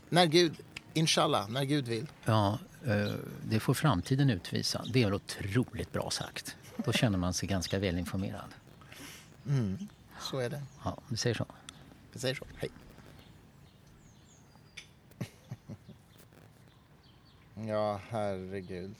När 0.08 0.26
Gud, 0.26 0.56
inshallah, 0.94 1.50
när 1.50 1.64
Gud 1.64 1.88
vill. 1.88 2.06
Ja, 2.24 2.58
eh, 2.86 3.12
det 3.44 3.60
får 3.60 3.74
framtiden 3.74 4.30
utvisa. 4.30 4.84
Det 4.92 5.02
är 5.02 5.14
otroligt 5.14 5.92
bra 5.92 6.10
sagt. 6.10 6.56
Då 6.76 6.92
känner 6.92 7.18
man 7.18 7.34
sig 7.34 7.48
ganska 7.48 7.78
välinformerad. 7.78 8.54
Så 10.20 10.38
är 10.38 10.50
det. 10.50 10.62
Ja, 10.84 10.98
vi 11.08 11.16
säger 11.16 11.34
så. 11.34 11.46
Vi 12.12 12.18
säger 12.18 12.34
så. 12.34 12.44
Hej. 12.56 12.70
ja, 17.68 18.00
herregud. 18.08 18.94